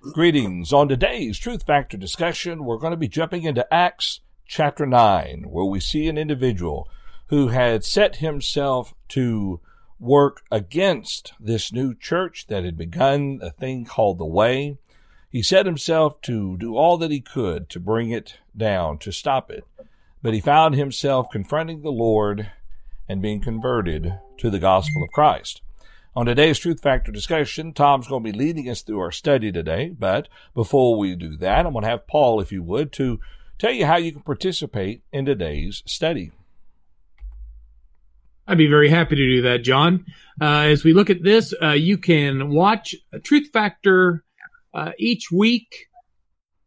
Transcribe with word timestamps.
Greetings. 0.00 0.72
On 0.72 0.88
today's 0.88 1.38
Truth 1.38 1.66
Factor 1.66 1.98
discussion, 1.98 2.64
we're 2.64 2.78
going 2.78 2.92
to 2.92 2.96
be 2.96 3.06
jumping 3.06 3.42
into 3.42 3.72
Acts 3.72 4.20
chapter 4.46 4.86
9, 4.86 5.44
where 5.50 5.66
we 5.66 5.78
see 5.78 6.08
an 6.08 6.16
individual 6.16 6.88
who 7.26 7.48
had 7.48 7.84
set 7.84 8.16
himself 8.16 8.94
to 9.08 9.60
work 9.98 10.40
against 10.50 11.34
this 11.38 11.70
new 11.70 11.94
church 11.94 12.46
that 12.46 12.64
had 12.64 12.78
begun 12.78 13.40
a 13.42 13.50
thing 13.50 13.84
called 13.84 14.16
the 14.16 14.24
Way. 14.24 14.78
He 15.28 15.42
set 15.42 15.66
himself 15.66 16.18
to 16.22 16.56
do 16.56 16.78
all 16.78 16.96
that 16.96 17.10
he 17.10 17.20
could 17.20 17.68
to 17.68 17.78
bring 17.78 18.08
it 18.08 18.38
down, 18.56 18.96
to 19.00 19.12
stop 19.12 19.50
it. 19.50 19.64
But 20.22 20.32
he 20.32 20.40
found 20.40 20.76
himself 20.76 21.28
confronting 21.30 21.82
the 21.82 21.92
Lord 21.92 22.50
and 23.06 23.20
being 23.20 23.42
converted 23.42 24.18
to 24.38 24.48
the 24.48 24.58
gospel 24.58 25.02
of 25.02 25.10
Christ. 25.10 25.60
On 26.16 26.26
today's 26.26 26.58
Truth 26.58 26.82
Factor 26.82 27.12
discussion, 27.12 27.72
Tom's 27.72 28.08
going 28.08 28.24
to 28.24 28.32
be 28.32 28.36
leading 28.36 28.68
us 28.68 28.82
through 28.82 28.98
our 28.98 29.12
study 29.12 29.52
today. 29.52 29.94
But 29.96 30.28
before 30.54 30.98
we 30.98 31.14
do 31.14 31.36
that, 31.36 31.64
I'm 31.64 31.72
going 31.72 31.84
to 31.84 31.88
have 31.88 32.08
Paul, 32.08 32.40
if 32.40 32.50
you 32.50 32.64
would, 32.64 32.92
to 32.94 33.20
tell 33.60 33.70
you 33.70 33.86
how 33.86 33.96
you 33.96 34.10
can 34.10 34.22
participate 34.22 35.04
in 35.12 35.24
today's 35.24 35.84
study. 35.86 36.32
I'd 38.48 38.58
be 38.58 38.66
very 38.66 38.88
happy 38.88 39.14
to 39.14 39.24
do 39.24 39.42
that, 39.42 39.58
John. 39.58 40.04
Uh, 40.40 40.62
as 40.62 40.82
we 40.82 40.92
look 40.92 41.10
at 41.10 41.22
this, 41.22 41.54
uh, 41.62 41.70
you 41.70 41.96
can 41.96 42.50
watch 42.50 42.96
Truth 43.22 43.50
Factor 43.52 44.24
uh, 44.74 44.90
each 44.98 45.30
week 45.30 45.86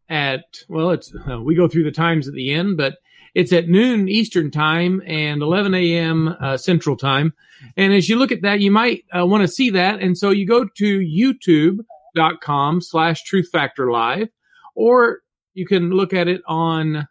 at, 0.08 0.44
well, 0.70 0.90
it's 0.90 1.14
uh, 1.30 1.38
we 1.38 1.54
go 1.54 1.68
through 1.68 1.84
the 1.84 1.90
times 1.90 2.26
at 2.26 2.34
the 2.34 2.50
end, 2.54 2.78
but 2.78 2.96
it's 3.34 3.52
at 3.52 3.68
noon 3.68 4.08
Eastern 4.08 4.50
time 4.50 5.02
and 5.06 5.42
11 5.42 5.74
a.m. 5.74 6.34
Uh, 6.40 6.56
Central 6.56 6.96
time. 6.96 7.34
And 7.76 7.92
as 7.92 8.08
you 8.08 8.16
look 8.16 8.32
at 8.32 8.42
that, 8.42 8.60
you 8.60 8.70
might 8.70 9.04
uh, 9.16 9.26
want 9.26 9.42
to 9.42 9.48
see 9.48 9.70
that. 9.70 10.00
And 10.00 10.16
so 10.16 10.30
you 10.30 10.46
go 10.46 10.66
to 10.76 10.98
youtube.com 11.00 12.80
slash 12.80 13.22
truth 13.24 13.48
factor 13.50 13.90
live, 13.90 14.28
or 14.74 15.20
you 15.54 15.66
can 15.66 15.90
look 15.90 16.12
at 16.12 16.28
it 16.28 16.42
on 16.46 17.08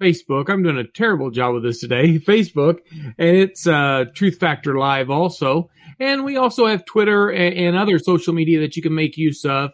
Facebook. 0.00 0.48
I'm 0.48 0.62
doing 0.62 0.78
a 0.78 0.86
terrible 0.86 1.30
job 1.30 1.54
with 1.54 1.62
this 1.62 1.80
today. 1.80 2.18
Facebook, 2.26 2.78
and 2.90 3.36
it's 3.36 3.66
uh, 3.66 4.06
Truth 4.14 4.38
Factor 4.38 4.78
Live 4.78 5.10
also. 5.10 5.70
And 5.98 6.24
we 6.24 6.36
also 6.36 6.66
have 6.66 6.84
Twitter 6.86 7.28
and, 7.28 7.54
and 7.54 7.76
other 7.76 7.98
social 7.98 8.32
media 8.32 8.60
that 8.60 8.76
you 8.76 8.82
can 8.82 8.94
make 8.94 9.16
use 9.16 9.44
of. 9.44 9.72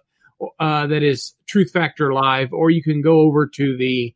Uh, 0.61 0.87
that 0.87 1.03
is 1.03 1.35
Truth 1.49 1.71
Factor 1.71 2.13
Live, 2.13 2.53
or 2.53 2.69
you 2.69 2.83
can 2.83 3.01
go 3.01 3.21
over 3.21 3.47
to 3.47 3.77
the 3.79 4.15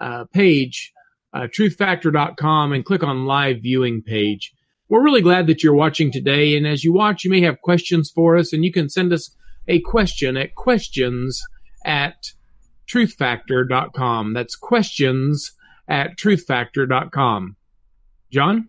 uh, 0.00 0.24
page 0.32 0.92
uh, 1.32 1.46
truthfactor.com 1.56 2.72
and 2.72 2.84
click 2.84 3.02
on 3.02 3.26
live 3.26 3.62
viewing 3.62 4.02
page. 4.02 4.52
We're 4.88 5.04
really 5.04 5.20
glad 5.20 5.46
that 5.48 5.62
you're 5.62 5.74
watching 5.74 6.10
today. 6.10 6.56
And 6.56 6.66
as 6.66 6.82
you 6.82 6.92
watch, 6.92 7.24
you 7.24 7.30
may 7.30 7.42
have 7.42 7.60
questions 7.60 8.10
for 8.10 8.36
us, 8.36 8.52
and 8.52 8.64
you 8.64 8.72
can 8.72 8.88
send 8.88 9.12
us 9.12 9.30
a 9.66 9.80
question 9.80 10.36
at 10.36 10.54
questions 10.54 11.42
at 11.84 12.32
truthfactor.com. 12.90 14.32
That's 14.32 14.56
questions 14.56 15.52
at 15.86 16.16
truthfactor.com. 16.16 17.56
John? 18.32 18.68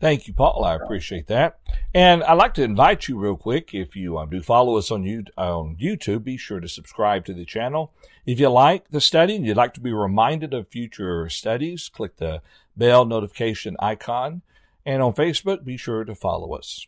Thank 0.00 0.26
you, 0.26 0.32
Paul. 0.32 0.64
I 0.64 0.74
appreciate 0.74 1.26
that. 1.26 1.58
And 1.92 2.24
I'd 2.24 2.34
like 2.34 2.54
to 2.54 2.62
invite 2.62 3.06
you 3.06 3.18
real 3.18 3.36
quick, 3.36 3.74
if 3.74 3.94
you 3.94 4.16
um, 4.16 4.30
do 4.30 4.40
follow 4.40 4.78
us 4.78 4.90
on, 4.90 5.04
you, 5.04 5.24
on 5.36 5.76
YouTube, 5.76 6.24
be 6.24 6.38
sure 6.38 6.58
to 6.58 6.68
subscribe 6.68 7.26
to 7.26 7.34
the 7.34 7.44
channel. 7.44 7.92
If 8.24 8.40
you 8.40 8.48
like 8.48 8.88
the 8.88 9.00
study 9.02 9.36
and 9.36 9.46
you'd 9.46 9.58
like 9.58 9.74
to 9.74 9.80
be 9.80 9.92
reminded 9.92 10.54
of 10.54 10.68
future 10.68 11.28
studies, 11.28 11.90
click 11.90 12.16
the 12.16 12.40
bell 12.74 13.04
notification 13.04 13.76
icon. 13.78 14.40
And 14.86 15.02
on 15.02 15.12
Facebook, 15.12 15.64
be 15.64 15.76
sure 15.76 16.04
to 16.04 16.14
follow 16.14 16.54
us. 16.54 16.86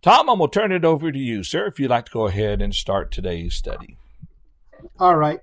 Tom, 0.00 0.30
I'm 0.30 0.38
going 0.38 0.50
to 0.50 0.60
turn 0.60 0.72
it 0.72 0.86
over 0.86 1.12
to 1.12 1.18
you, 1.18 1.42
sir, 1.42 1.66
if 1.66 1.78
you'd 1.78 1.90
like 1.90 2.06
to 2.06 2.12
go 2.12 2.26
ahead 2.26 2.62
and 2.62 2.74
start 2.74 3.10
today's 3.10 3.54
study. 3.54 3.98
All 4.98 5.16
right. 5.16 5.40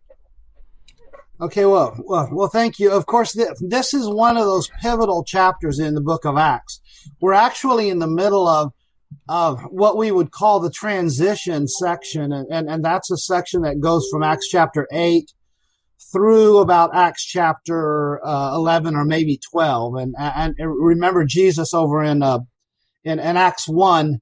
Okay, 1.42 1.66
well, 1.66 1.96
well, 2.06 2.30
well, 2.32 2.50
thank 2.50 2.78
you. 2.78 2.92
Of 2.92 3.08
course, 3.08 3.34
th- 3.34 3.58
this 3.62 3.96
is 3.96 4.08
one 4.08 4.38
of 4.38 4.46
those 4.46 4.70
pivotal 4.80 5.24
chapters 5.24 5.80
in 5.80 5.96
the 5.96 6.02
book 6.02 6.24
of 6.24 6.38
Acts. 6.38 6.80
We're 7.20 7.34
actually 7.34 7.90
in 7.90 7.98
the 7.98 8.08
middle 8.08 8.48
of 8.48 8.74
of 9.28 9.60
what 9.64 9.98
we 9.98 10.12
would 10.12 10.32
call 10.32 10.60
the 10.60 10.70
transition 10.70 11.68
section, 11.68 12.32
and, 12.32 12.48
and, 12.52 12.70
and 12.70 12.86
that's 12.86 13.10
a 13.12 13.18
section 13.18 13.64
that 13.64 13.82
goes 13.82 14.08
from 14.10 14.24
Acts 14.24 14.48
chapter 14.50 14.88
8 14.92 15.32
through 16.14 16.60
about 16.60 16.96
Acts 16.96 17.26
chapter 17.26 18.26
uh, 18.26 18.54
11 18.56 18.96
or 18.96 19.04
maybe 19.04 19.40
12. 19.52 19.96
And, 19.96 20.16
and 20.18 20.56
remember, 20.60 21.26
Jesus 21.26 21.74
over 21.74 22.04
in, 22.04 22.24
uh, 22.24 22.40
in, 23.04 23.20
in 23.20 23.36
Acts 23.36 23.68
1 23.68 24.20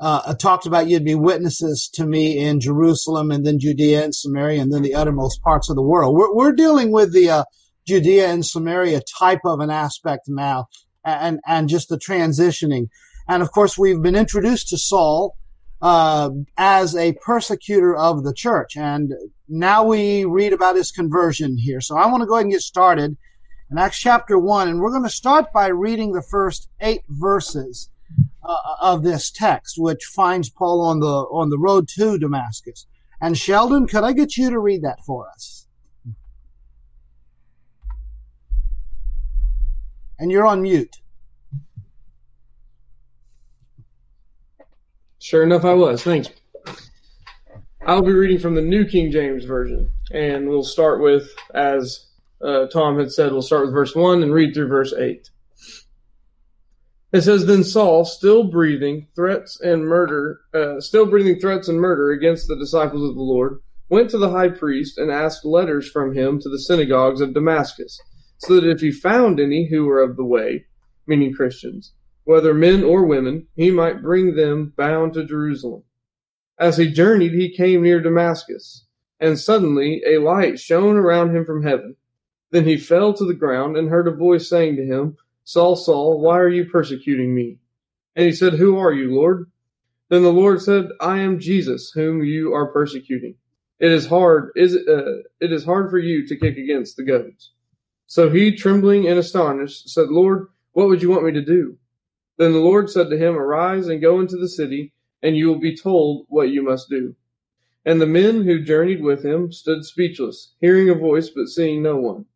uh, 0.00 0.34
talked 0.34 0.66
about 0.66 0.88
you'd 0.88 1.04
be 1.04 1.14
witnesses 1.14 1.90
to 1.94 2.06
me 2.06 2.38
in 2.38 2.60
Jerusalem 2.60 3.30
and 3.30 3.44
then 3.44 3.58
Judea 3.58 4.04
and 4.04 4.14
Samaria 4.14 4.62
and 4.62 4.72
then 4.72 4.82
the 4.82 4.94
uttermost 4.94 5.42
parts 5.42 5.68
of 5.68 5.76
the 5.76 5.82
world. 5.82 6.14
We're, 6.14 6.32
we're 6.34 6.52
dealing 6.52 6.92
with 6.92 7.12
the 7.12 7.30
uh, 7.30 7.44
Judea 7.86 8.28
and 8.28 8.46
Samaria 8.46 9.00
type 9.18 9.40
of 9.44 9.60
an 9.60 9.70
aspect 9.70 10.24
now 10.28 10.66
and, 11.04 11.40
and 11.46 11.68
just 11.68 11.88
the 11.88 11.98
transitioning. 11.98 12.88
And 13.26 13.42
of 13.42 13.50
course, 13.50 13.76
we've 13.76 14.00
been 14.00 14.14
introduced 14.14 14.68
to 14.68 14.78
Saul 14.78 15.36
uh, 15.82 16.30
as 16.56 16.94
a 16.94 17.14
persecutor 17.24 17.96
of 17.96 18.24
the 18.24 18.34
church. 18.34 18.76
And 18.76 19.12
now 19.48 19.84
we 19.84 20.24
read 20.24 20.52
about 20.52 20.76
his 20.76 20.92
conversion 20.92 21.56
here. 21.58 21.80
So 21.80 21.96
I 21.96 22.06
want 22.06 22.22
to 22.22 22.26
go 22.26 22.34
ahead 22.34 22.44
and 22.44 22.52
get 22.52 22.60
started 22.60 23.16
in 23.70 23.78
Acts 23.78 23.98
chapter 23.98 24.38
1. 24.38 24.68
And 24.68 24.80
we're 24.80 24.90
going 24.90 25.02
to 25.02 25.10
start 25.10 25.52
by 25.52 25.68
reading 25.68 26.12
the 26.12 26.22
first 26.22 26.68
eight 26.80 27.02
verses 27.08 27.90
uh, 28.42 28.76
of 28.80 29.02
this 29.02 29.30
text, 29.30 29.76
which 29.78 30.04
finds 30.04 30.48
Paul 30.48 30.80
on 30.80 31.00
the 31.00 31.06
on 31.06 31.50
the 31.50 31.58
road 31.58 31.88
to 31.96 32.18
Damascus. 32.18 32.86
And 33.20 33.36
Sheldon, 33.36 33.86
could 33.86 34.04
I 34.04 34.12
get 34.12 34.36
you 34.36 34.50
to 34.50 34.58
read 34.58 34.82
that 34.82 35.04
for 35.04 35.28
us? 35.28 35.66
And 40.18 40.30
you're 40.30 40.46
on 40.46 40.62
mute. 40.62 40.96
Sure 45.18 45.42
enough, 45.42 45.64
I 45.64 45.74
was. 45.74 46.02
Thanks. 46.02 46.30
I'll 47.86 48.02
be 48.02 48.12
reading 48.12 48.38
from 48.38 48.54
the 48.54 48.62
New 48.62 48.84
King 48.84 49.10
James 49.10 49.44
Version, 49.44 49.90
and 50.12 50.48
we'll 50.48 50.62
start 50.62 51.00
with, 51.00 51.34
as 51.54 52.06
uh, 52.42 52.66
Tom 52.66 52.98
had 52.98 53.10
said, 53.10 53.32
we'll 53.32 53.42
start 53.42 53.64
with 53.64 53.74
verse 53.74 53.94
1 53.94 54.22
and 54.22 54.32
read 54.32 54.54
through 54.54 54.68
verse 54.68 54.92
8. 54.92 55.30
It 57.10 57.22
says, 57.22 57.46
Then 57.46 57.64
Saul, 57.64 58.04
still 58.04 58.44
breathing 58.44 59.06
threats 59.14 59.58
and 59.60 59.86
murder, 59.86 60.40
uh, 60.52 60.80
still 60.80 61.06
breathing 61.06 61.40
threats 61.40 61.68
and 61.68 61.80
murder 61.80 62.10
against 62.10 62.48
the 62.48 62.56
disciples 62.56 63.08
of 63.08 63.14
the 63.14 63.22
Lord, 63.22 63.60
went 63.88 64.10
to 64.10 64.18
the 64.18 64.30
high 64.30 64.50
priest 64.50 64.98
and 64.98 65.10
asked 65.10 65.44
letters 65.44 65.90
from 65.90 66.14
him 66.14 66.38
to 66.40 66.50
the 66.50 66.58
synagogues 66.58 67.22
of 67.22 67.32
Damascus, 67.32 67.98
so 68.38 68.54
that 68.54 68.68
if 68.68 68.80
he 68.80 68.92
found 68.92 69.40
any 69.40 69.68
who 69.68 69.86
were 69.86 70.02
of 70.02 70.16
the 70.16 70.24
way, 70.24 70.66
meaning 71.06 71.32
Christians, 71.32 71.94
whether 72.24 72.52
men 72.52 72.84
or 72.84 73.06
women, 73.06 73.46
he 73.56 73.70
might 73.70 74.02
bring 74.02 74.34
them 74.34 74.74
bound 74.76 75.14
to 75.14 75.24
Jerusalem. 75.24 75.84
As 76.58 76.76
he 76.76 76.92
journeyed, 76.92 77.32
he 77.32 77.56
came 77.56 77.82
near 77.82 78.02
Damascus, 78.02 78.84
and 79.18 79.38
suddenly 79.38 80.02
a 80.06 80.18
light 80.18 80.60
shone 80.60 80.96
around 80.96 81.34
him 81.34 81.46
from 81.46 81.62
heaven. 81.62 81.96
Then 82.50 82.64
he 82.64 82.76
fell 82.76 83.14
to 83.14 83.24
the 83.24 83.32
ground 83.32 83.78
and 83.78 83.88
heard 83.88 84.06
a 84.06 84.14
voice 84.14 84.46
saying 84.46 84.76
to 84.76 84.84
him, 84.84 85.16
Saul, 85.48 85.76
Saul, 85.76 86.20
why 86.20 86.38
are 86.38 86.50
you 86.50 86.66
persecuting 86.66 87.34
me? 87.34 87.56
And 88.14 88.26
he 88.26 88.32
said, 88.32 88.52
Who 88.52 88.76
are 88.76 88.92
you, 88.92 89.14
Lord? 89.14 89.50
Then 90.10 90.22
the 90.22 90.30
Lord 90.30 90.60
said, 90.60 90.90
I 91.00 91.20
am 91.20 91.40
Jesus, 91.40 91.90
whom 91.90 92.22
you 92.22 92.52
are 92.52 92.70
persecuting. 92.70 93.34
It 93.80 93.90
is 93.90 94.06
hard, 94.06 94.50
is 94.56 94.76
uh, 94.76 95.22
it 95.40 95.50
is 95.50 95.64
hard 95.64 95.88
for 95.88 95.98
you 95.98 96.26
to 96.26 96.36
kick 96.36 96.58
against 96.58 96.98
the 96.98 97.02
goads. 97.02 97.52
So 98.06 98.28
he, 98.28 98.54
trembling 98.54 99.08
and 99.08 99.18
astonished, 99.18 99.88
said, 99.88 100.10
Lord, 100.10 100.48
what 100.72 100.88
would 100.88 101.00
you 101.00 101.08
want 101.08 101.24
me 101.24 101.32
to 101.32 101.42
do? 101.42 101.78
Then 102.36 102.52
the 102.52 102.58
Lord 102.58 102.90
said 102.90 103.08
to 103.08 103.16
him, 103.16 103.34
Arise 103.34 103.88
and 103.88 104.02
go 104.02 104.20
into 104.20 104.36
the 104.36 104.50
city, 104.50 104.92
and 105.22 105.34
you 105.34 105.48
will 105.48 105.60
be 105.60 105.74
told 105.74 106.26
what 106.28 106.50
you 106.50 106.62
must 106.62 106.90
do. 106.90 107.16
And 107.88 108.02
the 108.02 108.06
men 108.06 108.44
who 108.44 108.62
journeyed 108.62 109.02
with 109.02 109.24
him 109.24 109.50
stood 109.50 109.82
speechless, 109.82 110.52
hearing 110.60 110.90
a 110.90 110.94
voice 110.94 111.30
but 111.30 111.46
seeing 111.46 111.82
no 111.82 111.96
one. 111.96 112.26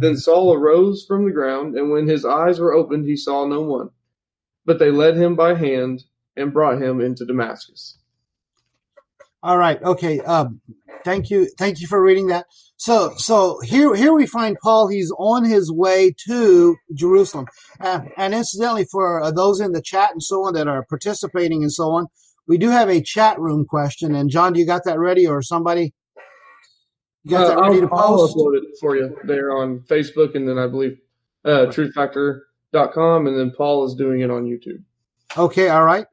Then 0.00 0.16
Saul 0.16 0.52
arose 0.52 1.04
from 1.06 1.24
the 1.24 1.30
ground, 1.30 1.76
and 1.76 1.92
when 1.92 2.08
his 2.08 2.24
eyes 2.24 2.58
were 2.58 2.74
opened, 2.74 3.04
he 3.04 3.16
saw 3.16 3.46
no 3.46 3.60
one. 3.60 3.90
But 4.64 4.80
they 4.80 4.90
led 4.90 5.16
him 5.16 5.36
by 5.36 5.54
hand 5.54 6.02
and 6.36 6.52
brought 6.52 6.82
him 6.82 7.00
into 7.00 7.24
Damascus. 7.24 7.98
All 9.44 9.56
right. 9.56 9.80
Okay. 9.80 10.18
Um, 10.22 10.60
thank 11.04 11.30
you. 11.30 11.48
Thank 11.56 11.80
you 11.80 11.86
for 11.86 12.02
reading 12.02 12.26
that. 12.26 12.46
So, 12.76 13.14
so 13.16 13.60
here, 13.60 13.94
here 13.94 14.12
we 14.12 14.26
find 14.26 14.56
Paul. 14.60 14.88
He's 14.88 15.12
on 15.20 15.44
his 15.44 15.70
way 15.70 16.16
to 16.26 16.74
Jerusalem. 16.94 17.46
Uh, 17.80 18.00
and 18.16 18.34
incidentally, 18.34 18.86
for 18.90 19.30
those 19.30 19.60
in 19.60 19.70
the 19.70 19.80
chat 19.80 20.10
and 20.10 20.22
so 20.22 20.46
on 20.46 20.54
that 20.54 20.66
are 20.66 20.84
participating 20.84 21.62
and 21.62 21.72
so 21.72 21.92
on, 21.92 22.08
we 22.46 22.58
do 22.58 22.70
have 22.70 22.88
a 22.88 23.00
chat 23.00 23.38
room 23.38 23.64
question. 23.64 24.14
And 24.14 24.30
John, 24.30 24.52
do 24.52 24.60
you 24.60 24.66
got 24.66 24.84
that 24.84 24.98
ready, 24.98 25.26
or 25.26 25.42
somebody? 25.42 25.92
You 27.24 27.30
got 27.32 27.46
uh, 27.46 27.48
that 27.48 27.60
ready 27.60 27.76
I'll, 27.76 27.80
to 27.80 27.88
post? 27.88 28.36
I'll 28.36 28.44
upload 28.44 28.56
it 28.58 28.64
for 28.80 28.96
you 28.96 29.16
there 29.24 29.56
on 29.56 29.80
Facebook, 29.80 30.34
and 30.34 30.48
then 30.48 30.58
I 30.58 30.66
believe 30.66 30.98
uh, 31.44 31.66
truthfactor.com, 31.66 33.26
and 33.26 33.38
then 33.38 33.52
Paul 33.56 33.84
is 33.84 33.94
doing 33.94 34.20
it 34.20 34.30
on 34.30 34.44
YouTube. 34.44 34.82
Okay. 35.36 35.68
All 35.68 35.84
right. 35.84 36.06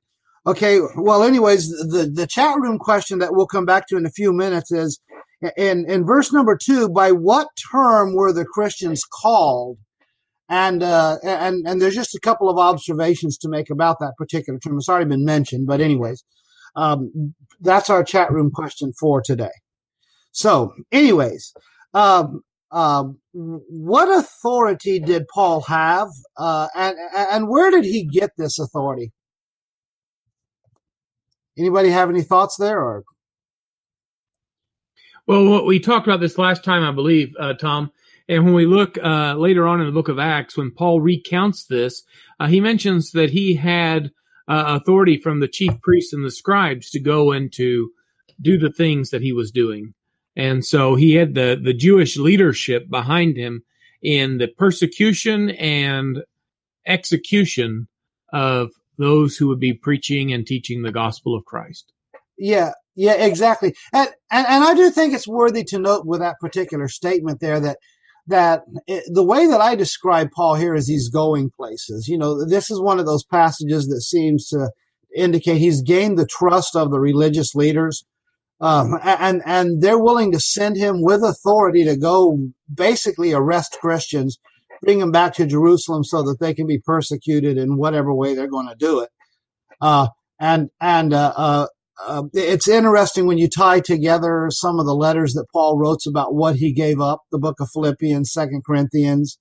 Okay, 0.46 0.82
well, 0.98 1.24
anyways, 1.24 1.70
the, 1.70 2.12
the 2.14 2.28
chat 2.28 2.60
room 2.60 2.78
question 2.78 3.20
that 3.20 3.34
we'll 3.34 3.48
come 3.48 3.66
back 3.66 3.88
to 3.88 3.96
in 3.96 4.06
a 4.06 4.12
few 4.12 4.34
minutes 4.34 4.74
is 4.74 5.00
in, 5.56 5.90
in 5.90 6.06
verse 6.06 6.34
number 6.34 6.58
two, 6.58 6.90
by 6.90 7.14
what 7.14 7.48
term 7.72 8.14
were 8.14 8.34
the 8.34 8.44
Christians 8.44 9.04
called? 9.06 9.78
And, 10.50 10.84
uh, 10.84 11.18
and, 11.24 11.68
and 11.68 11.82
there's 11.82 11.96
just 11.96 12.16
a 12.16 12.20
couple 12.22 12.50
of 12.50 12.58
observations 12.60 13.38
to 13.40 13.50
make 13.50 13.70
about 13.70 14.00
that 14.00 14.14
particular 14.18 14.60
term. 14.60 14.78
It's 14.78 14.90
already 14.90 15.10
been 15.10 15.26
mentioned, 15.26 15.68
but 15.68 15.82
anyways, 15.82 16.24
um, 16.76 17.34
that's 17.62 17.90
our 17.90 18.04
chat 18.04 18.32
room 18.32 18.52
question 18.52 18.94
for 19.00 19.22
today. 19.22 19.52
So, 20.32 20.74
anyways, 20.92 21.54
um, 21.94 22.42
uh, 22.72 23.06
what 23.34 24.10
authority 24.10 25.00
did 25.00 25.26
Paul 25.34 25.62
have, 25.64 26.10
uh, 26.38 26.68
and 26.76 26.98
and 27.16 27.50
where 27.50 27.72
did 27.72 27.86
he 27.86 28.06
get 28.06 28.32
this 28.38 28.60
authority? 28.60 29.12
Anybody 31.58 31.90
have 31.90 32.10
any 32.10 32.24
thoughts 32.24 32.58
there, 32.60 32.80
or? 32.82 33.04
Well, 35.28 35.46
what 35.50 35.66
we 35.66 35.80
talked 35.80 36.08
about 36.08 36.20
this 36.20 36.38
last 36.38 36.64
time, 36.64 36.84
I 36.84 36.92
believe, 36.92 37.34
uh, 37.40 37.54
Tom. 37.54 37.92
And 38.30 38.46
when 38.46 38.54
we 38.54 38.66
look 38.66 38.98
uh, 39.04 39.36
later 39.36 39.68
on 39.68 39.80
in 39.80 39.86
the 39.86 39.92
book 39.92 40.08
of 40.08 40.20
Acts, 40.20 40.58
when 40.58 40.72
Paul 40.72 41.02
recounts 41.02 41.66
this, 41.66 42.04
uh, 42.40 42.48
he 42.48 42.62
mentions 42.62 43.12
that 43.12 43.32
he 43.32 43.56
had 43.56 44.12
uh, 44.48 44.80
authority 44.80 45.18
from 45.18 45.40
the 45.40 45.48
chief 45.48 45.80
priests 45.82 46.14
and 46.14 46.26
the 46.26 46.32
scribes 46.32 46.90
to 46.92 47.00
go 47.00 47.32
and 47.32 47.52
to 47.54 47.90
do 48.42 48.58
the 48.58 48.72
things 48.72 49.10
that 49.10 49.22
he 49.22 49.34
was 49.34 49.52
doing. 49.52 49.94
And 50.36 50.66
so 50.66 50.96
he 50.96 51.16
had 51.16 51.36
the, 51.36 51.60
the 51.62 51.74
Jewish 51.74 52.18
leadership 52.18 52.90
behind 52.90 53.38
him 53.38 53.64
in 54.02 54.38
the 54.38 54.48
persecution 54.48 55.52
and 55.52 56.24
execution 56.88 57.88
of 58.32 58.72
those 58.98 59.38
who 59.38 59.48
would 59.48 59.60
be 59.60 59.74
preaching 59.74 60.34
and 60.34 60.46
teaching 60.46 60.82
the 60.82 60.92
gospel 60.92 61.36
of 61.36 61.46
Christ. 61.46 61.92
Yeah, 62.38 62.72
yeah, 62.96 63.14
exactly. 63.14 63.76
And, 63.94 64.10
and, 64.32 64.46
and 64.48 64.64
I 64.64 64.74
do 64.74 64.90
think 64.90 65.14
it's 65.14 65.28
worthy 65.28 65.64
to 65.66 65.80
note 65.80 66.06
with 66.06 66.20
that 66.20 66.40
particular 66.40 66.88
statement 66.88 67.40
there 67.40 67.60
that 67.60 67.78
that 68.28 68.64
it, 68.88 69.04
the 69.08 69.24
way 69.24 69.48
that 69.48 69.62
I 69.62 69.76
describe 69.76 70.32
Paul 70.32 70.56
here 70.56 70.76
is 70.76 70.88
he's 70.88 71.10
going 71.10 71.52
places. 71.52 72.08
You 72.08 72.18
know, 72.18 72.46
this 72.46 72.72
is 72.72 72.80
one 72.80 73.00
of 73.00 73.06
those 73.06 73.26
passages 73.26 73.88
that 73.88 74.02
seems 74.02 74.48
to 74.50 74.72
indicate 75.16 75.58
he's 75.58 75.82
gained 75.82 76.18
the 76.18 76.26
trust 76.26 76.76
of 76.76 76.92
the 76.92 77.00
religious 77.00 77.54
leaders. 77.54 78.06
Um, 78.62 78.98
and, 79.04 79.42
and 79.46 79.82
they're 79.82 80.00
willing 80.00 80.32
to 80.32 80.40
send 80.40 80.78
him 80.78 81.02
with 81.02 81.22
authority 81.22 81.84
to 81.84 81.98
go 81.98 82.38
basically 82.74 83.34
arrest 83.34 83.78
Christians, 83.82 84.40
bring 84.82 85.00
them 85.00 85.12
back 85.12 85.34
to 85.34 85.46
Jerusalem 85.46 86.06
so 86.06 86.24
that 86.24 86.38
they 86.40 86.54
can 86.54 86.66
be 86.66 86.80
persecuted 86.80 87.58
in 87.58 87.78
whatever 87.78 88.14
way 88.14 88.34
they're 88.34 88.48
going 88.48 88.70
to 88.70 88.76
do 88.76 89.02
it. 89.02 89.10
Uh, 89.82 90.08
and, 90.40 90.70
and, 90.80 91.14
uh, 91.14 91.34
uh, 91.36 91.68
uh, 92.06 92.24
it's 92.34 92.68
interesting 92.68 93.26
when 93.26 93.38
you 93.38 93.48
tie 93.48 93.80
together 93.80 94.48
some 94.50 94.80
of 94.80 94.86
the 94.86 94.96
letters 94.96 95.34
that 95.34 95.46
Paul 95.54 95.78
wrote 95.78 96.06
about 96.08 96.34
what 96.34 96.56
he 96.56 96.74
gave 96.74 97.00
up, 97.00 97.22
the 97.32 97.38
book 97.38 97.60
of 97.60 97.70
Philippians, 97.72 98.32
Second 98.32 98.64
Corinthians, 98.66 99.38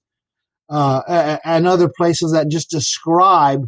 uh, 0.69 1.39
and 1.45 1.67
other 1.67 1.91
places 1.95 2.33
that 2.33 2.51
just 2.51 2.71
describe 2.71 3.63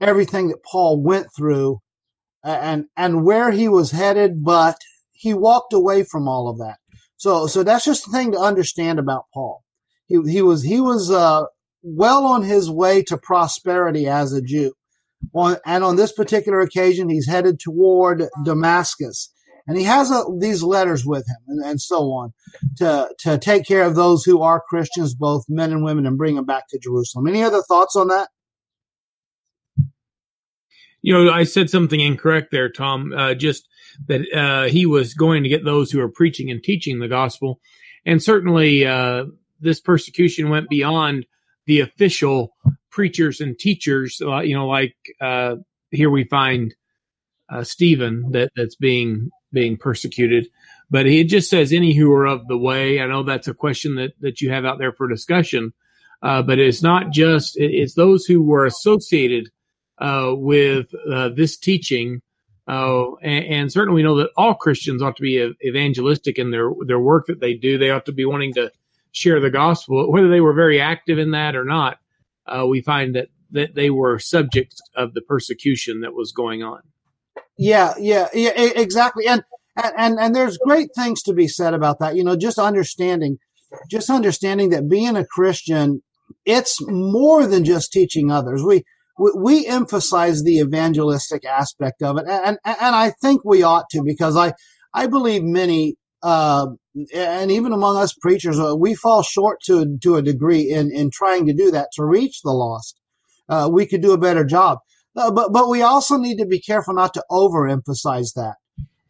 everything 0.00 0.48
that 0.48 0.64
Paul 0.64 1.02
went 1.02 1.26
through 1.36 1.78
and 2.42 2.86
and 2.96 3.24
where 3.24 3.50
he 3.50 3.68
was 3.68 3.90
headed, 3.90 4.42
but 4.42 4.76
he 5.12 5.34
walked 5.34 5.72
away 5.72 6.04
from 6.04 6.26
all 6.26 6.48
of 6.48 6.58
that. 6.58 6.76
So 7.16 7.46
so 7.46 7.62
that's 7.62 7.84
just 7.84 8.06
the 8.06 8.12
thing 8.12 8.32
to 8.32 8.38
understand 8.38 8.98
about 8.98 9.24
Paul. 9.34 9.62
He 10.06 10.18
he 10.30 10.42
was 10.42 10.62
he 10.62 10.80
was 10.80 11.10
uh, 11.10 11.44
well 11.82 12.24
on 12.24 12.42
his 12.42 12.70
way 12.70 13.02
to 13.04 13.18
prosperity 13.18 14.06
as 14.06 14.32
a 14.32 14.40
Jew. 14.40 14.72
On, 15.34 15.56
and 15.64 15.84
on 15.84 15.96
this 15.96 16.12
particular 16.12 16.60
occasion, 16.60 17.08
he's 17.08 17.28
headed 17.28 17.60
toward 17.60 18.24
Damascus. 18.44 19.32
And 19.66 19.78
he 19.78 19.84
has 19.84 20.10
a, 20.10 20.24
these 20.38 20.62
letters 20.62 21.04
with 21.06 21.26
him 21.28 21.36
and, 21.46 21.64
and 21.64 21.80
so 21.80 22.10
on 22.10 22.32
to, 22.78 23.08
to 23.20 23.38
take 23.38 23.66
care 23.66 23.84
of 23.84 23.94
those 23.94 24.24
who 24.24 24.42
are 24.42 24.62
Christians, 24.68 25.14
both 25.14 25.44
men 25.48 25.70
and 25.70 25.84
women, 25.84 26.06
and 26.06 26.18
bring 26.18 26.34
them 26.34 26.46
back 26.46 26.64
to 26.70 26.78
Jerusalem. 26.78 27.28
Any 27.28 27.42
other 27.42 27.62
thoughts 27.62 27.94
on 27.94 28.08
that? 28.08 28.30
You 31.02 31.14
know, 31.14 31.30
I 31.30 31.44
said 31.44 31.70
something 31.70 32.00
incorrect 32.00 32.50
there, 32.50 32.68
Tom. 32.68 33.12
Uh, 33.12 33.34
just 33.34 33.68
that 34.08 34.22
uh, 34.34 34.68
he 34.68 34.86
was 34.86 35.14
going 35.14 35.42
to 35.42 35.48
get 35.48 35.64
those 35.64 35.90
who 35.90 36.00
are 36.00 36.08
preaching 36.08 36.50
and 36.50 36.62
teaching 36.62 36.98
the 36.98 37.08
gospel. 37.08 37.60
And 38.04 38.22
certainly, 38.22 38.86
uh, 38.86 39.26
this 39.60 39.80
persecution 39.80 40.48
went 40.48 40.68
beyond 40.68 41.26
the 41.70 41.78
official 41.78 42.56
preachers 42.90 43.40
and 43.40 43.56
teachers, 43.56 44.20
uh, 44.20 44.40
you 44.40 44.56
know, 44.56 44.66
like 44.66 44.96
uh, 45.20 45.54
here 45.92 46.10
we 46.10 46.24
find 46.24 46.74
uh, 47.48 47.62
Stephen 47.62 48.32
that 48.32 48.50
that's 48.56 48.74
being 48.74 49.30
being 49.52 49.76
persecuted, 49.76 50.48
but 50.90 51.06
he 51.06 51.22
just 51.22 51.48
says 51.48 51.72
any 51.72 51.94
who 51.94 52.10
are 52.10 52.26
of 52.26 52.48
the 52.48 52.58
way. 52.58 53.00
I 53.00 53.06
know 53.06 53.22
that's 53.22 53.46
a 53.46 53.54
question 53.54 53.94
that 53.94 54.14
that 54.20 54.40
you 54.40 54.50
have 54.50 54.64
out 54.64 54.78
there 54.78 54.92
for 54.92 55.06
discussion, 55.06 55.72
uh, 56.22 56.42
but 56.42 56.58
it's 56.58 56.82
not 56.82 57.12
just 57.12 57.56
it's 57.56 57.94
those 57.94 58.26
who 58.26 58.42
were 58.42 58.66
associated 58.66 59.48
uh, 59.98 60.32
with 60.34 60.90
this 61.36 61.56
teaching. 61.56 62.20
Uh, 62.66 63.14
and, 63.22 63.44
and, 63.46 63.72
certainly 63.72 63.96
we 63.96 64.02
know 64.02 64.16
that 64.16 64.30
all 64.36 64.54
Christians 64.54 65.02
ought 65.02 65.16
to 65.16 65.22
be 65.22 65.54
evangelistic 65.64 66.36
in 66.36 66.50
their 66.50 66.70
their 66.84 67.00
work 67.00 67.26
that 67.26 67.40
they 67.40 67.54
do. 67.54 67.78
They 67.78 67.90
ought 67.90 68.06
to 68.06 68.12
be 68.12 68.24
wanting 68.24 68.54
to 68.54 68.72
share 69.12 69.40
the 69.40 69.50
gospel, 69.50 70.10
whether 70.10 70.28
they 70.28 70.40
were 70.40 70.54
very 70.54 70.80
active 70.80 71.18
in 71.18 71.32
that 71.32 71.56
or 71.56 71.64
not 71.64 71.98
uh, 72.50 72.66
we 72.66 72.80
find 72.82 73.14
that, 73.14 73.28
that 73.52 73.74
they 73.74 73.90
were 73.90 74.18
subjects 74.18 74.80
of 74.96 75.14
the 75.14 75.22
persecution 75.22 76.00
that 76.00 76.14
was 76.14 76.32
going 76.32 76.62
on. 76.62 76.80
Yeah, 77.56 77.94
yeah, 77.98 78.28
yeah, 78.32 78.52
exactly. 78.56 79.26
And, 79.26 79.42
and, 79.76 80.18
and 80.18 80.34
there's 80.34 80.58
great 80.58 80.90
things 80.96 81.22
to 81.22 81.32
be 81.32 81.48
said 81.48 81.74
about 81.74 81.98
that. 82.00 82.16
You 82.16 82.24
know, 82.24 82.36
just 82.36 82.58
understanding, 82.58 83.38
just 83.90 84.10
understanding 84.10 84.70
that 84.70 84.88
being 84.88 85.16
a 85.16 85.26
Christian, 85.26 86.02
it's 86.44 86.78
more 86.80 87.46
than 87.46 87.64
just 87.64 87.92
teaching 87.92 88.30
others. 88.30 88.62
We, 88.62 88.82
we, 89.36 89.66
emphasize 89.66 90.42
the 90.42 90.58
evangelistic 90.58 91.44
aspect 91.44 92.02
of 92.02 92.16
it. 92.16 92.24
And, 92.26 92.58
and, 92.64 92.76
and 92.80 92.96
I 92.96 93.12
think 93.20 93.44
we 93.44 93.62
ought 93.62 93.90
to 93.90 94.02
because 94.02 94.36
I, 94.36 94.54
I 94.94 95.06
believe 95.06 95.42
many 95.42 95.96
uh, 96.22 96.66
and 97.14 97.50
even 97.50 97.72
among 97.72 97.96
us 97.96 98.12
preachers, 98.12 98.58
uh, 98.58 98.74
we 98.76 98.94
fall 98.94 99.22
short 99.22 99.60
to 99.62 99.98
to 100.02 100.16
a 100.16 100.22
degree 100.22 100.70
in 100.70 100.90
in 100.92 101.10
trying 101.10 101.46
to 101.46 101.54
do 101.54 101.70
that 101.70 101.88
to 101.94 102.04
reach 102.04 102.42
the 102.42 102.52
lost. 102.52 102.98
Uh, 103.48 103.68
we 103.72 103.86
could 103.86 104.02
do 104.02 104.12
a 104.12 104.18
better 104.18 104.44
job, 104.44 104.78
uh, 105.16 105.30
but 105.30 105.52
but 105.52 105.68
we 105.68 105.82
also 105.82 106.16
need 106.16 106.38
to 106.38 106.46
be 106.46 106.60
careful 106.60 106.94
not 106.94 107.14
to 107.14 107.24
overemphasize 107.30 108.34
that. 108.34 108.56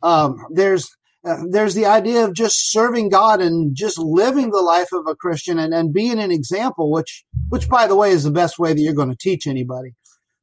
Um, 0.02 0.37
there's 0.50 0.88
uh, 1.25 1.43
there's 1.50 1.75
the 1.75 1.87
idea 1.87 2.25
of 2.25 2.35
just 2.35 2.71
serving 2.71 3.09
God 3.09 3.40
and 3.40 3.75
just 3.75 3.99
living 3.99 4.50
the 4.50 4.62
life 4.62 4.93
of 4.93 5.07
a 5.07 5.14
Christian 5.14 5.59
and, 5.59 5.75
and 5.75 5.93
being 5.93 6.19
an 6.19 6.31
example, 6.31 6.90
which 6.93 7.25
which 7.49 7.69
by 7.69 7.87
the 7.87 7.97
way 7.97 8.11
is 8.11 8.25
the 8.25 8.31
best 8.31 8.59
way 8.59 8.73
that 8.73 8.81
you're 8.81 8.95
going 8.95 9.11
to 9.11 9.17
teach 9.17 9.47
anybody. 9.47 9.95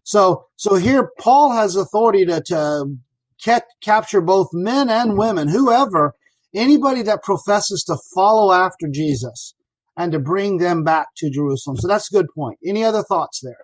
So 0.03 0.45
so 0.55 0.75
here 0.75 1.11
Paul 1.19 1.51
has 1.51 1.75
authority 1.75 2.25
to 2.25 2.41
to 2.41 3.63
capture 3.81 4.21
both 4.21 4.49
men 4.53 4.89
and 4.89 5.17
women, 5.17 5.47
whoever 5.47 6.13
anybody 6.53 7.01
that 7.03 7.23
professes 7.23 7.83
to 7.83 7.97
follow 8.13 8.51
after 8.51 8.87
Jesus 8.87 9.55
and 9.95 10.11
to 10.11 10.19
bring 10.19 10.57
them 10.57 10.83
back 10.83 11.07
to 11.17 11.29
Jerusalem. 11.29 11.77
So 11.77 11.87
that's 11.87 12.11
a 12.11 12.15
good 12.15 12.27
point. 12.35 12.59
Any 12.65 12.83
other 12.83 13.03
thoughts 13.03 13.41
there? 13.41 13.57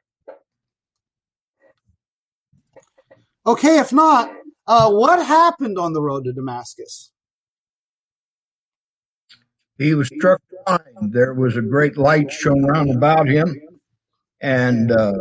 Okay, 3.45 3.79
if 3.79 3.91
not, 3.91 4.31
uh, 4.67 4.89
what 4.89 5.25
happened 5.25 5.77
on 5.77 5.93
the 5.93 6.01
road 6.01 6.23
to 6.23 6.33
Damascus? 6.33 7.11
He 9.77 9.93
was 9.93 10.07
struck 10.07 10.41
blind. 10.65 11.13
There 11.13 11.33
was 11.33 11.57
a 11.57 11.61
great 11.61 11.97
light 11.97 12.31
shone 12.31 12.63
round 12.63 12.91
about 12.91 13.27
him, 13.27 13.53
and 14.39 14.91
uh, 14.91 15.13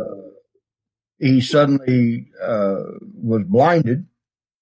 he 1.19 1.41
suddenly 1.41 2.27
uh, 2.41 2.83
was 3.21 3.43
blinded. 3.45 4.05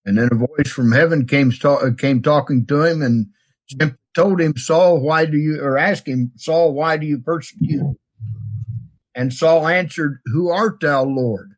And 0.05 0.17
then 0.17 0.29
a 0.31 0.35
voice 0.35 0.71
from 0.71 0.91
heaven 0.91 1.27
came 1.27 1.51
came 1.97 2.21
talking 2.21 2.65
to 2.65 2.83
him 2.83 3.01
and 3.01 3.27
told 4.13 4.41
him, 4.41 4.57
Saul, 4.57 4.99
why 4.99 5.25
do 5.25 5.37
you, 5.37 5.61
or 5.61 5.77
asked 5.77 6.07
him, 6.07 6.31
Saul, 6.35 6.73
why 6.73 6.97
do 6.97 7.05
you 7.05 7.19
persecute? 7.19 7.97
And 9.15 9.33
Saul 9.33 9.67
answered, 9.67 10.19
Who 10.25 10.49
art 10.49 10.79
thou, 10.79 11.03
Lord? 11.03 11.51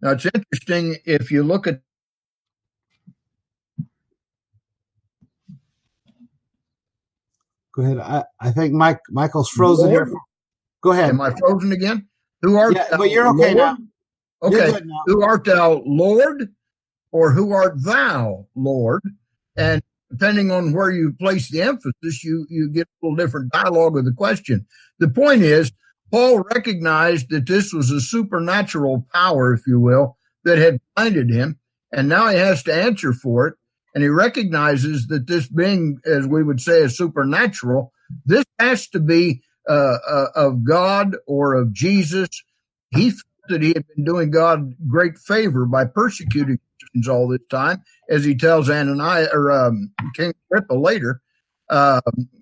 Now 0.00 0.12
it's 0.12 0.26
interesting 0.26 0.96
if 1.04 1.30
you 1.30 1.42
look 1.42 1.66
at 1.66 1.80
Go 7.74 7.82
ahead. 7.82 7.98
I, 7.98 8.24
I 8.40 8.52
think 8.52 8.72
Mike 8.72 9.00
Michael's 9.10 9.48
frozen 9.48 9.90
Lord? 9.90 10.08
here. 10.08 10.16
Go 10.80 10.92
ahead. 10.92 11.10
Am 11.10 11.20
I 11.20 11.34
frozen 11.36 11.72
again? 11.72 12.06
Who 12.42 12.56
art 12.56 12.76
yeah, 12.76 12.86
thou? 12.88 12.98
But 12.98 13.10
you're 13.10 13.26
okay 13.30 13.54
Lord? 13.54 13.56
now. 13.56 13.78
Okay. 14.42 14.80
Now. 14.84 15.02
Who 15.06 15.22
art 15.24 15.44
thou, 15.44 15.82
Lord? 15.84 16.54
Or 17.14 17.30
who 17.30 17.52
art 17.52 17.82
thou, 17.84 18.44
Lord? 18.56 19.00
And 19.56 19.80
depending 20.10 20.50
on 20.50 20.72
where 20.72 20.90
you 20.90 21.12
place 21.12 21.48
the 21.48 21.62
emphasis, 21.62 22.24
you, 22.24 22.44
you 22.50 22.68
get 22.68 22.88
a 22.88 23.06
little 23.06 23.16
different 23.16 23.52
dialogue 23.52 23.96
of 23.96 24.04
the 24.04 24.12
question. 24.12 24.66
The 24.98 25.08
point 25.08 25.42
is, 25.42 25.70
Paul 26.10 26.40
recognized 26.52 27.30
that 27.30 27.46
this 27.46 27.72
was 27.72 27.92
a 27.92 28.00
supernatural 28.00 29.06
power, 29.14 29.54
if 29.54 29.64
you 29.64 29.78
will, 29.78 30.18
that 30.42 30.58
had 30.58 30.80
blinded 30.96 31.30
him, 31.30 31.60
and 31.92 32.08
now 32.08 32.28
he 32.28 32.36
has 32.36 32.64
to 32.64 32.74
answer 32.74 33.12
for 33.12 33.46
it. 33.46 33.54
And 33.94 34.02
he 34.02 34.08
recognizes 34.08 35.06
that 35.06 35.28
this 35.28 35.46
being, 35.46 36.00
as 36.04 36.26
we 36.26 36.42
would 36.42 36.60
say, 36.60 36.80
is 36.80 36.96
supernatural. 36.96 37.92
This 38.26 38.44
has 38.58 38.88
to 38.88 38.98
be 38.98 39.40
uh, 39.68 39.98
uh, 40.08 40.26
of 40.34 40.64
God 40.64 41.16
or 41.28 41.54
of 41.54 41.72
Jesus. 41.72 42.28
He 42.90 43.10
felt 43.10 43.22
that 43.50 43.62
he 43.62 43.68
had 43.68 43.86
been 43.94 44.04
doing 44.04 44.32
God 44.32 44.74
great 44.88 45.16
favor 45.16 45.64
by 45.64 45.84
persecuting 45.84 46.58
Christians 46.94 47.08
all 47.08 47.28
this 47.28 47.40
time, 47.50 47.82
as 48.08 48.24
he 48.24 48.36
tells 48.36 48.70
Ananias 48.70 49.28
or 49.32 49.50
um, 49.50 49.92
King 50.14 50.32
Agrippa 50.50 50.74
later 50.74 51.20
um, 51.70 52.00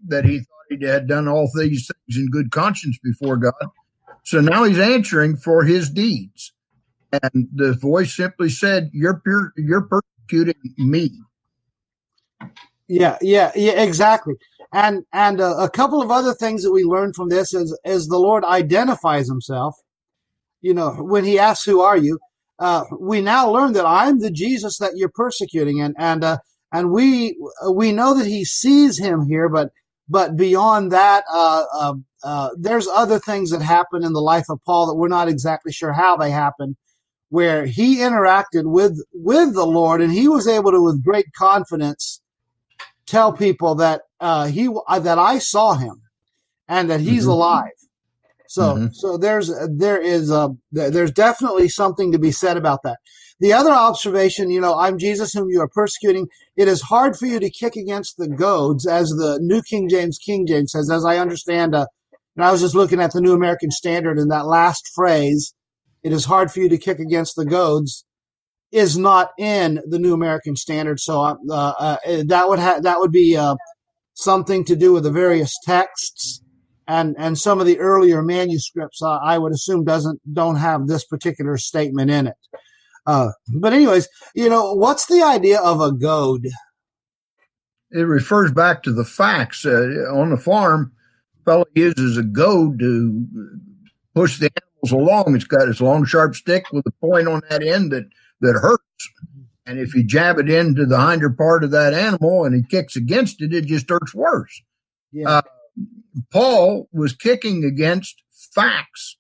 that 0.09 0.25
he 0.25 0.39
thought 0.39 0.47
he 0.81 0.85
had 0.87 1.09
done 1.09 1.29
all 1.29 1.51
these 1.55 1.89
things 1.89 2.19
in 2.19 2.31
good 2.31 2.51
conscience 2.51 2.99
before 3.03 3.37
God. 3.37 3.53
So 4.25 4.41
now 4.41 4.65
he's 4.65 4.79
answering 4.79 5.37
for 5.37 5.65
his 5.65 5.91
deeds. 5.91 6.53
And 7.13 7.49
the 7.55 7.75
voice 7.75 8.15
simply 8.17 8.49
said, 8.49 8.89
"You're 8.95 9.23
you're 9.57 9.87
persecuting 9.87 10.55
me." 10.79 11.11
Yeah, 12.89 13.19
yeah, 13.21 13.53
yeah, 13.55 13.83
exactly. 13.83 14.35
And 14.73 15.05
and 15.13 15.39
uh, 15.39 15.57
a 15.59 15.69
couple 15.69 16.01
of 16.01 16.11
other 16.11 16.33
things 16.33 16.63
that 16.63 16.73
we 16.73 16.85
learned 16.85 17.15
from 17.15 17.29
this 17.29 17.53
is 17.53 17.79
is 17.85 18.07
the 18.07 18.17
Lord 18.17 18.45
identifies 18.45 19.29
Himself. 19.29 19.75
You 20.63 20.73
know, 20.73 20.93
when 20.93 21.25
He 21.25 21.39
asks, 21.39 21.67
"Who 21.67 21.83
are 21.83 21.99
you?" 21.99 22.19
Uh, 22.63 22.85
we 23.01 23.21
now 23.21 23.51
learn 23.51 23.73
that 23.73 23.85
I'm 23.85 24.21
the 24.21 24.31
Jesus 24.31 24.79
that 24.79 24.93
you're 24.95 25.11
persecuting, 25.13 25.81
and 25.81 25.97
and 25.99 26.23
uh, 26.23 26.39
and 26.73 26.93
we 26.93 27.37
we 27.73 27.91
know 27.91 28.17
that 28.17 28.27
He 28.27 28.45
sees 28.45 28.99
him 28.99 29.27
here, 29.27 29.49
but 29.49 29.71
but 30.09 30.37
beyond 30.37 30.93
that, 30.93 31.25
uh, 31.29 31.65
uh, 31.75 31.95
uh, 32.23 32.51
there's 32.57 32.87
other 32.87 33.19
things 33.19 33.51
that 33.51 33.63
happen 33.63 34.05
in 34.05 34.13
the 34.13 34.21
life 34.21 34.45
of 34.49 34.61
Paul 34.65 34.87
that 34.87 34.95
we're 34.95 35.09
not 35.09 35.29
exactly 35.29 35.73
sure 35.73 35.93
how 35.93 36.17
they 36.17 36.31
happen, 36.31 36.77
where 37.31 37.67
he 37.67 37.97
interacted 37.97 38.71
with 38.71 38.97
with 39.13 39.55
the 39.55 39.67
Lord, 39.67 40.01
and 40.01 40.13
he 40.13 40.29
was 40.29 40.47
able 40.47 40.71
to, 40.71 40.81
with 40.81 41.05
great 41.05 41.33
confidence, 41.37 42.23
tell 43.07 43.33
people 43.33 43.75
that 43.75 44.03
uh, 44.21 44.47
he 44.47 44.69
that 45.01 45.19
I 45.19 45.39
saw 45.39 45.75
him, 45.75 46.03
and 46.69 46.89
that 46.91 47.01
he's 47.01 47.23
mm-hmm. 47.23 47.31
alive. 47.31 47.82
So 48.53 48.75
mm-hmm. 48.75 48.87
so 48.93 49.17
there's 49.17 49.51
there 49.71 49.99
is 49.99 50.31
a 50.31 50.51
there's 50.73 51.11
definitely 51.11 51.71
something 51.71 52.13
to 52.13 52.19
be 52.19 52.31
said 52.31 52.59
about 52.59 52.83
that. 52.83 52.99
The 53.41 53.55
other 53.55 53.71
observation, 53.71 54.51
you 54.51 54.61
know, 54.61 54.79
I'm 54.79 54.99
Jesus 54.99 55.33
whom 55.33 55.49
you 55.49 55.59
are 55.63 55.69
persecuting. 55.69 56.27
It 56.55 56.69
is 56.69 56.83
hard 56.83 57.17
for 57.17 57.25
you 57.25 57.41
to 57.41 57.49
kick 57.49 57.77
against 57.77 58.19
the 58.19 58.29
goads, 58.29 58.87
as 58.87 59.09
the 59.09 59.39
New 59.41 59.63
King 59.63 59.89
James 59.89 60.19
King 60.19 60.47
James 60.47 60.73
says. 60.73 60.91
As 60.91 61.03
I 61.03 61.17
understand, 61.17 61.75
uh, 61.75 61.87
and 62.37 62.45
I 62.45 62.53
was 62.53 62.61
just 62.61 62.75
looking 62.75 63.01
at 63.01 63.15
the 63.15 63.23
New 63.23 63.33
American 63.33 63.71
Standard, 63.71 64.19
and 64.19 64.31
that 64.31 64.47
last 64.47 64.83
phrase, 64.95 65.55
"It 66.03 66.13
is 66.13 66.27
hard 66.27 66.53
for 66.53 66.61
you 66.61 66.69
to 66.69 66.77
kick 66.77 66.99
against 66.99 67.37
the 67.37 67.47
goads," 67.47 68.05
is 68.71 68.99
not 68.99 69.31
in 69.39 69.81
the 69.89 69.99
New 69.99 70.13
American 70.13 70.57
Standard. 70.57 71.01
So 71.01 71.23
uh, 71.23 71.37
uh, 71.51 71.97
that 72.27 72.51
would 72.51 72.59
ha- 72.59 72.81
that 72.81 73.01
would 73.01 73.13
be 73.13 73.35
uh, 73.35 73.57
something 74.13 74.63
to 74.67 74.77
do 74.77 74.93
with 74.93 75.05
the 75.05 75.11
various 75.11 75.55
texts 75.65 76.42
and 76.89 77.15
and 77.19 77.39
some 77.39 77.61
of 77.61 77.67
the 77.67 77.79
earlier 77.79 78.23
manuscripts. 78.23 79.03
Uh, 79.03 79.19
I 79.19 79.39
would 79.39 79.53
assume 79.53 79.85
doesn't 79.85 80.21
don't 80.33 80.57
have 80.57 80.87
this 80.87 81.05
particular 81.05 81.57
statement 81.57 82.11
in 82.11 82.29
it. 82.29 82.37
Uh, 83.07 83.31
but 83.55 83.73
anyways, 83.73 84.09
you 84.35 84.49
know, 84.49 84.75
what's 84.75 85.07
the 85.07 85.23
idea 85.23 85.61
of 85.61 85.81
a 85.81 85.93
goad? 85.93 86.47
It 87.91 88.03
refers 88.03 88.53
back 88.53 88.83
to 88.85 88.93
the 88.93 89.05
facts. 89.05 89.67
Uh, 89.67 90.07
on 90.13 90.31
the 90.31 90.37
farm, 90.37 90.93
fellow 91.45 91.67
uses 91.75 92.17
a 92.17 92.23
goad 92.23 92.79
to 92.79 93.27
push 94.15 94.39
the 94.39 94.51
animals 94.83 94.93
along. 94.93 95.35
It's 95.35 95.45
got 95.45 95.69
its 95.69 95.81
long, 95.81 96.05
sharp 96.05 96.35
stick 96.35 96.65
with 96.73 96.87
a 96.87 96.93
point 97.07 97.29
on 97.29 97.43
that 97.51 97.63
end 97.63 97.93
that, 97.93 98.09
that 98.41 98.55
hurts. 98.55 98.83
And 99.67 99.79
if 99.79 99.95
you 99.95 100.05
jab 100.05 100.39
it 100.39 100.51
into 100.51 100.87
the 100.87 100.99
hinder 100.99 101.31
part 101.31 101.65
of 101.65 101.71
that 101.73 101.95
animal 101.95 102.45
and 102.45 102.55
he 102.55 102.63
kicks 102.63 102.97
against 102.97 103.43
it, 103.43 103.53
it 103.53 103.67
just 103.67 103.89
hurts 103.89 104.15
worse. 104.15 104.63
Yeah. 105.13 105.29
Uh, 105.29 105.43
Paul 106.31 106.89
was 106.93 107.15
kicking 107.15 107.65
against 107.65 108.23
facts 108.55 109.17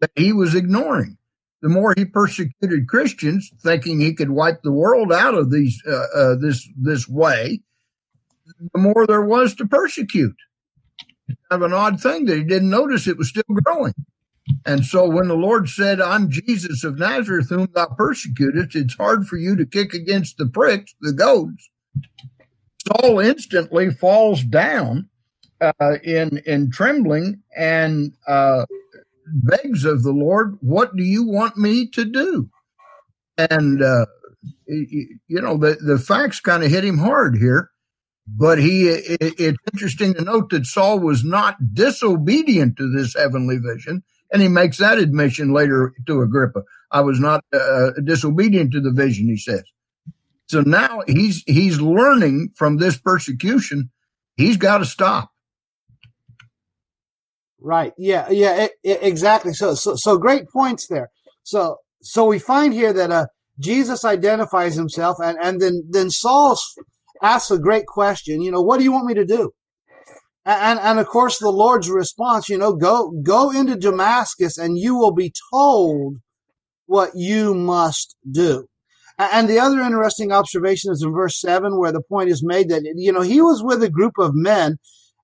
that 0.00 0.10
he 0.14 0.32
was 0.32 0.54
ignoring 0.54 1.18
the 1.62 1.68
more 1.68 1.94
he 1.96 2.04
persecuted 2.04 2.86
Christians, 2.86 3.50
thinking 3.60 3.98
he 3.98 4.14
could 4.14 4.30
wipe 4.30 4.62
the 4.62 4.72
world 4.72 5.12
out 5.12 5.34
of 5.34 5.50
these 5.50 5.82
uh, 5.84 6.06
uh, 6.14 6.36
this 6.36 6.68
this 6.76 7.08
way, 7.08 7.60
the 8.72 8.78
more 8.78 9.06
there 9.06 9.24
was 9.24 9.54
to 9.56 9.66
persecute. 9.66 10.36
Kind 11.28 11.38
of 11.50 11.62
an 11.62 11.72
odd 11.72 12.00
thing 12.00 12.26
that 12.26 12.36
he 12.36 12.44
didn't 12.44 12.70
notice 12.70 13.06
it 13.06 13.18
was 13.18 13.30
still 13.30 13.42
growing. 13.48 13.94
And 14.64 14.84
so 14.84 15.08
when 15.08 15.26
the 15.26 15.34
Lord 15.34 15.68
said, 15.68 16.00
"I'm 16.00 16.30
Jesus 16.30 16.84
of 16.84 16.98
Nazareth, 16.98 17.48
whom 17.48 17.68
thou 17.74 17.86
persecutest," 17.86 18.76
it's 18.76 18.94
hard 18.94 19.26
for 19.26 19.36
you 19.36 19.56
to 19.56 19.66
kick 19.66 19.92
against 19.92 20.36
the 20.38 20.46
pricks, 20.46 20.94
the 21.00 21.12
goads. 21.12 21.68
Saul 22.86 23.18
instantly 23.18 23.90
falls 23.90 24.44
down 24.44 25.08
uh, 25.60 25.98
in 26.04 26.38
in 26.46 26.70
trembling 26.70 27.42
and 27.56 28.12
uh, 28.26 28.66
begs 29.26 29.84
of 29.84 30.02
the 30.02 30.12
Lord, 30.12 30.56
What 30.60 30.96
do 30.96 31.02
you 31.02 31.24
want 31.26 31.56
me 31.56 31.88
to 31.88 32.04
do? 32.04 32.50
And, 33.36 33.82
uh, 33.82 34.06
you 34.66 35.18
know, 35.28 35.56
the, 35.58 35.74
the 35.74 35.98
facts 35.98 36.40
kind 36.40 36.64
of 36.64 36.70
hit 36.70 36.84
him 36.84 36.98
hard 36.98 37.36
here. 37.36 37.70
But 38.28 38.58
he, 38.58 38.88
it, 38.88 39.34
it's 39.38 39.58
interesting 39.72 40.14
to 40.14 40.22
note 40.22 40.50
that 40.50 40.66
Saul 40.66 40.98
was 40.98 41.22
not 41.22 41.74
disobedient 41.74 42.76
to 42.76 42.90
this 42.90 43.14
heavenly 43.14 43.58
vision. 43.58 44.02
And 44.32 44.42
he 44.42 44.48
makes 44.48 44.78
that 44.78 44.98
admission 44.98 45.52
later 45.52 45.94
to 46.06 46.22
Agrippa. 46.22 46.62
I 46.90 47.02
was 47.02 47.20
not 47.20 47.44
uh, 47.52 47.90
disobedient 48.02 48.72
to 48.72 48.80
the 48.80 48.90
vision, 48.90 49.28
he 49.28 49.36
says. 49.36 49.62
So 50.48 50.62
now 50.62 51.02
he's, 51.06 51.44
he's 51.46 51.80
learning 51.80 52.50
from 52.56 52.78
this 52.78 52.98
persecution. 52.98 53.90
He's 54.36 54.56
got 54.56 54.78
to 54.78 54.84
stop. 54.84 55.30
Right. 57.66 57.92
Yeah. 57.98 58.30
Yeah. 58.30 58.62
It, 58.62 58.72
it, 58.84 58.98
exactly. 59.02 59.52
So, 59.52 59.74
so, 59.74 59.96
so 59.96 60.18
great 60.18 60.44
points 60.52 60.86
there. 60.86 61.10
So, 61.42 61.78
so 62.00 62.24
we 62.24 62.38
find 62.38 62.72
here 62.72 62.92
that 62.92 63.10
uh, 63.10 63.26
Jesus 63.58 64.04
identifies 64.04 64.76
himself, 64.76 65.16
and 65.20 65.36
and 65.42 65.60
then 65.60 65.82
then 65.90 66.10
Saul 66.10 66.56
asks 67.20 67.50
a 67.50 67.58
great 67.58 67.86
question. 67.86 68.40
You 68.40 68.52
know, 68.52 68.62
what 68.62 68.78
do 68.78 68.84
you 68.84 68.92
want 68.92 69.06
me 69.06 69.14
to 69.14 69.24
do? 69.24 69.50
And 70.44 70.78
and 70.78 71.00
of 71.00 71.08
course 71.08 71.40
the 71.40 71.50
Lord's 71.50 71.90
response, 71.90 72.48
you 72.48 72.56
know, 72.56 72.72
go 72.72 73.10
go 73.24 73.50
into 73.50 73.74
Damascus, 73.74 74.58
and 74.58 74.78
you 74.78 74.94
will 74.94 75.12
be 75.12 75.32
told 75.52 76.18
what 76.86 77.10
you 77.16 77.52
must 77.52 78.14
do. 78.30 78.68
And 79.18 79.48
the 79.48 79.58
other 79.58 79.80
interesting 79.80 80.30
observation 80.30 80.92
is 80.92 81.02
in 81.02 81.12
verse 81.12 81.40
seven, 81.40 81.80
where 81.80 81.90
the 81.90 82.02
point 82.08 82.30
is 82.30 82.44
made 82.44 82.68
that 82.68 82.82
you 82.94 83.10
know 83.10 83.22
he 83.22 83.40
was 83.40 83.60
with 83.64 83.82
a 83.82 83.90
group 83.90 84.12
of 84.18 84.30
men 84.34 84.76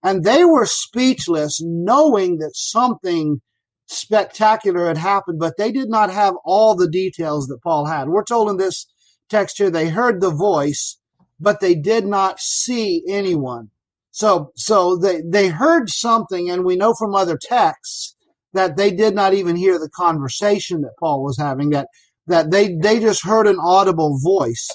and 0.03 0.25
they 0.25 0.45
were 0.45 0.67
speechless, 0.67 1.61
knowing 1.63 2.39
that 2.39 2.53
something 2.55 3.41
spectacular 3.87 4.87
had 4.87 4.99
happened, 4.99 5.39
but 5.39 5.57
they 5.57 5.71
did 5.71 5.89
not 5.89 6.11
have 6.11 6.35
all 6.45 6.75
the 6.75 6.91
details 6.91 7.47
that 7.47 7.63
Paul 7.63 7.87
had. 7.87 8.09
We're 8.09 8.25
told 8.25 8.51
in 8.51 8.57
this 8.57 8.87
text 9.29 9.59
here 9.59 9.71
they 9.71 9.89
heard 9.89 10.21
the 10.21 10.31
voice, 10.31 10.99
but 11.39 11.61
they 11.61 11.75
did 11.75 12.07
not 12.07 12.41
see 12.41 13.03
anyone. 13.09 13.71
So, 14.11 14.53
so 14.57 14.97
they, 14.97 15.23
they 15.25 15.49
heard 15.49 15.89
something, 15.89 16.51
and 16.51 16.65
we 16.65 16.77
know 16.77 16.95
from 16.95 17.15
other 17.15 17.39
texts 17.41 18.15
that 18.53 18.77
they 18.77 18.91
did 18.91 19.15
not 19.15 19.33
even 19.33 19.57
hear 19.57 19.79
the 19.79 19.89
conversation 19.89 20.83
that 20.83 20.93
Paul 21.01 21.23
was 21.23 21.39
having, 21.39 21.71
that, 21.71 21.89
that 22.27 22.51
they, 22.51 22.75
they 22.75 23.01
just 23.01 23.25
heard 23.25 23.47
an 23.47 23.59
audible 23.59 24.19
voice 24.23 24.69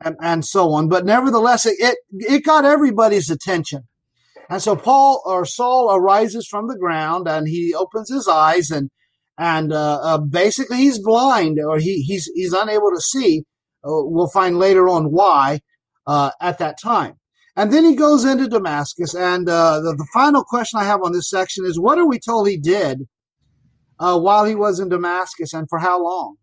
and, 0.00 0.16
and 0.20 0.44
so 0.44 0.72
on. 0.72 0.88
But 0.88 1.04
nevertheless, 1.04 1.66
it, 1.66 1.96
it, 2.10 2.44
got 2.44 2.64
everybody's 2.64 3.30
attention. 3.30 3.82
And 4.50 4.62
so 4.62 4.76
Paul 4.76 5.22
or 5.24 5.44
Saul 5.44 5.94
arises 5.94 6.46
from 6.46 6.68
the 6.68 6.78
ground 6.78 7.26
and 7.28 7.48
he 7.48 7.74
opens 7.74 8.10
his 8.10 8.28
eyes 8.28 8.70
and 8.70 8.90
and 9.36 9.72
uh, 9.72 9.98
uh, 10.00 10.18
basically 10.18 10.76
he's 10.76 11.00
blind 11.00 11.58
or 11.58 11.78
he 11.78 12.02
he's 12.02 12.30
he's 12.34 12.52
unable 12.52 12.90
to 12.90 13.00
see. 13.00 13.44
Uh, 13.84 14.04
we'll 14.04 14.30
find 14.30 14.58
later 14.58 14.88
on 14.88 15.06
why 15.06 15.60
uh, 16.06 16.30
at 16.40 16.58
that 16.58 16.78
time. 16.80 17.14
And 17.56 17.72
then 17.72 17.84
he 17.84 17.94
goes 17.94 18.24
into 18.24 18.48
Damascus. 18.48 19.14
And 19.14 19.48
uh, 19.48 19.80
the, 19.80 19.94
the, 19.96 20.08
final 20.12 20.42
question 20.42 20.80
I 20.80 20.84
have 20.84 21.02
on 21.02 21.12
this 21.12 21.30
section 21.30 21.64
is, 21.64 21.78
what 21.78 21.98
are 21.98 22.06
we 22.06 22.18
told 22.18 22.48
he 22.48 22.56
did 22.56 23.02
uh, 23.98 24.18
while 24.18 24.44
he 24.44 24.54
was 24.54 24.80
in 24.80 24.88
Damascus, 24.88 25.52
and 25.52 25.68
for 25.68 25.78
how 25.78 26.02
long? 26.02 26.36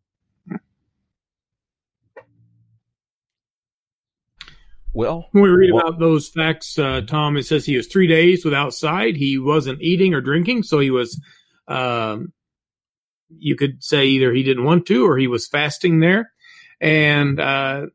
Well, 4.93 5.29
when 5.31 5.43
we 5.43 5.49
read 5.49 5.71
about 5.71 5.99
those 5.99 6.27
facts, 6.27 6.77
uh, 6.77 7.01
Tom, 7.01 7.37
it 7.37 7.43
says 7.43 7.65
he 7.65 7.77
was 7.77 7.87
three 7.87 8.07
days 8.07 8.43
without 8.43 8.73
sight. 8.73 9.15
He 9.15 9.37
wasn't 9.37 9.81
eating 9.81 10.13
or 10.13 10.21
drinking, 10.21 10.63
so 10.63 10.79
he 10.79 10.91
was. 10.91 11.19
Um, 11.67 12.33
you 13.29 13.55
could 13.55 13.81
say 13.81 14.05
either 14.07 14.33
he 14.33 14.43
didn't 14.43 14.65
want 14.65 14.85
to 14.87 15.05
or 15.05 15.17
he 15.17 15.27
was 15.27 15.47
fasting 15.47 16.01
there, 16.01 16.33
and 16.81 17.39
uh, 17.39 17.85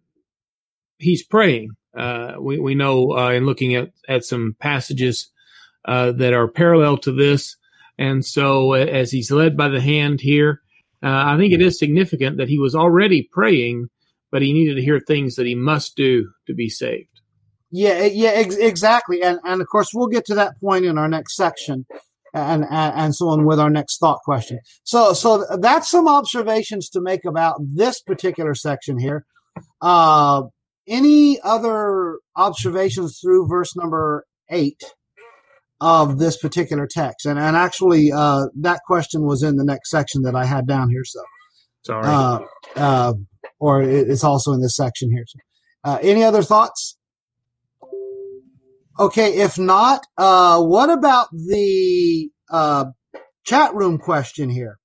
he's 0.98 1.22
praying. 1.22 1.70
Uh, 1.96 2.34
we 2.40 2.58
we 2.58 2.74
know 2.74 3.16
uh, 3.16 3.30
in 3.30 3.44
looking 3.44 3.74
at 3.74 3.90
at 4.08 4.24
some 4.24 4.56
passages 4.58 5.30
uh, 5.84 6.12
that 6.12 6.32
are 6.32 6.48
parallel 6.48 6.96
to 6.98 7.12
this, 7.12 7.56
and 7.98 8.24
so 8.24 8.72
as 8.72 9.10
he's 9.10 9.30
led 9.30 9.56
by 9.56 9.68
the 9.68 9.80
hand 9.80 10.20
here, 10.20 10.62
uh, 11.02 11.24
I 11.26 11.36
think 11.36 11.52
it 11.52 11.62
is 11.62 11.78
significant 11.78 12.38
that 12.38 12.48
he 12.48 12.58
was 12.58 12.74
already 12.74 13.28
praying, 13.30 13.88
but 14.30 14.42
he 14.42 14.52
needed 14.52 14.74
to 14.76 14.82
hear 14.82 15.00
things 15.00 15.36
that 15.36 15.46
he 15.46 15.54
must 15.54 15.96
do 15.96 16.30
to 16.46 16.54
be 16.54 16.68
saved. 16.68 17.20
Yeah, 17.70 18.04
yeah, 18.04 18.30
ex- 18.30 18.56
exactly. 18.56 19.22
And 19.22 19.38
and 19.44 19.60
of 19.60 19.68
course 19.68 19.90
we'll 19.92 20.08
get 20.08 20.24
to 20.26 20.34
that 20.36 20.58
point 20.60 20.84
in 20.84 20.98
our 20.98 21.08
next 21.08 21.36
section 21.36 21.86
and, 22.32 22.64
and 22.64 22.94
and 22.96 23.14
so 23.14 23.28
on 23.28 23.44
with 23.44 23.58
our 23.58 23.70
next 23.70 23.98
thought 23.98 24.20
question. 24.24 24.60
So 24.84 25.12
so 25.12 25.44
that's 25.58 25.90
some 25.90 26.08
observations 26.08 26.88
to 26.90 27.00
make 27.00 27.24
about 27.24 27.56
this 27.60 28.00
particular 28.00 28.54
section 28.54 28.98
here. 28.98 29.24
Uh 29.80 30.42
any 30.88 31.40
other 31.40 32.18
observations 32.36 33.18
through 33.20 33.48
verse 33.48 33.74
number 33.74 34.24
8 34.50 34.80
of 35.80 36.18
this 36.18 36.36
particular 36.36 36.86
text? 36.86 37.26
And 37.26 37.38
and 37.38 37.56
actually 37.56 38.12
uh 38.12 38.46
that 38.60 38.80
question 38.86 39.22
was 39.22 39.42
in 39.42 39.56
the 39.56 39.64
next 39.64 39.90
section 39.90 40.22
that 40.22 40.36
I 40.36 40.44
had 40.44 40.66
down 40.66 40.88
here 40.90 41.04
so 41.04 41.20
Sorry. 41.84 42.04
uh, 42.04 42.38
uh, 42.74 43.14
or 43.58 43.82
it's 43.82 44.24
also 44.24 44.52
in 44.52 44.60
this 44.60 44.76
section 44.76 45.10
here. 45.10 45.24
So, 45.26 45.38
uh, 45.84 45.98
any 46.02 46.22
other 46.24 46.42
thoughts? 46.42 46.96
Okay, 48.98 49.38
if 49.40 49.58
not, 49.58 50.06
uh, 50.16 50.60
what 50.62 50.90
about 50.90 51.28
the 51.32 52.30
uh, 52.50 52.86
chat 53.44 53.74
room 53.74 53.98
question 53.98 54.48
here? 54.48 54.78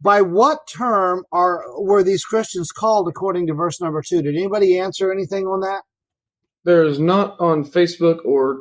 By 0.00 0.22
what 0.22 0.66
term 0.68 1.24
are 1.32 1.62
were 1.78 2.02
these 2.04 2.24
Christians 2.24 2.70
called 2.70 3.08
according 3.08 3.46
to 3.48 3.54
verse 3.54 3.80
number 3.80 4.02
two? 4.06 4.22
Did 4.22 4.36
anybody 4.36 4.78
answer 4.78 5.10
anything 5.10 5.44
on 5.46 5.60
that? 5.60 5.82
There 6.64 6.84
is 6.84 7.00
not 7.00 7.40
on 7.40 7.64
Facebook 7.64 8.24
or 8.24 8.58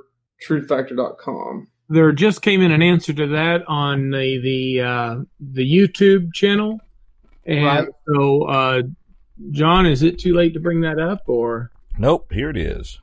truthfactor.com. 0.48 1.68
there 1.90 2.12
just 2.12 2.42
came 2.42 2.62
in 2.62 2.72
an 2.72 2.82
answer 2.82 3.14
to 3.14 3.28
that 3.28 3.64
on 3.68 4.10
the 4.12 4.40
the 4.42 4.82
uh, 4.82 5.16
the 5.40 5.66
YouTube 5.70 6.34
channel, 6.34 6.80
and 7.48 7.66
Right. 7.66 7.88
so 8.14 8.44
uh, 8.44 8.82
John, 9.52 9.86
is 9.86 10.04
it 10.04 10.20
too 10.20 10.34
late 10.34 10.54
to 10.54 10.60
bring 10.60 10.82
that 10.82 11.00
up 11.00 11.22
or? 11.28 11.72
Nope, 11.98 12.32
here 12.32 12.50
it 12.50 12.58
is. 12.58 13.00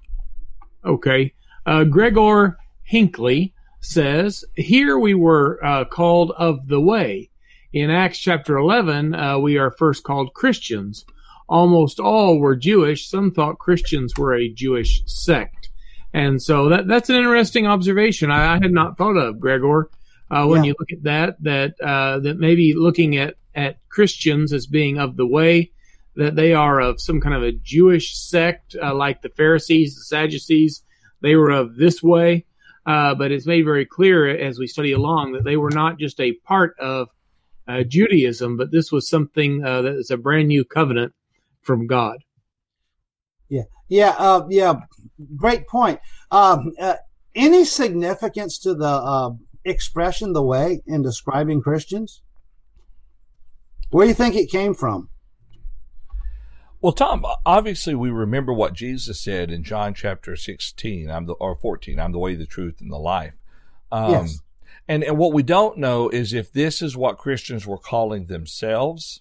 Okay. 0.84 1.32
Uh, 1.66 1.84
Gregor 1.84 2.58
Hinckley 2.82 3.54
says, 3.80 4.44
Here 4.54 4.98
we 4.98 5.14
were 5.14 5.58
uh, 5.64 5.84
called 5.84 6.32
of 6.36 6.68
the 6.68 6.80
way. 6.80 7.30
In 7.72 7.90
Acts 7.90 8.18
chapter 8.18 8.56
11, 8.56 9.14
uh, 9.14 9.38
we 9.38 9.58
are 9.58 9.70
first 9.72 10.04
called 10.04 10.32
Christians. 10.34 11.04
Almost 11.48 11.98
all 12.00 12.38
were 12.38 12.54
Jewish. 12.56 13.08
Some 13.08 13.30
thought 13.32 13.58
Christians 13.58 14.14
were 14.16 14.34
a 14.34 14.48
Jewish 14.48 15.02
sect. 15.06 15.70
And 16.12 16.40
so 16.40 16.68
that, 16.68 16.86
that's 16.86 17.10
an 17.10 17.16
interesting 17.16 17.66
observation 17.66 18.30
I, 18.30 18.54
I 18.54 18.58
had 18.62 18.70
not 18.70 18.96
thought 18.96 19.16
of, 19.16 19.40
Gregor. 19.40 19.90
Uh, 20.30 20.46
when 20.46 20.62
Yeah. 20.64 20.68
you 20.68 20.74
look 20.78 20.92
at 20.92 21.02
that, 21.02 21.42
that, 21.42 21.74
uh, 21.80 22.20
that 22.20 22.38
maybe 22.38 22.74
looking 22.76 23.16
at, 23.16 23.34
at 23.54 23.78
Christians 23.88 24.52
as 24.52 24.66
being 24.66 24.98
of 24.98 25.16
the 25.16 25.26
way, 25.26 25.72
that 26.16 26.36
they 26.36 26.54
are 26.54 26.80
of 26.80 27.00
some 27.00 27.20
kind 27.20 27.34
of 27.34 27.42
a 27.42 27.52
Jewish 27.52 28.16
sect, 28.16 28.76
uh, 28.80 28.94
like 28.94 29.22
the 29.22 29.30
Pharisees, 29.30 29.96
the 29.96 30.04
Sadducees. 30.04 30.82
They 31.20 31.36
were 31.36 31.50
of 31.50 31.76
this 31.76 32.02
way, 32.02 32.46
uh, 32.86 33.14
but 33.14 33.32
it's 33.32 33.46
made 33.46 33.64
very 33.64 33.86
clear 33.86 34.28
as 34.28 34.58
we 34.58 34.66
study 34.66 34.92
along 34.92 35.32
that 35.32 35.44
they 35.44 35.56
were 35.56 35.70
not 35.70 35.98
just 35.98 36.20
a 36.20 36.34
part 36.44 36.76
of 36.78 37.08
uh, 37.66 37.82
Judaism, 37.82 38.56
but 38.56 38.70
this 38.70 38.92
was 38.92 39.08
something 39.08 39.64
uh, 39.64 39.82
that 39.82 39.94
is 39.94 40.10
a 40.10 40.16
brand 40.16 40.48
new 40.48 40.64
covenant 40.64 41.14
from 41.62 41.86
God. 41.86 42.18
Yeah, 43.48 43.62
yeah, 43.88 44.14
uh, 44.18 44.46
yeah, 44.50 44.74
great 45.36 45.66
point. 45.66 46.00
Um, 46.30 46.72
uh, 46.78 46.96
any 47.34 47.64
significance 47.64 48.58
to 48.60 48.74
the 48.74 49.36
expression 49.64 50.32
"the 50.32 50.42
way" 50.42 50.82
in 50.86 51.02
describing 51.02 51.62
Christians? 51.62 52.22
Where 53.94 54.06
do 54.06 54.08
you 54.08 54.14
think 54.14 54.34
it 54.34 54.50
came 54.50 54.74
from? 54.74 55.08
Well, 56.80 56.92
Tom, 56.92 57.24
obviously 57.46 57.94
we 57.94 58.10
remember 58.10 58.52
what 58.52 58.72
Jesus 58.72 59.20
said 59.20 59.52
in 59.52 59.62
John 59.62 59.94
chapter 59.94 60.34
16, 60.34 61.08
I'm 61.08 61.26
the, 61.26 61.34
or 61.34 61.54
14, 61.54 62.00
I'm 62.00 62.10
the 62.10 62.18
way, 62.18 62.34
the 62.34 62.44
truth, 62.44 62.80
and 62.80 62.90
the 62.90 62.98
life. 62.98 63.34
Um, 63.92 64.10
Yes. 64.10 64.42
and, 64.88 65.04
and 65.04 65.16
what 65.16 65.32
we 65.32 65.44
don't 65.44 65.78
know 65.78 66.08
is 66.08 66.32
if 66.32 66.52
this 66.52 66.82
is 66.82 66.96
what 66.96 67.18
Christians 67.18 67.68
were 67.68 67.78
calling 67.78 68.26
themselves, 68.26 69.20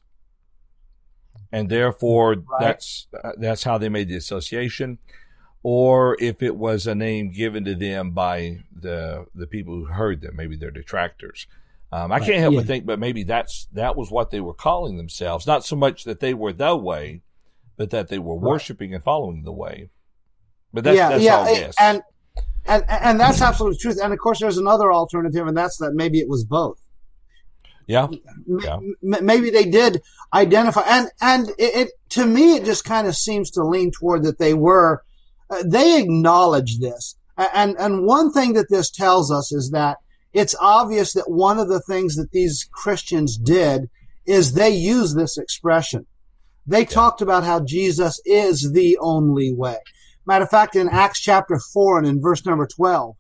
and 1.52 1.70
therefore 1.70 2.38
Right. 2.38 2.60
that's, 2.60 3.06
uh, 3.24 3.34
that's 3.38 3.66
how 3.66 3.78
they 3.78 3.90
made 3.90 4.08
the 4.08 4.16
association, 4.18 4.98
or 5.62 6.18
if 6.20 6.42
it 6.42 6.56
was 6.56 6.88
a 6.88 6.96
name 6.96 7.30
given 7.32 7.64
to 7.66 7.76
them 7.76 8.10
by 8.10 8.64
the, 8.76 9.28
the 9.36 9.46
people 9.46 9.76
who 9.76 9.86
heard 9.86 10.22
them, 10.22 10.36
maybe 10.36 10.56
their 10.56 10.72
detractors. 10.72 11.46
Um, 11.94 12.12
I 12.12 12.20
can't 12.20 12.40
help 12.40 12.54
yeah. 12.54 12.60
but 12.62 12.68
think, 12.68 12.86
but 12.88 12.98
maybe 13.00 13.24
that's, 13.24 13.68
that 13.74 13.96
was 13.96 14.10
what 14.10 14.32
they 14.32 14.42
were 14.42 14.56
calling 14.56 14.98
themselves. 14.98 15.46
Not 15.46 15.64
so 15.64 15.76
much 15.76 16.06
that 16.06 16.20
they 16.22 16.34
were 16.34 16.52
the 16.52 16.76
way, 16.76 17.22
but 17.78 17.92
that 17.92 18.08
they 18.08 18.18
were 18.18 18.34
Right. 18.36 18.50
worshiping 18.52 18.96
and 18.96 19.04
following 19.04 19.44
the 19.44 19.52
way. 19.52 19.90
But 20.74 20.86
that's, 20.86 20.98
yeah, 20.98 21.10
that's 21.10 21.24
yeah, 21.24 21.38
all 21.38 21.48
it- 21.48 21.76
and 21.80 22.02
and 22.66 22.84
and 22.88 23.20
that's 23.20 23.42
absolute 23.42 23.78
truth. 23.80 24.00
And 24.02 24.12
of 24.12 24.18
course, 24.18 24.40
there's 24.40 24.58
another 24.58 24.92
alternative, 24.92 25.46
and 25.46 25.56
that's 25.56 25.78
that 25.78 25.92
maybe 25.94 26.18
it 26.20 26.28
was 26.30 26.44
both. 26.46 26.80
yeah, 27.86 28.08
Yeah. 28.64 28.80
maybe 29.04 29.52
they 29.52 29.66
did 29.66 30.02
identify, 30.34 30.82
and 30.88 31.12
and 31.22 31.50
it, 31.60 31.76
it 31.76 31.90
to 32.10 32.26
me 32.26 32.56
it 32.56 32.66
just 32.66 32.86
kind 32.86 33.06
of 33.08 33.16
seems 33.16 33.52
to 33.52 33.64
lean 33.64 33.92
toward 33.92 34.24
that 34.24 34.40
they 34.40 34.54
were 34.56 35.04
uh, 35.52 35.62
they 35.66 36.02
acknowledge 36.02 36.80
this, 36.80 37.18
and 37.38 37.76
and 37.78 38.06
one 38.08 38.32
thing 38.32 38.54
that 38.54 38.70
this 38.72 38.90
tells 38.90 39.30
us 39.32 39.52
is 39.52 39.70
that 39.72 39.98
it's 40.34 40.56
obvious 40.60 41.14
that 41.14 41.30
one 41.30 41.60
of 41.60 41.70
the 41.70 41.82
things 41.82 42.16
that 42.16 42.32
these 42.32 42.68
Christians 42.72 43.38
did 43.38 43.90
is 44.26 44.54
they 44.54 44.70
use 44.70 45.14
this 45.14 45.38
expression. 45.38 46.06
They 46.66 46.86
talked 46.86 47.22
about 47.22 47.44
how 47.44 47.60
Jesus 47.60 48.22
is 48.26 48.72
the 48.74 48.98
only 49.00 49.54
way. 49.54 49.78
Matter 50.26 50.46
of 50.46 50.50
fact, 50.50 50.76
in 50.76 50.88
Acts 50.90 51.20
chapter 51.20 51.60
four 51.74 51.98
and 51.98 52.08
in 52.08 52.22
verse 52.22 52.46
number 52.46 52.68
twelve, 52.68 53.16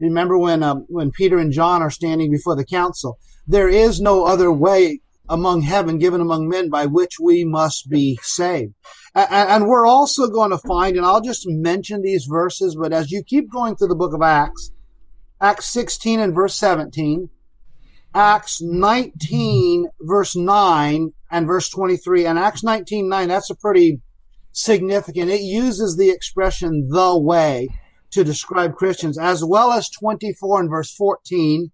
remember 0.00 0.36
when 0.36 0.62
um, 0.62 0.84
when 0.88 1.12
Peter 1.12 1.38
and 1.38 1.52
John 1.52 1.82
are 1.82 1.90
standing 1.90 2.30
before 2.30 2.56
the 2.56 2.64
council, 2.64 3.18
there 3.46 3.68
is 3.68 4.00
no 4.00 4.24
other 4.24 4.50
way 4.50 5.00
among 5.28 5.60
heaven 5.62 5.98
given 5.98 6.20
among 6.20 6.48
men 6.48 6.70
by 6.70 6.86
which 6.86 7.20
we 7.20 7.44
must 7.44 7.88
be 7.88 8.18
saved. 8.22 8.74
A- 9.14 9.20
a- 9.20 9.48
And 9.54 9.68
we're 9.68 9.86
also 9.86 10.26
going 10.26 10.50
to 10.50 10.58
find, 10.58 10.96
and 10.96 11.04
I'll 11.06 11.20
just 11.20 11.44
mention 11.46 12.02
these 12.02 12.24
verses, 12.24 12.76
but 12.80 12.92
as 12.92 13.10
you 13.10 13.22
keep 13.22 13.52
going 13.52 13.76
through 13.76 13.88
the 13.88 13.94
book 13.94 14.14
of 14.14 14.22
Acts, 14.22 14.72
Acts 15.40 15.66
16 15.66 16.20
and 16.20 16.34
verse 16.34 16.54
17, 16.56 17.30
Acts 18.14 18.60
19 18.60 19.86
verse 20.00 20.34
9 20.34 21.12
and 21.30 21.46
verse 21.46 21.68
23, 21.68 22.26
and 22.26 22.38
Acts 22.38 22.64
19 22.64 23.08
9, 23.08 23.28
that's 23.28 23.50
a 23.50 23.54
pretty 23.54 24.00
significant. 24.52 25.30
It 25.30 25.42
uses 25.42 25.96
the 25.96 26.10
expression 26.10 26.88
the 26.90 27.18
way 27.18 27.68
to 28.10 28.24
describe 28.24 28.74
Christians, 28.74 29.18
as 29.18 29.44
well 29.44 29.72
as 29.72 29.90
24 29.90 30.60
and 30.60 30.70
verse 30.70 30.92
14. 30.94 31.70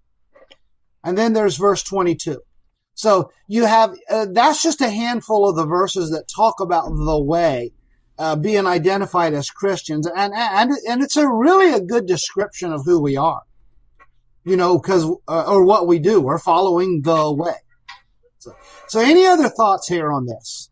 And 1.04 1.16
then 1.16 1.32
there's 1.32 1.56
verse 1.56 1.82
22. 1.82 2.40
So 2.94 3.30
you 3.48 3.64
have, 3.64 3.94
uh, 4.08 4.26
that's 4.30 4.62
just 4.62 4.80
a 4.80 4.88
handful 4.88 5.48
of 5.48 5.56
the 5.56 5.66
verses 5.66 6.10
that 6.10 6.28
talk 6.28 6.60
about 6.60 6.88
the 6.90 7.22
way, 7.22 7.72
uh, 8.18 8.36
being 8.36 8.66
identified 8.66 9.34
as 9.34 9.50
Christians. 9.50 10.06
And, 10.06 10.32
and, 10.34 10.72
and 10.88 11.02
it's 11.02 11.16
a 11.16 11.28
really 11.28 11.72
a 11.72 11.80
good 11.80 12.06
description 12.06 12.72
of 12.72 12.84
who 12.84 13.00
we 13.00 13.16
are, 13.16 13.42
you 14.44 14.56
know, 14.56 14.78
cause, 14.78 15.04
uh, 15.26 15.44
or 15.46 15.64
what 15.64 15.86
we 15.86 15.98
do. 15.98 16.20
We're 16.20 16.38
following 16.38 17.02
the 17.02 17.32
way. 17.32 17.54
So, 18.38 18.54
so 18.88 19.00
any 19.00 19.26
other 19.26 19.48
thoughts 19.48 19.88
here 19.88 20.12
on 20.12 20.26
this? 20.26 20.70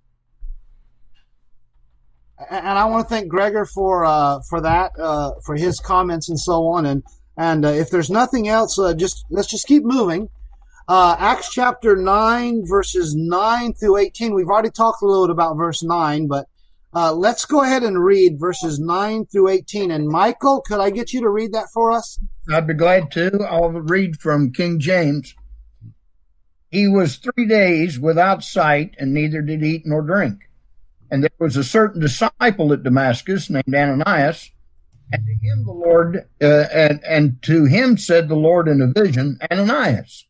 And 2.50 2.78
I 2.78 2.84
want 2.86 3.08
to 3.08 3.14
thank 3.14 3.28
Gregor 3.28 3.64
for, 3.64 4.04
uh, 4.04 4.40
for 4.48 4.60
that, 4.60 4.92
uh, 4.98 5.32
for 5.44 5.56
his 5.56 5.80
comments 5.80 6.28
and 6.28 6.38
so 6.38 6.66
on. 6.66 6.86
And, 6.86 7.02
and 7.36 7.64
uh, 7.64 7.68
if 7.68 7.88
there's 7.88 8.10
nothing 8.10 8.48
else, 8.48 8.78
uh, 8.78 8.94
just, 8.94 9.24
let's 9.30 9.48
just 9.48 9.66
keep 9.66 9.84
moving. 9.84 10.28
Uh, 10.88 11.16
Acts 11.18 11.50
chapter 11.50 11.96
9, 11.96 12.66
verses 12.66 13.14
9 13.14 13.74
through 13.74 13.96
18. 13.98 14.34
We've 14.34 14.48
already 14.48 14.70
talked 14.70 15.02
a 15.02 15.06
little 15.06 15.26
bit 15.26 15.32
about 15.32 15.56
verse 15.56 15.82
9, 15.82 16.26
but 16.26 16.46
uh, 16.94 17.12
let's 17.12 17.44
go 17.44 17.62
ahead 17.62 17.82
and 17.82 18.02
read 18.02 18.38
verses 18.38 18.78
9 18.78 19.26
through 19.26 19.48
18. 19.48 19.90
And 19.90 20.08
Michael, 20.08 20.60
could 20.60 20.80
I 20.80 20.90
get 20.90 21.12
you 21.12 21.20
to 21.22 21.30
read 21.30 21.52
that 21.52 21.68
for 21.72 21.90
us? 21.90 22.18
I'd 22.52 22.66
be 22.66 22.74
glad 22.74 23.10
to. 23.12 23.44
I'll 23.48 23.70
read 23.70 24.20
from 24.20 24.52
King 24.52 24.78
James. 24.78 25.34
He 26.70 26.88
was 26.88 27.16
three 27.16 27.46
days 27.46 27.98
without 27.98 28.42
sight, 28.42 28.94
and 28.98 29.12
neither 29.12 29.42
did 29.42 29.62
eat 29.62 29.82
nor 29.84 30.02
drink. 30.02 30.40
And 31.10 31.22
there 31.22 31.30
was 31.38 31.56
a 31.56 31.64
certain 31.64 32.00
disciple 32.00 32.72
at 32.72 32.82
Damascus 32.82 33.50
named 33.50 33.74
Ananias, 33.74 34.50
and 35.12 35.26
to 35.26 35.46
him 35.46 35.64
the 35.64 35.72
Lord, 35.72 36.26
uh, 36.40 36.66
and, 36.72 37.04
and 37.04 37.42
to 37.42 37.66
him 37.66 37.98
said 37.98 38.28
the 38.28 38.34
Lord 38.34 38.66
in 38.66 38.80
a 38.80 38.86
vision, 38.86 39.38
Ananias. 39.50 40.24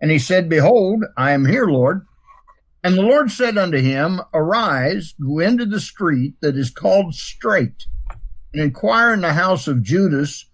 And 0.00 0.10
he 0.10 0.18
said, 0.18 0.48
Behold, 0.48 1.04
I 1.16 1.32
am 1.32 1.44
here, 1.44 1.66
Lord. 1.66 2.06
And 2.84 2.96
the 2.96 3.02
Lord 3.02 3.30
said 3.30 3.56
unto 3.56 3.78
him, 3.78 4.20
Arise, 4.34 5.14
go 5.20 5.38
into 5.38 5.64
the 5.66 5.80
street 5.80 6.34
that 6.40 6.56
is 6.56 6.70
called 6.70 7.14
Straight, 7.14 7.86
and 8.52 8.62
inquire 8.62 9.14
in 9.14 9.20
the 9.20 9.32
house 9.34 9.68
of 9.68 9.82
Judas 9.82 10.46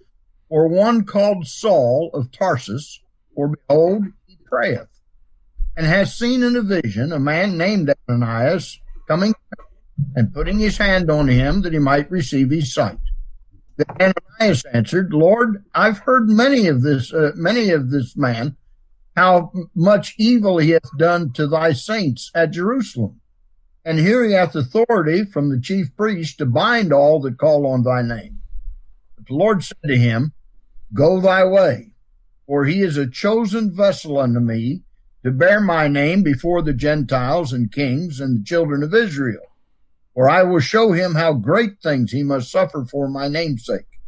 for 0.49 0.69
one 0.69 1.05
called 1.05 1.47
Saul 1.47 2.11
of 2.15 2.31
Tarsus, 2.31 3.01
for 3.35 3.49
behold, 3.49 4.05
he 4.27 4.39
prayeth. 4.45 4.89
and 5.77 5.87
has 5.87 6.13
seen 6.15 6.43
in 6.43 6.57
a 6.57 6.63
vision 6.63 7.13
a 7.13 7.21
man 7.21 7.57
named 7.57 7.95
Ananias 8.09 8.81
coming 9.07 9.33
and 10.17 10.35
putting 10.35 10.59
his 10.59 10.77
hand 10.77 11.09
on 11.11 11.29
him 11.29 11.63
that 11.63 11.73
he 11.73 11.79
might 11.79 12.11
receive 12.11 12.51
his 12.51 12.75
sight. 12.75 12.99
Then 13.77 14.13
Ananias 14.41 14.65
answered, 14.73 15.13
Lord, 15.13 15.65
I've 15.75 15.99
heard 15.99 16.29
many 16.29 16.67
of 16.67 16.83
this, 16.83 17.13
uh, 17.13 17.31
many 17.37 17.71
of 17.71 17.91
this 17.91 18.17
man, 18.17 18.57
how 19.19 19.51
much 19.75 20.15
evil 20.17 20.59
he 20.59 20.71
hath 20.71 20.97
done 20.97 21.33
to 21.33 21.49
thy 21.49 21.73
saints 21.73 22.31
at 22.37 22.53
Jerusalem. 22.53 23.21
And 23.85 23.99
here 23.99 24.25
he 24.25 24.33
hath 24.33 24.55
authority 24.55 25.25
from 25.25 25.51
the 25.51 25.61
chief 25.61 25.97
priest 25.97 26.39
to 26.39 26.47
bind 26.47 26.93
all 26.93 27.21
that 27.23 27.37
call 27.37 27.67
on 27.67 27.83
thy 27.83 28.03
name. 28.03 28.43
But 29.17 29.27
the 29.27 29.35
Lord 29.35 29.65
said 29.65 29.89
to 29.89 29.99
him, 29.99 30.35
Go 30.95 31.21
thy 31.21 31.45
way, 31.45 31.95
for 32.47 32.65
he 32.65 32.81
is 32.81 32.97
a 32.97 33.11
chosen 33.11 33.75
vessel 33.75 34.19
unto 34.19 34.39
me 34.39 34.83
to 35.25 35.33
bear 35.33 35.61
my 35.61 35.89
name 35.89 36.23
before 36.23 36.63
the 36.63 36.73
Gentiles 36.73 37.53
and 37.53 37.73
kings 37.73 38.21
and 38.21 38.39
the 38.39 38.45
children 38.45 38.85
of 38.85 38.95
Israel. 38.95 39.43
For 40.15 40.31
I 40.31 40.45
will 40.45 40.61
show 40.61 40.93
him 40.93 41.17
how 41.17 41.33
great 41.33 41.83
things 41.83 42.13
he 42.13 42.23
must 42.23 42.53
suffer 42.53 42.85
for 42.85 43.09
my 43.09 43.27
name's 43.27 43.67
sake. 43.67 43.99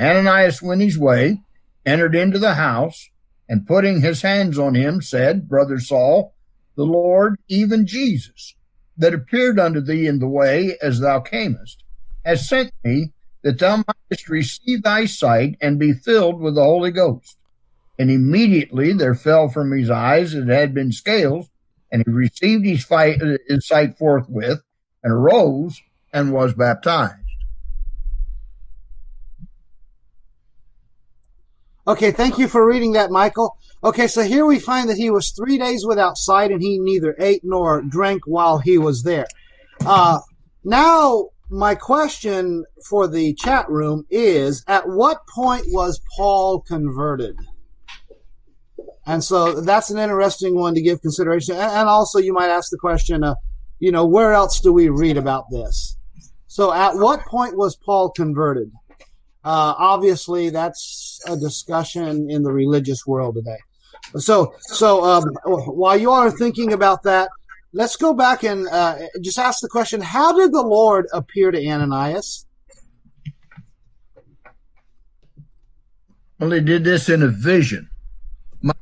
Ananias 0.00 0.62
went 0.62 0.80
his 0.80 0.98
way, 0.98 1.42
entered 1.84 2.14
into 2.14 2.38
the 2.38 2.54
house, 2.54 3.10
and 3.52 3.66
putting 3.66 4.00
his 4.00 4.22
hands 4.22 4.58
on 4.58 4.74
him, 4.74 5.02
said, 5.02 5.46
Brother 5.46 5.78
Saul, 5.78 6.34
the 6.74 6.84
Lord, 6.84 7.36
even 7.48 7.86
Jesus, 7.86 8.54
that 8.96 9.12
appeared 9.12 9.60
unto 9.60 9.82
thee 9.82 10.06
in 10.06 10.20
the 10.20 10.26
way 10.26 10.78
as 10.80 11.00
thou 11.00 11.20
camest, 11.20 11.84
has 12.24 12.48
sent 12.48 12.72
me 12.82 13.12
that 13.42 13.58
thou 13.58 13.84
mightest 13.86 14.30
receive 14.30 14.82
thy 14.82 15.04
sight 15.04 15.58
and 15.60 15.78
be 15.78 15.92
filled 15.92 16.40
with 16.40 16.54
the 16.54 16.62
Holy 16.62 16.90
Ghost. 16.92 17.36
And 17.98 18.10
immediately 18.10 18.94
there 18.94 19.14
fell 19.14 19.50
from 19.50 19.70
his 19.70 19.90
eyes 19.90 20.34
as 20.34 20.48
had 20.48 20.72
been 20.72 20.90
scales, 20.90 21.50
and 21.90 22.02
he 22.06 22.10
received 22.10 22.64
his, 22.64 22.82
fight, 22.82 23.20
his 23.46 23.66
sight 23.68 23.98
forthwith, 23.98 24.62
and 25.04 25.12
arose 25.12 25.78
and 26.10 26.32
was 26.32 26.54
baptized. 26.54 27.21
Okay, 31.86 32.12
thank 32.12 32.38
you 32.38 32.46
for 32.46 32.64
reading 32.64 32.92
that, 32.92 33.10
Michael. 33.10 33.56
Okay, 33.82 34.06
so 34.06 34.22
here 34.22 34.46
we 34.46 34.60
find 34.60 34.88
that 34.88 34.96
he 34.96 35.10
was 35.10 35.30
three 35.30 35.58
days 35.58 35.84
without 35.84 36.16
sight 36.16 36.52
and 36.52 36.62
he 36.62 36.78
neither 36.78 37.16
ate 37.18 37.40
nor 37.42 37.82
drank 37.82 38.22
while 38.24 38.58
he 38.58 38.78
was 38.78 39.02
there. 39.02 39.26
Uh, 39.84 40.20
now, 40.62 41.30
my 41.50 41.74
question 41.74 42.64
for 42.88 43.08
the 43.08 43.34
chat 43.34 43.68
room 43.68 44.06
is 44.10 44.64
at 44.68 44.88
what 44.88 45.26
point 45.34 45.64
was 45.68 46.00
Paul 46.16 46.60
converted? 46.60 47.36
And 49.04 49.24
so 49.24 49.60
that's 49.60 49.90
an 49.90 49.98
interesting 49.98 50.54
one 50.54 50.74
to 50.74 50.82
give 50.82 51.02
consideration. 51.02 51.56
And 51.56 51.88
also, 51.88 52.20
you 52.20 52.32
might 52.32 52.48
ask 52.48 52.70
the 52.70 52.78
question, 52.78 53.24
uh, 53.24 53.34
you 53.80 53.90
know, 53.90 54.06
where 54.06 54.32
else 54.32 54.60
do 54.60 54.72
we 54.72 54.88
read 54.88 55.16
about 55.16 55.46
this? 55.50 55.96
So, 56.46 56.72
at 56.72 56.94
what 56.94 57.26
point 57.26 57.56
was 57.56 57.74
Paul 57.74 58.10
converted? 58.10 58.70
Uh, 59.44 59.74
obviously, 59.76 60.50
that's 60.50 61.20
a 61.26 61.36
discussion 61.36 62.30
in 62.30 62.42
the 62.42 62.52
religious 62.52 63.06
world 63.06 63.34
today. 63.34 63.58
So, 64.16 64.54
so 64.60 65.04
um, 65.04 65.24
while 65.44 65.96
you 65.96 66.10
are 66.10 66.30
thinking 66.30 66.72
about 66.72 67.02
that, 67.04 67.28
let's 67.72 67.96
go 67.96 68.14
back 68.14 68.44
and 68.44 68.68
uh, 68.68 68.98
just 69.20 69.38
ask 69.38 69.60
the 69.60 69.68
question: 69.68 70.00
How 70.00 70.32
did 70.36 70.52
the 70.52 70.62
Lord 70.62 71.06
appear 71.12 71.50
to 71.50 71.66
Ananias? 71.66 72.46
Well, 76.38 76.50
he 76.50 76.60
did 76.60 76.84
this 76.84 77.08
in 77.08 77.22
a 77.22 77.28
vision. 77.28 77.88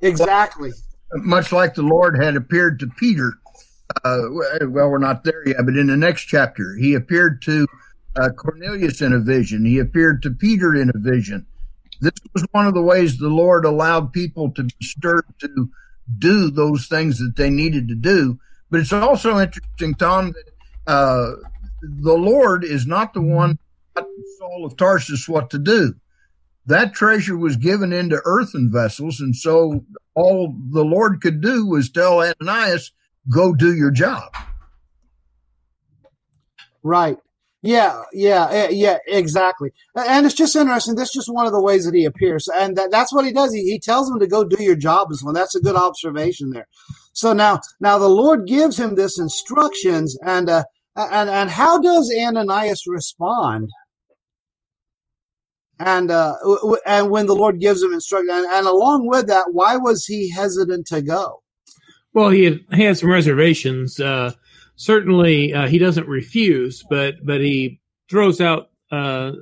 Exactly. 0.00 0.72
Much 1.12 1.52
like 1.52 1.74
the 1.74 1.82
Lord 1.82 2.22
had 2.22 2.36
appeared 2.36 2.78
to 2.80 2.86
Peter. 2.98 3.34
Uh, 4.04 4.22
well, 4.30 4.88
we're 4.88 4.98
not 4.98 5.24
there 5.24 5.42
yet, 5.46 5.56
but 5.64 5.76
in 5.76 5.88
the 5.88 5.96
next 5.96 6.24
chapter, 6.24 6.76
he 6.76 6.94
appeared 6.94 7.42
to 7.42 7.66
uh, 8.16 8.30
Cornelius 8.30 9.00
in 9.00 9.12
a 9.12 9.18
vision. 9.18 9.64
He 9.64 9.78
appeared 9.78 10.22
to 10.22 10.30
Peter 10.30 10.74
in 10.74 10.90
a 10.90 10.98
vision. 10.98 11.46
This 12.00 12.14
was 12.32 12.46
one 12.52 12.66
of 12.66 12.74
the 12.74 12.82
ways 12.82 13.18
the 13.18 13.28
Lord 13.28 13.64
allowed 13.64 14.12
people 14.12 14.50
to 14.52 14.64
be 14.64 14.74
stirred 14.80 15.26
to 15.40 15.70
do 16.18 16.50
those 16.50 16.86
things 16.86 17.18
that 17.18 17.36
they 17.36 17.50
needed 17.50 17.88
to 17.88 17.94
do. 17.94 18.38
But 18.70 18.80
it's 18.80 18.92
also 18.92 19.38
interesting, 19.38 19.94
Tom, 19.94 20.32
that 20.32 20.92
uh, 20.92 21.32
the 21.82 22.14
Lord 22.14 22.64
is 22.64 22.86
not 22.86 23.14
the 23.14 23.20
one 23.20 23.58
taught 23.94 24.06
Saul 24.38 24.64
of 24.64 24.76
Tarsus 24.76 25.28
what 25.28 25.50
to 25.50 25.58
do. 25.58 25.94
That 26.66 26.94
treasure 26.94 27.36
was 27.36 27.56
given 27.56 27.92
into 27.92 28.20
earthen 28.24 28.70
vessels, 28.72 29.20
and 29.20 29.34
so 29.34 29.84
all 30.14 30.54
the 30.70 30.84
Lord 30.84 31.20
could 31.20 31.40
do 31.40 31.66
was 31.66 31.90
tell 31.90 32.20
Ananias, 32.20 32.92
"Go 33.28 33.54
do 33.54 33.74
your 33.74 33.90
job." 33.90 34.32
Right. 36.82 37.18
Yeah, 37.62 38.02
yeah, 38.14 38.48
eh, 38.50 38.68
yeah, 38.70 38.98
exactly. 39.06 39.70
And 39.94 40.24
it's 40.24 40.34
just 40.34 40.56
interesting. 40.56 40.94
That's 40.94 41.12
just 41.12 41.28
one 41.32 41.46
of 41.46 41.52
the 41.52 41.60
ways 41.60 41.84
that 41.84 41.94
he 41.94 42.06
appears, 42.06 42.48
and 42.48 42.74
that, 42.76 42.90
that's 42.90 43.12
what 43.12 43.26
he 43.26 43.32
does. 43.32 43.52
He, 43.52 43.64
he 43.64 43.78
tells 43.78 44.08
them 44.08 44.18
to 44.18 44.26
go 44.26 44.44
do 44.44 44.62
your 44.62 44.76
job 44.76 45.08
as 45.10 45.22
well. 45.22 45.34
That's 45.34 45.54
a 45.54 45.60
good 45.60 45.76
observation 45.76 46.50
there. 46.50 46.66
So 47.12 47.34
now, 47.34 47.60
now 47.78 47.98
the 47.98 48.08
Lord 48.08 48.46
gives 48.46 48.80
him 48.80 48.94
this 48.94 49.18
instructions, 49.18 50.16
and 50.24 50.48
uh, 50.48 50.64
and 50.96 51.28
and 51.28 51.50
how 51.50 51.78
does 51.78 52.10
Ananias 52.18 52.84
respond? 52.86 53.68
And 55.78 56.10
uh, 56.10 56.36
and 56.86 57.10
when 57.10 57.26
the 57.26 57.36
Lord 57.36 57.60
gives 57.60 57.82
him 57.82 57.92
instruction, 57.92 58.34
and, 58.34 58.46
and 58.46 58.66
along 58.66 59.06
with 59.06 59.26
that, 59.26 59.52
why 59.52 59.76
was 59.76 60.06
he 60.06 60.30
hesitant 60.30 60.86
to 60.86 61.02
go? 61.02 61.42
Well, 62.14 62.30
he 62.30 62.44
had, 62.44 62.60
he 62.72 62.84
had 62.84 62.96
some 62.96 63.10
reservations. 63.10 64.00
Uh, 64.00 64.32
certainly 64.80 65.52
uh, 65.52 65.68
he 65.68 65.78
doesn't 65.78 66.08
refuse, 66.08 66.82
but 66.88 67.16
but 67.22 67.40
he 67.40 67.78
throws 68.08 68.40
out 68.40 68.70
uh, 68.90 69.32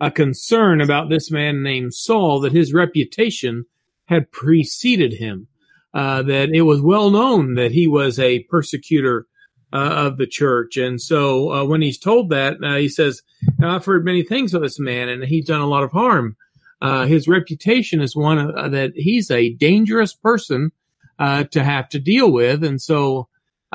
a 0.00 0.10
concern 0.10 0.80
about 0.80 1.10
this 1.10 1.32
man 1.32 1.62
named 1.62 1.92
Saul 1.92 2.40
that 2.40 2.52
his 2.52 2.72
reputation 2.72 3.64
had 4.06 4.30
preceded 4.30 5.14
him, 5.14 5.48
uh, 5.94 6.22
that 6.22 6.50
it 6.50 6.62
was 6.62 6.80
well 6.80 7.10
known 7.10 7.54
that 7.54 7.72
he 7.72 7.88
was 7.88 8.20
a 8.20 8.44
persecutor 8.44 9.26
uh, 9.72 10.06
of 10.06 10.16
the 10.16 10.28
church, 10.28 10.76
and 10.76 11.00
so 11.00 11.52
uh, 11.52 11.64
when 11.64 11.82
he's 11.82 11.98
told 11.98 12.30
that, 12.30 12.56
uh, 12.62 12.76
he 12.76 12.88
says, 12.88 13.20
"I've 13.60 13.84
heard 13.84 14.04
many 14.04 14.22
things 14.22 14.54
of 14.54 14.62
this 14.62 14.78
man, 14.78 15.08
and 15.08 15.24
he's 15.24 15.46
done 15.46 15.60
a 15.60 15.66
lot 15.66 15.84
of 15.84 15.92
harm." 15.92 16.36
his 17.06 17.26
reputation 17.26 18.02
is 18.02 18.14
one 18.14 18.36
that 18.70 18.92
he's 18.94 19.30
a 19.30 19.54
dangerous 19.54 20.12
person 20.12 20.70
to 21.18 21.64
have 21.64 21.88
to 21.88 21.98
deal 21.98 22.30
with, 22.30 22.62
and 22.62 22.80
so 22.80 23.26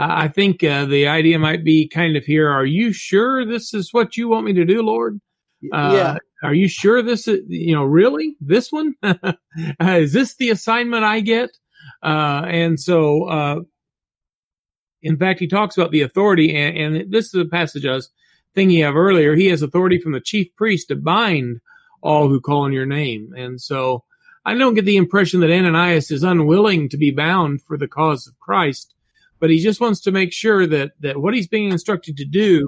I 0.02 0.30
think 0.30 0.64
uh, 0.64 0.86
the 0.86 1.08
idea 1.08 1.38
might 1.40 1.66
be 1.66 1.88
kind 1.88 2.16
of 2.16 2.24
here. 2.24 2.50
Are 2.50 2.66
you 2.66 2.94
sure 2.94 3.46
this 3.46 3.74
is 3.74 3.94
what 3.94 4.16
you 4.16 4.30
want 4.30 4.46
me 4.46 4.54
to 4.54 4.64
do, 4.64 4.82
Lord? 4.82 5.20
Uh, 5.74 5.92
yeah. 5.94 6.18
Are 6.42 6.54
you 6.54 6.70
sure 6.70 7.02
this 7.02 7.28
is, 7.28 7.42
you 7.48 7.76
know, 7.76 7.84
really 7.84 8.38
this 8.40 8.72
one? 8.72 8.96
is 9.82 10.14
this 10.14 10.36
the 10.36 10.52
assignment 10.52 11.04
I 11.04 11.20
get? 11.20 11.50
Uh, 12.02 12.44
and 12.46 12.80
so, 12.80 13.26
uh, 13.26 13.60
in 15.02 15.18
fact, 15.18 15.42
he 15.42 15.48
talks 15.48 15.78
about 15.78 15.92
the 15.92 16.02
authority, 16.02 16.56
and, 16.56 16.96
and 16.96 17.12
this 17.12 17.34
is 17.34 17.42
a 17.42 17.46
passage 17.46 17.86
I 17.86 17.96
was 17.96 18.10
thinking 18.56 18.82
of 18.84 18.96
earlier. 18.96 19.36
He 19.36 19.48
has 19.48 19.62
authority 19.62 20.00
from 20.00 20.14
the 20.14 20.22
chief 20.22 20.48
priest 20.56 20.88
to 20.88 20.96
bind 20.96 21.60
all 22.02 22.30
who 22.30 22.40
call 22.40 22.62
on 22.62 22.72
your 22.72 22.86
name. 22.86 23.34
And 23.36 23.60
so, 23.60 24.06
I 24.46 24.54
don't 24.54 24.76
get 24.76 24.86
the 24.86 24.96
impression 24.96 25.42
that 25.42 25.52
Ananias 25.52 26.10
is 26.10 26.24
unwilling 26.24 26.88
to 26.88 26.98
be 26.98 27.12
bound 27.12 27.62
for 27.64 27.78
the 27.78 27.88
cause 27.88 28.26
of 28.28 28.40
Christ 28.40 28.96
but 29.40 29.50
he 29.50 29.60
just 29.60 29.82
wants 29.82 30.02
to 30.02 30.12
make 30.12 30.34
sure 30.34 30.68
that 30.68 30.92
that 31.00 31.22
what 31.22 31.34
he's 31.34 31.48
being 31.48 31.72
instructed 31.72 32.18
to 32.18 32.26
do 32.26 32.68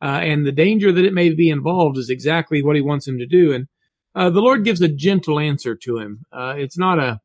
uh, 0.00 0.20
and 0.22 0.46
the 0.46 0.52
danger 0.52 0.92
that 0.92 1.04
it 1.04 1.12
may 1.12 1.30
be 1.30 1.50
involved 1.50 1.98
is 1.98 2.10
exactly 2.10 2.62
what 2.62 2.76
he 2.76 2.82
wants 2.82 3.06
him 3.06 3.18
to 3.18 3.26
do. 3.26 3.52
And 3.52 3.66
uh, 4.14 4.30
the 4.30 4.40
Lord 4.40 4.64
gives 4.64 4.80
a 4.80 4.88
gentle 4.88 5.40
answer 5.40 5.74
to 5.74 5.98
him. 5.98 6.24
Uh, 6.32 6.54
it's 6.56 6.78
not 6.78 6.98
a 6.98 7.20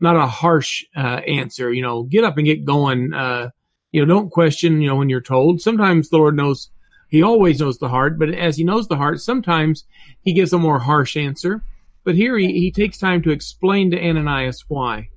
not 0.00 0.16
a 0.16 0.26
harsh 0.26 0.84
uh, 0.96 1.20
answer. 1.26 1.72
You 1.72 1.82
know, 1.82 2.04
get 2.04 2.24
up 2.24 2.36
and 2.36 2.46
get 2.46 2.64
going. 2.64 3.12
Uh, 3.12 3.50
you 3.92 4.04
know, 4.04 4.14
don't 4.14 4.30
question. 4.30 4.80
You 4.80 4.88
know, 4.88 4.96
when 4.96 5.08
you're 5.08 5.20
told. 5.20 5.60
Sometimes 5.60 6.08
the 6.08 6.18
Lord 6.18 6.36
knows. 6.36 6.70
He 7.08 7.22
always 7.22 7.58
knows 7.58 7.78
the 7.78 7.88
heart, 7.88 8.20
but 8.20 8.32
as 8.32 8.56
he 8.56 8.62
knows 8.62 8.86
the 8.86 8.96
heart, 8.96 9.20
sometimes 9.20 9.84
he 10.22 10.32
gives 10.32 10.52
a 10.52 10.58
more 10.58 10.78
harsh 10.78 11.16
answer. 11.16 11.60
But 12.04 12.14
here 12.14 12.38
he, 12.38 12.52
he 12.52 12.70
takes 12.70 12.98
time 12.98 13.20
to 13.22 13.30
explain 13.30 13.90
to 13.90 14.00
Ananias 14.00 14.64
why. 14.68 15.08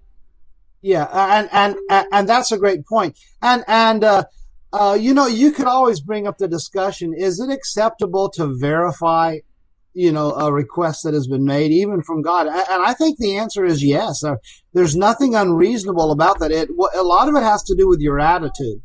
Yeah, 0.84 1.08
and 1.14 1.50
and 1.54 1.78
and 2.12 2.28
that's 2.28 2.52
a 2.52 2.58
great 2.58 2.86
point. 2.86 3.18
And 3.42 3.64
and 3.70 4.04
uh, 4.04 4.26
uh, 4.74 4.98
you 5.00 5.14
know, 5.14 5.28
you 5.28 5.54
could 5.54 5.66
always 5.66 6.02
bring 6.02 6.28
up 6.28 6.38
the 6.38 6.48
discussion: 6.48 7.14
Is 7.18 7.40
it 7.40 7.50
acceptable 7.50 8.30
to 8.32 8.54
verify, 8.54 9.38
you 9.94 10.12
know, 10.12 10.34
a 10.34 10.52
request 10.52 11.06
that 11.06 11.14
has 11.14 11.26
been 11.26 11.46
made, 11.46 11.72
even 11.72 12.04
from 12.04 12.22
God? 12.22 12.48
And 12.48 12.84
I 12.84 12.94
think 12.94 13.18
the 13.18 13.38
answer 13.38 13.64
is 13.64 13.82
yes. 13.82 14.26
Uh, 14.26 14.36
there's 14.74 14.94
nothing 14.94 15.36
unreasonable 15.36 16.12
about 16.12 16.40
that. 16.40 16.52
It 16.52 16.70
a 16.70 17.04
lot 17.04 17.30
of 17.30 17.36
it 17.36 17.44
has 17.44 17.64
to 17.64 17.76
do 17.78 17.88
with 17.88 18.02
your 18.02 18.20
attitude. 18.20 18.82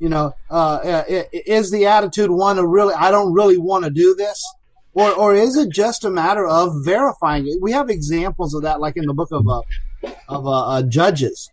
You 0.00 0.08
know, 0.08 0.32
uh, 0.50 1.04
is 1.06 1.70
the 1.70 1.86
attitude 1.86 2.30
one 2.30 2.58
of 2.58 2.64
really, 2.64 2.94
I 2.94 3.12
don't 3.12 3.34
really 3.34 3.58
want 3.58 3.84
to 3.84 3.90
do 3.90 4.16
this? 4.16 4.42
Or, 4.92 5.12
or 5.12 5.34
is 5.34 5.56
it 5.56 5.70
just 5.70 6.04
a 6.04 6.10
matter 6.10 6.46
of 6.46 6.84
verifying 6.84 7.46
it? 7.46 7.58
We 7.62 7.72
have 7.72 7.90
examples 7.90 8.54
of 8.54 8.62
that, 8.62 8.80
like 8.80 8.96
in 8.96 9.06
the 9.06 9.14
book 9.14 9.30
of 9.30 9.46
uh, 9.48 9.62
of 10.28 10.46
uh, 10.46 10.66
uh, 10.66 10.82
Judges, 10.82 11.48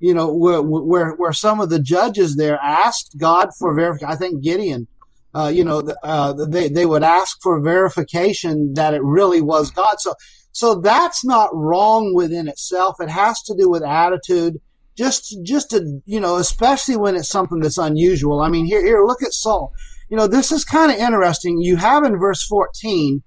you 0.00 0.14
know, 0.14 0.32
where, 0.32 0.60
where, 0.60 1.12
where 1.12 1.32
some 1.32 1.60
of 1.60 1.70
the 1.70 1.78
judges 1.78 2.36
there 2.36 2.58
asked 2.60 3.16
God 3.18 3.50
for 3.58 3.74
verification. 3.74 4.12
I 4.12 4.16
think 4.16 4.42
Gideon, 4.42 4.88
uh, 5.34 5.52
you 5.54 5.62
know, 5.62 5.82
uh, 6.02 6.32
they, 6.48 6.68
they 6.68 6.86
would 6.86 7.04
ask 7.04 7.40
for 7.42 7.60
verification 7.60 8.74
that 8.74 8.94
it 8.94 9.02
really 9.04 9.40
was 9.40 9.70
God. 9.70 10.00
So, 10.00 10.14
so 10.52 10.74
that's 10.80 11.24
not 11.24 11.54
wrong 11.54 12.14
within 12.14 12.48
itself. 12.48 12.96
It 13.00 13.10
has 13.10 13.40
to 13.42 13.54
do 13.54 13.68
with 13.70 13.84
attitude. 13.84 14.60
Just, 14.96 15.38
just 15.44 15.70
to, 15.70 16.00
you 16.06 16.18
know, 16.18 16.36
especially 16.36 16.96
when 16.96 17.14
it's 17.14 17.28
something 17.28 17.60
that's 17.60 17.78
unusual. 17.78 18.40
I 18.40 18.48
mean, 18.48 18.66
here, 18.66 18.84
here, 18.84 19.04
look 19.04 19.22
at 19.22 19.32
Saul. 19.32 19.72
You 20.10 20.18
know, 20.18 20.26
this 20.26 20.52
is 20.52 20.64
kind 20.64 20.92
of 20.92 20.98
interesting. 20.98 21.62
You 21.62 21.76
have 21.76 22.04
in 22.04 22.18
verse 22.18 22.44
14, 22.46 23.22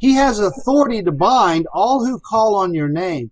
he 0.00 0.14
has 0.14 0.38
authority 0.38 1.02
to 1.02 1.12
bind 1.12 1.66
all 1.72 2.04
who 2.04 2.20
call 2.20 2.56
on 2.56 2.74
your 2.74 2.88
name 2.88 3.30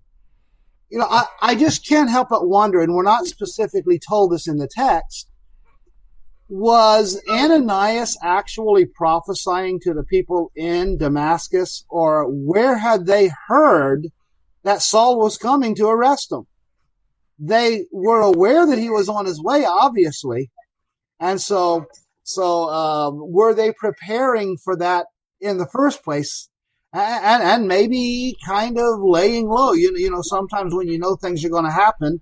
you 0.94 1.00
know, 1.00 1.08
I, 1.10 1.24
I 1.42 1.54
just 1.56 1.84
can't 1.84 2.08
help 2.08 2.28
but 2.28 2.46
wonder, 2.46 2.80
and 2.80 2.94
we're 2.94 3.02
not 3.02 3.26
specifically 3.26 3.98
told 3.98 4.30
this 4.30 4.46
in 4.46 4.58
the 4.58 4.68
text, 4.70 5.28
was 6.48 7.20
Ananias 7.28 8.16
actually 8.22 8.86
prophesying 8.86 9.80
to 9.80 9.92
the 9.92 10.04
people 10.04 10.52
in 10.54 10.96
Damascus, 10.96 11.84
or 11.88 12.26
where 12.28 12.78
had 12.78 13.06
they 13.06 13.32
heard 13.48 14.06
that 14.62 14.82
Saul 14.82 15.18
was 15.18 15.36
coming 15.36 15.74
to 15.74 15.88
arrest 15.88 16.30
them? 16.30 16.46
They 17.40 17.86
were 17.90 18.20
aware 18.20 18.64
that 18.64 18.78
he 18.78 18.88
was 18.88 19.08
on 19.08 19.26
his 19.26 19.42
way, 19.42 19.64
obviously, 19.64 20.52
and 21.18 21.40
so 21.40 21.86
so 22.24 22.68
uh, 22.68 23.10
were 23.12 23.54
they 23.54 23.72
preparing 23.72 24.56
for 24.56 24.76
that 24.76 25.06
in 25.40 25.58
the 25.58 25.66
first 25.66 26.02
place? 26.02 26.48
and, 26.94 27.42
and 27.42 27.68
maybe 27.68 28.36
kind 28.46 28.78
of 28.78 29.00
laying 29.02 29.48
low. 29.48 29.72
You, 29.72 29.94
you 29.96 30.10
know, 30.10 30.22
sometimes 30.22 30.74
when 30.74 30.88
you 30.88 30.98
know 30.98 31.16
things 31.16 31.44
are 31.44 31.48
going 31.48 31.64
to 31.64 31.70
happen, 31.70 32.20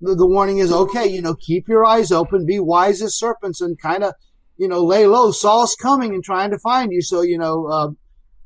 the, 0.00 0.14
the 0.14 0.26
warning 0.26 0.58
is 0.58 0.72
okay. 0.72 1.06
You 1.06 1.22
know, 1.22 1.34
keep 1.34 1.68
your 1.68 1.84
eyes 1.84 2.12
open, 2.12 2.44
be 2.44 2.60
wise 2.60 3.00
as 3.00 3.16
serpents, 3.16 3.60
and 3.60 3.80
kind 3.80 4.04
of, 4.04 4.14
you 4.58 4.68
know, 4.68 4.84
lay 4.84 5.06
low. 5.06 5.30
Saul's 5.30 5.74
coming 5.74 6.14
and 6.14 6.22
trying 6.22 6.50
to 6.50 6.58
find 6.58 6.92
you, 6.92 7.00
so 7.00 7.22
you 7.22 7.38
know, 7.38 7.66
uh, 7.66 7.88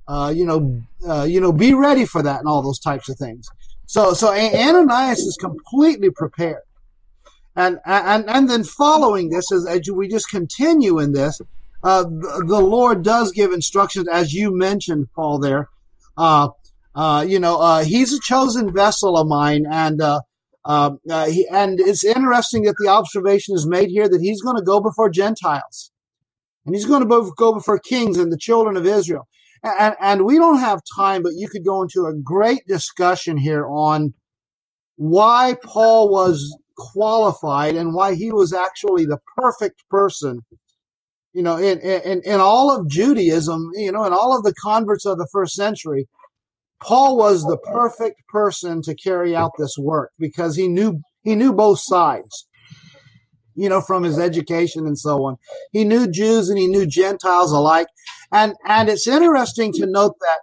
uh, 0.08 0.30
you 0.30 0.46
know, 0.46 0.80
uh, 1.08 1.24
you 1.24 1.40
know, 1.40 1.52
be 1.52 1.74
ready 1.74 2.06
for 2.06 2.22
that 2.22 2.38
and 2.38 2.48
all 2.48 2.62
those 2.62 2.78
types 2.78 3.08
of 3.08 3.18
things. 3.18 3.48
So, 3.86 4.14
so 4.14 4.32
Ananias 4.32 5.20
is 5.20 5.36
completely 5.40 6.10
prepared, 6.10 6.62
and 7.56 7.78
and 7.84 8.28
and 8.28 8.50
then 8.50 8.64
following 8.64 9.30
this, 9.30 9.50
as, 9.50 9.66
as 9.66 9.90
we 9.90 10.08
just 10.08 10.28
continue 10.28 10.98
in 10.98 11.12
this, 11.12 11.40
uh, 11.82 12.02
the, 12.04 12.44
the, 12.46 12.60
Lord 12.60 13.02
does 13.02 13.32
give 13.32 13.52
instructions, 13.52 14.08
as 14.08 14.34
you 14.34 14.56
mentioned, 14.56 15.08
Paul. 15.14 15.38
There, 15.38 15.68
uh, 16.16 16.50
uh, 16.94 17.24
you 17.26 17.40
know, 17.40 17.60
uh, 17.60 17.84
he's 17.84 18.12
a 18.12 18.20
chosen 18.20 18.72
vessel 18.72 19.16
of 19.16 19.26
mine, 19.26 19.64
and 19.70 20.02
uh, 20.02 20.20
uh, 20.64 20.92
he, 21.26 21.48
and 21.50 21.80
it's 21.80 22.04
interesting 22.04 22.64
that 22.64 22.76
the 22.78 22.88
observation 22.88 23.54
is 23.54 23.66
made 23.66 23.88
here 23.88 24.08
that 24.08 24.20
he's 24.20 24.42
going 24.42 24.56
to 24.56 24.62
go 24.62 24.80
before 24.80 25.08
Gentiles, 25.08 25.90
and 26.66 26.74
he's 26.74 26.86
going 26.86 27.08
to 27.08 27.32
go 27.36 27.54
before 27.54 27.78
kings 27.78 28.18
and 28.18 28.30
the 28.30 28.38
children 28.38 28.76
of 28.76 28.86
Israel. 28.86 29.26
And, 29.62 29.96
and 30.00 30.24
we 30.24 30.36
don't 30.36 30.58
have 30.58 30.80
time, 30.96 31.22
but 31.22 31.32
you 31.34 31.48
could 31.48 31.64
go 31.64 31.82
into 31.82 32.06
a 32.06 32.14
great 32.14 32.66
discussion 32.68 33.36
here 33.36 33.66
on 33.66 34.14
why 34.96 35.56
Paul 35.62 36.10
was 36.10 36.56
qualified 36.76 37.74
and 37.74 37.94
why 37.94 38.14
he 38.14 38.30
was 38.32 38.52
actually 38.52 39.06
the 39.06 39.18
perfect 39.36 39.82
person 39.88 40.42
you 41.36 41.42
know, 41.42 41.58
in, 41.58 41.78
in, 41.80 42.22
in 42.24 42.40
all 42.40 42.74
of 42.74 42.88
Judaism, 42.88 43.68
you 43.74 43.92
know, 43.92 44.06
in 44.06 44.14
all 44.14 44.34
of 44.34 44.42
the 44.42 44.54
converts 44.54 45.04
of 45.04 45.18
the 45.18 45.28
first 45.30 45.54
century, 45.54 46.08
Paul 46.82 47.18
was 47.18 47.42
the 47.42 47.58
perfect 47.58 48.26
person 48.28 48.80
to 48.80 48.94
carry 48.94 49.36
out 49.36 49.50
this 49.58 49.76
work 49.78 50.12
because 50.18 50.56
he 50.56 50.66
knew 50.66 51.02
he 51.24 51.34
knew 51.34 51.52
both 51.52 51.80
sides. 51.80 52.48
You 53.54 53.68
know, 53.68 53.82
from 53.82 54.02
his 54.02 54.18
education 54.18 54.86
and 54.86 54.98
so 54.98 55.24
on. 55.24 55.36
He 55.72 55.84
knew 55.84 56.10
Jews 56.10 56.48
and 56.48 56.58
he 56.58 56.68
knew 56.68 56.86
Gentiles 56.86 57.52
alike. 57.52 57.88
And 58.32 58.54
and 58.66 58.88
it's 58.88 59.06
interesting 59.06 59.74
to 59.74 59.86
note 59.86 60.14
that 60.20 60.38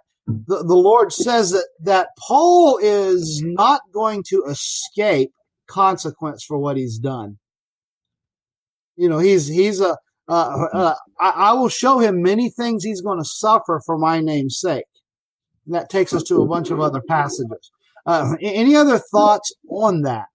the, 0.46 0.64
the 0.64 0.76
Lord 0.76 1.12
says 1.12 1.50
that, 1.50 1.66
that 1.82 2.08
Paul 2.28 2.78
is 2.80 3.42
not 3.44 3.80
going 3.92 4.22
to 4.28 4.44
escape 4.48 5.32
consequence 5.66 6.44
for 6.44 6.58
what 6.58 6.76
he's 6.76 6.98
done. 6.98 7.38
You 8.96 9.08
know, 9.08 9.18
he's 9.18 9.48
he's 9.48 9.80
a 9.80 9.96
uh, 10.28 10.66
uh, 10.72 10.94
I, 11.20 11.30
I, 11.30 11.52
will 11.52 11.68
show 11.68 11.98
him 11.98 12.22
many 12.22 12.48
things 12.48 12.82
he's 12.82 13.02
going 13.02 13.18
to 13.18 13.24
suffer 13.24 13.82
for 13.84 13.98
my 13.98 14.20
name's 14.20 14.58
sake. 14.58 14.86
And 15.66 15.74
that 15.74 15.90
takes 15.90 16.14
us 16.14 16.22
to 16.24 16.40
a 16.40 16.46
bunch 16.46 16.70
of 16.70 16.80
other 16.80 17.02
passages. 17.06 17.70
Uh, 18.06 18.34
any 18.40 18.74
other 18.74 18.98
thoughts 18.98 19.52
on 19.68 20.02
that? 20.02 20.28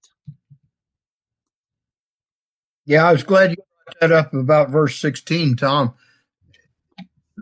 Yeah, 2.86 3.08
I 3.08 3.12
was 3.12 3.24
glad 3.24 3.52
you 3.52 3.58
brought 3.58 4.00
that 4.02 4.12
up 4.12 4.34
about 4.34 4.70
verse 4.70 5.00
16, 5.00 5.56
Tom. 5.56 5.94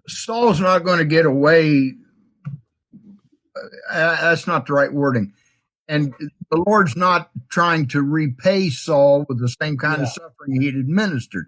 Saul's 0.08 0.62
not 0.62 0.86
going 0.86 1.00
to 1.00 1.06
get 1.06 1.26
away. 1.26 1.96
Uh, 3.90 4.22
that's 4.22 4.48
not 4.48 4.68
the 4.68 4.74
right 4.74 4.92
wording. 4.92 5.34
And 5.90 6.14
the 6.52 6.64
Lord's 6.68 6.96
not 6.96 7.30
trying 7.50 7.88
to 7.90 8.02
repay 8.02 8.70
Saul 8.70 9.26
with 9.30 9.40
the 9.40 9.54
same 9.62 9.78
kind 9.78 10.00
yeah. 10.00 10.04
of 10.04 10.10
suffering 10.10 10.62
he'd 10.62 10.76
administered 10.76 11.48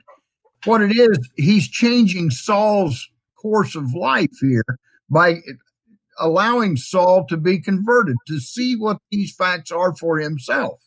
what 0.65 0.81
it 0.81 0.95
is, 0.95 1.17
he's 1.35 1.67
changing 1.67 2.31
Saul's 2.31 3.09
course 3.41 3.75
of 3.75 3.93
life 3.93 4.37
here 4.41 4.65
by 5.09 5.37
allowing 6.19 6.75
Saul 6.75 7.25
to 7.27 7.37
be 7.37 7.59
converted, 7.59 8.17
to 8.27 8.39
see 8.39 8.75
what 8.75 8.97
these 9.11 9.33
facts 9.33 9.71
are 9.71 9.95
for 9.95 10.19
himself. 10.19 10.83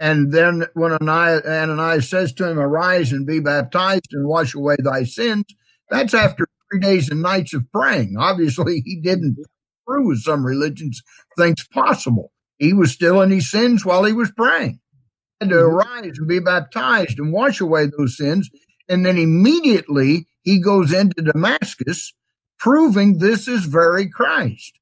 And 0.00 0.32
then 0.32 0.66
when 0.74 0.92
Ananias 0.92 2.08
says 2.08 2.32
to 2.34 2.48
him, 2.48 2.58
Arise 2.58 3.12
and 3.12 3.26
be 3.26 3.40
baptized 3.40 4.08
and 4.12 4.26
wash 4.26 4.54
away 4.54 4.76
thy 4.78 5.04
sins, 5.04 5.44
that's 5.90 6.14
after 6.14 6.46
three 6.70 6.80
days 6.80 7.10
and 7.10 7.22
nights 7.22 7.54
of 7.54 7.70
praying. 7.70 8.16
Obviously, 8.18 8.82
he 8.84 9.00
didn't 9.00 9.36
prove 9.86 10.18
some 10.18 10.44
religions 10.44 11.02
thinks 11.38 11.66
possible. 11.68 12.32
He 12.58 12.72
was 12.72 12.92
still 12.92 13.20
in 13.22 13.30
his 13.30 13.50
sins 13.50 13.84
while 13.84 14.04
he 14.04 14.12
was 14.12 14.30
praying. 14.30 14.80
Had 15.40 15.50
to 15.50 15.56
mm-hmm. 15.56 15.76
arise 15.76 16.18
and 16.18 16.28
be 16.28 16.38
baptized 16.38 17.18
and 17.18 17.32
wash 17.32 17.60
away 17.60 17.86
those 17.86 18.16
sins 18.16 18.48
and 18.88 19.04
then 19.04 19.18
immediately 19.18 20.26
he 20.42 20.60
goes 20.60 20.92
into 20.92 21.22
Damascus, 21.22 22.12
proving 22.58 23.18
this 23.18 23.48
is 23.48 23.64
very 23.64 24.08
Christ. 24.08 24.78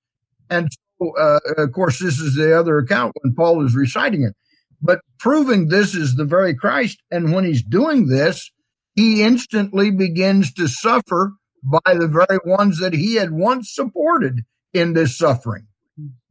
And 0.50 0.68
so, 0.72 1.16
uh, 1.16 1.40
of 1.58 1.72
course, 1.72 1.98
this 2.00 2.18
is 2.18 2.34
the 2.34 2.58
other 2.58 2.78
account 2.78 3.14
when 3.22 3.34
Paul 3.34 3.64
is 3.64 3.74
reciting 3.74 4.22
it, 4.22 4.34
but 4.80 5.00
proving 5.18 5.68
this 5.68 5.94
is 5.94 6.16
the 6.16 6.24
very 6.24 6.54
Christ. 6.54 7.00
And 7.10 7.32
when 7.32 7.44
he's 7.44 7.62
doing 7.62 8.08
this, 8.08 8.50
he 8.94 9.22
instantly 9.22 9.90
begins 9.90 10.52
to 10.54 10.68
suffer 10.68 11.34
by 11.62 11.94
the 11.94 12.08
very 12.08 12.40
ones 12.44 12.80
that 12.80 12.92
he 12.92 13.14
had 13.14 13.30
once 13.30 13.72
supported 13.72 14.40
in 14.74 14.94
this 14.94 15.16
suffering. 15.16 15.68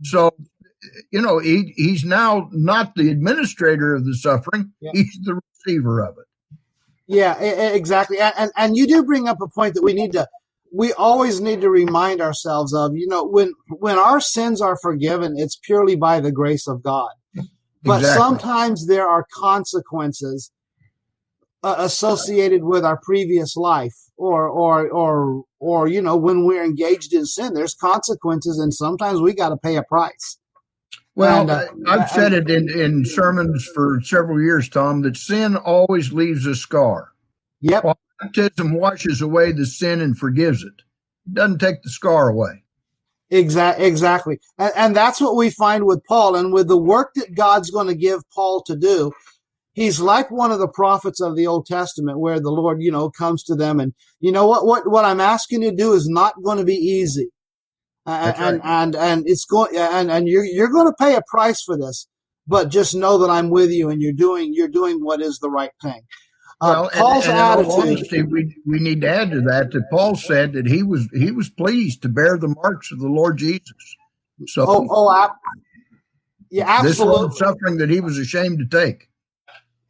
So, 0.04 0.32
you 1.12 1.22
know, 1.22 1.40
he, 1.40 1.74
he's 1.76 2.04
now 2.04 2.50
not 2.52 2.96
the 2.96 3.10
administrator 3.10 3.96
of 3.96 4.06
the 4.06 4.16
suffering, 4.16 4.72
yeah. 4.80 4.92
he's 4.94 5.18
the 5.24 5.40
receiver 5.66 6.04
of 6.04 6.18
it. 6.18 6.26
Yeah, 7.08 7.38
exactly. 7.40 8.20
And 8.20 8.52
and 8.56 8.78
you 8.78 8.88
do 8.88 9.04
bring 9.04 9.28
up 9.28 9.42
a 9.42 9.48
point 9.48 9.74
that 9.74 9.84
we 9.84 9.94
need 9.94 10.14
to 10.14 10.28
we 10.72 10.94
always 10.94 11.42
need 11.42 11.60
to 11.62 11.70
remind 11.70 12.22
ourselves 12.22 12.74
of. 12.74 12.96
You 12.96 13.08
know, 13.08 13.26
when 13.26 13.54
when 13.68 13.98
our 13.98 14.22
sins 14.22 14.62
are 14.62 14.78
forgiven, 14.78 15.34
it's 15.38 15.58
purely 15.58 15.96
by 15.98 16.22
the 16.22 16.32
grace 16.32 16.68
of 16.68 16.82
God. 16.82 17.12
But 17.84 18.02
exactly. 18.02 18.18
sometimes 18.18 18.88
there 18.88 19.08
are 19.08 19.26
consequences 19.34 20.52
uh, 21.64 21.76
associated 21.80 22.64
with 22.64 22.86
our 22.86 23.00
previous 23.04 23.56
life 23.56 23.96
or 24.18 24.48
or 24.48 24.90
or 24.90 25.44
or 25.60 25.88
you 25.88 26.02
know 26.02 26.16
when 26.16 26.46
we're 26.46 26.64
engaged 26.64 27.14
in 27.14 27.26
sin 27.26 27.54
there's 27.54 27.76
consequences 27.76 28.58
and 28.58 28.74
sometimes 28.74 29.22
we 29.22 29.34
got 29.34 29.50
to 29.50 29.58
pay 29.58 29.76
a 29.76 29.84
price 29.84 30.38
well, 31.16 31.42
and, 31.42 31.52
uh, 31.52 31.66
I've 31.88 32.10
said 32.10 32.34
it 32.34 32.50
in, 32.50 32.70
in 32.70 33.06
sermons 33.06 33.70
for 33.74 34.00
several 34.04 34.42
years, 34.42 34.70
Tom, 34.70 35.02
that 35.02 35.18
sin 35.18 35.58
always 35.58 36.14
leaves 36.14 36.46
a 36.46 36.56
scar. 36.56 37.12
Yep. 37.62 37.98
Baptism 38.20 38.74
washes 38.74 39.22
away 39.22 39.52
the 39.52 39.66
sin 39.66 40.00
and 40.00 40.18
forgives 40.18 40.64
it. 40.64 40.84
It 41.28 41.34
doesn't 41.34 41.60
take 41.60 41.84
the 41.84 41.90
scar 41.90 42.30
away. 42.30 42.64
Exactly. 43.30 43.86
Exactly. 43.86 44.40
And, 44.58 44.72
and 44.76 44.96
that's 44.96 45.22
what 45.22 45.36
we 45.36 45.50
find 45.50 45.86
with 45.86 46.04
Paul 46.06 46.36
and 46.36 46.54
with 46.54 46.68
the 46.68 46.78
work 46.78 47.12
that 47.16 47.36
God's 47.36 47.72
going 47.72 47.88
to 47.88 47.96
give 47.96 48.22
Paul 48.34 48.62
to 48.64 48.76
do. 48.76 49.12
He's 49.74 50.02
like 50.02 50.30
one 50.32 50.52
of 50.52 50.60
the 50.60 50.68
prophets 50.68 51.22
of 51.22 51.36
the 51.36 51.48
Old 51.48 51.66
Testament 51.66 52.20
where 52.20 52.40
the 52.40 52.52
Lord, 52.52 52.82
you 52.82 52.92
know, 52.92 53.10
comes 53.10 53.44
to 53.46 53.56
them 53.56 53.80
and, 53.80 53.94
you 54.20 54.32
know 54.32 54.46
what, 54.46 54.66
what, 54.66 54.90
what 54.90 55.06
I'm 55.06 55.22
asking 55.22 55.64
you 55.64 55.72
to 55.72 55.76
do 55.76 55.94
is 55.94 56.10
not 56.10 56.42
going 56.44 56.58
to 56.58 56.66
be 56.66 56.76
easy 56.76 57.30
and, 58.06 58.38
right. 58.38 58.48
and, 58.48 58.62
and 58.64 58.96
and 58.96 59.24
it's 59.28 59.46
going 59.46 59.76
and 59.76 60.12
and 60.12 60.28
you're 60.28 60.46
you're 60.46 60.70
going 60.70 60.88
to 60.88 60.96
pay 61.00 61.16
a 61.16 61.22
price 61.28 61.62
for 61.62 61.78
this 61.78 62.08
but 62.48 62.70
just 62.70 62.96
know 62.96 63.18
that 63.20 63.30
I'm 63.30 63.50
with 63.50 63.72
you 63.72 63.90
and 63.90 64.02
you're 64.02 64.14
doing 64.14 64.54
you're 64.54 64.68
doing 64.68 65.04
what 65.04 65.22
is 65.22 65.40
the 65.40 65.50
right 65.50 65.72
thing 65.82 66.02
uh, 66.62 66.82
well, 66.82 66.90
Paul's 66.94 67.26
and, 67.26 67.34
and 67.34 67.60
attitude. 67.60 67.98
Honesty, 67.98 68.22
we 68.22 68.56
we 68.68 68.80
need 68.80 69.02
to 69.02 69.10
add 69.10 69.32
to 69.32 69.42
that 69.42 69.72
that 69.72 69.90
Paul 69.90 70.16
said 70.16 70.54
that 70.54 70.68
he 70.68 70.84
was 70.84 71.10
he 71.12 71.32
was 71.32 71.50
pleased 71.50 72.04
to 72.04 72.10
bear 72.10 72.38
the 72.38 72.50
marks 72.50 72.92
of 72.92 73.00
the 73.00 73.08
Lord 73.08 73.40
Jesus. 73.40 73.74
So, 74.46 74.66
oh, 74.68 74.88
oh 74.92 75.08
I, 75.08 75.30
yeah, 76.52 76.66
absolutely. 76.68 77.30
This 77.30 77.30
was 77.30 77.40
suffering 77.40 77.78
that 77.78 77.90
he 77.90 78.00
was 78.00 78.20
ashamed 78.20 78.60
to 78.60 78.66
take. 78.66 79.08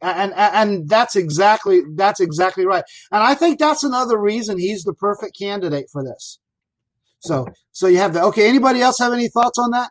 and 0.00 0.32
and 0.34 0.88
that's 0.88 1.14
exactly 1.14 1.82
that's 1.94 2.20
exactly 2.20 2.64
right. 2.64 2.84
And 3.10 3.22
I 3.22 3.34
think 3.34 3.58
that's 3.58 3.84
another 3.84 4.18
reason 4.18 4.58
he's 4.58 4.84
the 4.84 4.94
perfect 4.94 5.38
candidate 5.38 5.88
for 5.92 6.02
this. 6.02 6.38
So 7.22 7.46
so 7.72 7.86
you 7.86 7.98
have 7.98 8.14
that. 8.14 8.24
Okay, 8.24 8.48
anybody 8.48 8.80
else 8.80 8.98
have 8.98 9.12
any 9.12 9.28
thoughts 9.28 9.58
on 9.58 9.70
that? 9.70 9.90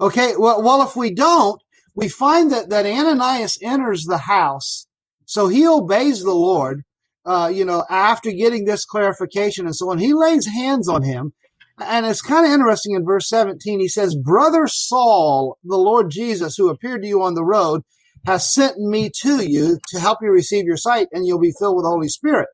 Okay, 0.00 0.34
well 0.36 0.62
well 0.62 0.82
if 0.82 0.96
we 0.96 1.14
don't, 1.14 1.60
we 1.94 2.08
find 2.08 2.50
that 2.52 2.70
that 2.70 2.86
Ananias 2.86 3.58
enters 3.62 4.04
the 4.04 4.18
house, 4.18 4.86
so 5.24 5.48
he 5.48 5.66
obeys 5.66 6.22
the 6.22 6.34
Lord. 6.34 6.82
Uh, 7.24 7.50
you 7.52 7.64
know, 7.64 7.84
after 7.90 8.30
getting 8.32 8.64
this 8.64 8.86
clarification 8.86 9.66
and 9.66 9.76
so 9.76 9.90
on, 9.90 9.98
he 9.98 10.14
lays 10.14 10.46
hands 10.46 10.88
on 10.88 11.02
him. 11.02 11.32
And 11.78 12.06
it's 12.06 12.22
kind 12.22 12.46
of 12.46 12.52
interesting 12.52 12.94
in 12.94 13.04
verse 13.04 13.28
17. 13.28 13.80
He 13.80 13.88
says, 13.88 14.16
Brother 14.16 14.66
Saul, 14.66 15.58
the 15.62 15.76
Lord 15.76 16.10
Jesus, 16.10 16.56
who 16.56 16.70
appeared 16.70 17.02
to 17.02 17.08
you 17.08 17.22
on 17.22 17.34
the 17.34 17.44
road, 17.44 17.82
has 18.26 18.52
sent 18.52 18.78
me 18.78 19.10
to 19.22 19.44
you 19.48 19.78
to 19.88 20.00
help 20.00 20.18
you 20.22 20.30
receive 20.30 20.64
your 20.64 20.78
sight 20.78 21.08
and 21.12 21.26
you'll 21.26 21.38
be 21.38 21.52
filled 21.58 21.76
with 21.76 21.84
the 21.84 21.90
Holy 21.90 22.08
Spirit. 22.08 22.48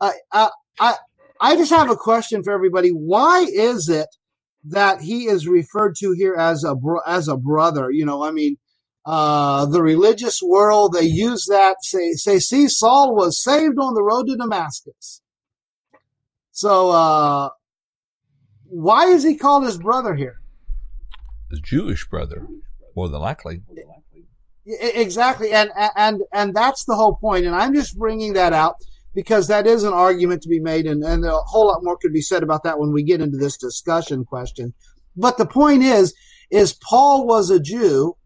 Uh, 0.00 0.12
I, 0.32 0.50
I, 0.80 0.94
I 1.40 1.56
just 1.56 1.70
have 1.70 1.90
a 1.90 1.96
question 1.96 2.42
for 2.42 2.52
everybody. 2.52 2.90
Why 2.90 3.46
is 3.50 3.88
it 3.88 4.08
that 4.64 5.00
he 5.00 5.26
is 5.26 5.46
referred 5.46 5.94
to 6.00 6.12
here 6.12 6.34
as 6.34 6.64
a, 6.64 6.74
bro- 6.74 7.00
as 7.06 7.28
a 7.28 7.36
brother? 7.36 7.90
You 7.90 8.04
know, 8.04 8.24
I 8.24 8.30
mean, 8.30 8.56
uh, 9.06 9.66
the 9.66 9.82
religious 9.82 10.40
world, 10.42 10.92
they 10.92 11.06
use 11.06 11.46
that, 11.48 11.76
say, 11.82 12.12
say, 12.12 12.38
see, 12.38 12.68
Saul 12.68 13.14
was 13.14 13.42
saved 13.42 13.78
on 13.78 13.94
the 13.94 14.02
road 14.02 14.26
to 14.26 14.36
Damascus. 14.36 15.22
So, 16.50 16.90
uh, 16.90 17.50
why 18.64 19.06
is 19.06 19.22
he 19.22 19.36
called 19.36 19.64
his 19.64 19.78
brother 19.78 20.14
here? 20.14 20.40
The 21.50 21.60
Jewish 21.60 22.06
brother, 22.08 22.46
more 22.94 23.08
than 23.08 23.20
likely. 23.20 23.62
Exactly, 24.66 25.52
and 25.52 25.70
and 25.96 26.20
and 26.30 26.54
that's 26.54 26.84
the 26.84 26.94
whole 26.94 27.16
point. 27.16 27.46
And 27.46 27.54
I'm 27.54 27.72
just 27.72 27.96
bringing 27.96 28.34
that 28.34 28.52
out 28.52 28.74
because 29.18 29.48
that 29.48 29.66
is 29.66 29.82
an 29.82 29.92
argument 29.92 30.40
to 30.40 30.48
be 30.48 30.60
made, 30.60 30.86
and, 30.86 31.02
and 31.02 31.24
a 31.24 31.38
whole 31.38 31.66
lot 31.66 31.82
more 31.82 31.96
could 31.96 32.12
be 32.12 32.20
said 32.20 32.44
about 32.44 32.62
that 32.62 32.78
when 32.78 32.92
we 32.92 33.02
get 33.02 33.20
into 33.20 33.36
this 33.36 33.56
discussion 33.56 34.24
question. 34.24 34.72
But 35.16 35.38
the 35.38 35.44
point 35.44 35.82
is, 35.82 36.14
is 36.52 36.78
Paul 36.88 37.26
was 37.26 37.50
a 37.50 37.58
Jew, 37.58 38.16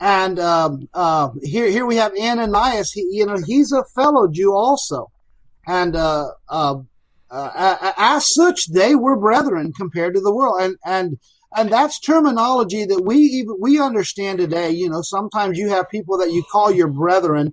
and 0.00 0.38
um, 0.38 0.88
uh, 0.94 1.28
here 1.42 1.66
here 1.66 1.84
we 1.84 1.96
have 1.96 2.14
Ananias. 2.18 2.90
He, 2.90 3.06
you 3.10 3.26
know, 3.26 3.36
he's 3.46 3.70
a 3.70 3.84
fellow 3.94 4.28
Jew 4.32 4.54
also, 4.54 5.08
and 5.66 5.94
uh, 5.94 6.30
uh, 6.48 6.76
uh 7.30 7.92
as 7.98 8.32
such, 8.32 8.72
they 8.72 8.94
were 8.94 9.18
brethren 9.18 9.74
compared 9.76 10.14
to 10.14 10.22
the 10.22 10.34
world, 10.34 10.62
and 10.62 10.76
and 10.86 11.18
and 11.54 11.70
that's 11.70 12.00
terminology 12.00 12.86
that 12.86 13.02
we 13.04 13.16
even 13.16 13.56
we 13.60 13.78
understand 13.78 14.38
today. 14.38 14.70
You 14.70 14.88
know, 14.88 15.02
sometimes 15.02 15.58
you 15.58 15.68
have 15.68 15.90
people 15.90 16.16
that 16.16 16.32
you 16.32 16.42
call 16.50 16.72
your 16.72 16.88
brethren, 16.88 17.52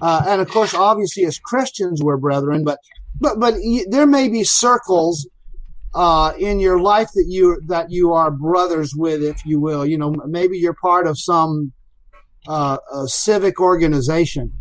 uh, 0.00 0.24
and 0.26 0.40
of 0.40 0.48
course, 0.48 0.74
obviously, 0.74 1.24
as 1.24 1.38
Christians, 1.38 2.02
we're 2.02 2.16
brethren. 2.16 2.64
But 2.64 2.78
but 3.20 3.38
but 3.38 3.54
there 3.88 4.06
may 4.06 4.28
be 4.28 4.44
circles 4.44 5.28
uh, 5.94 6.32
in 6.38 6.60
your 6.60 6.80
life 6.80 7.10
that 7.14 7.26
you 7.28 7.60
that 7.66 7.90
you 7.90 8.12
are 8.12 8.30
brothers 8.30 8.94
with, 8.94 9.22
if 9.22 9.44
you 9.44 9.60
will. 9.60 9.84
You 9.86 9.98
know, 9.98 10.14
maybe 10.26 10.58
you're 10.58 10.74
part 10.74 11.06
of 11.06 11.18
some 11.18 11.72
uh, 12.46 12.78
civic 13.06 13.60
organization. 13.60 14.52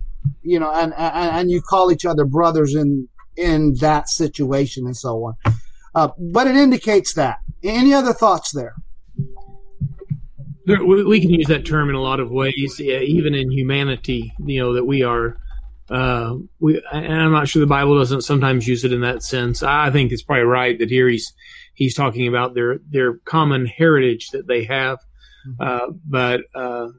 You 0.43 0.59
know, 0.59 0.71
and, 0.71 0.93
and 0.97 1.31
and 1.37 1.51
you 1.51 1.61
call 1.61 1.91
each 1.91 2.05
other 2.05 2.25
brothers 2.25 2.75
in 2.75 3.07
in 3.37 3.75
that 3.79 4.09
situation 4.09 4.85
and 4.85 4.95
so 4.95 5.25
on. 5.25 5.53
Uh, 5.95 6.09
but 6.17 6.47
it 6.47 6.55
indicates 6.55 7.13
that. 7.13 7.37
Any 7.63 7.93
other 7.93 8.13
thoughts 8.13 8.51
there? 8.51 8.75
We 10.79 11.21
can 11.21 11.31
use 11.31 11.47
that 11.47 11.65
term 11.65 11.89
in 11.89 11.95
a 11.95 12.01
lot 12.01 12.19
of 12.19 12.31
ways, 12.31 12.79
even 12.79 13.33
in 13.33 13.51
humanity. 13.51 14.33
You 14.45 14.59
know 14.61 14.73
that 14.73 14.85
we 14.85 15.03
are. 15.03 15.37
Uh, 15.89 16.37
we, 16.59 16.81
and 16.93 17.13
I'm 17.13 17.31
not 17.33 17.49
sure 17.49 17.59
the 17.59 17.67
Bible 17.67 17.97
doesn't 17.97 18.21
sometimes 18.21 18.65
use 18.67 18.85
it 18.85 18.93
in 18.93 19.01
that 19.01 19.23
sense. 19.23 19.61
I 19.61 19.91
think 19.91 20.11
it's 20.11 20.21
probably 20.21 20.45
right 20.45 20.79
that 20.79 20.89
here 20.89 21.09
he's 21.09 21.33
he's 21.73 21.95
talking 21.95 22.27
about 22.27 22.53
their 22.53 22.79
their 22.89 23.15
common 23.17 23.65
heritage 23.65 24.29
that 24.29 24.47
they 24.47 24.63
have. 24.65 24.99
Mm-hmm. 25.47 25.61
Uh, 25.61 25.93
but 26.05 26.41
uh, 26.53 26.89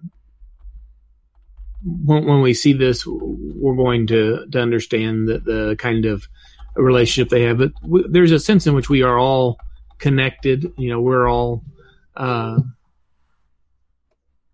when, 1.84 2.26
when, 2.26 2.40
we 2.42 2.54
see 2.54 2.72
this, 2.72 3.06
we're 3.06 3.76
going 3.76 4.06
to 4.08 4.46
to 4.50 4.60
understand 4.60 5.28
that 5.28 5.44
the 5.44 5.76
kind 5.78 6.04
of 6.04 6.26
relationship 6.74 7.30
they 7.30 7.42
have. 7.42 7.58
But 7.58 7.72
w- 7.82 8.08
there's 8.08 8.32
a 8.32 8.40
sense 8.40 8.66
in 8.66 8.74
which 8.74 8.88
we 8.88 9.02
are 9.02 9.18
all 9.18 9.58
connected. 9.98 10.72
You 10.76 10.90
know, 10.90 11.00
we're 11.00 11.28
all 11.28 11.62
uh, 12.16 12.58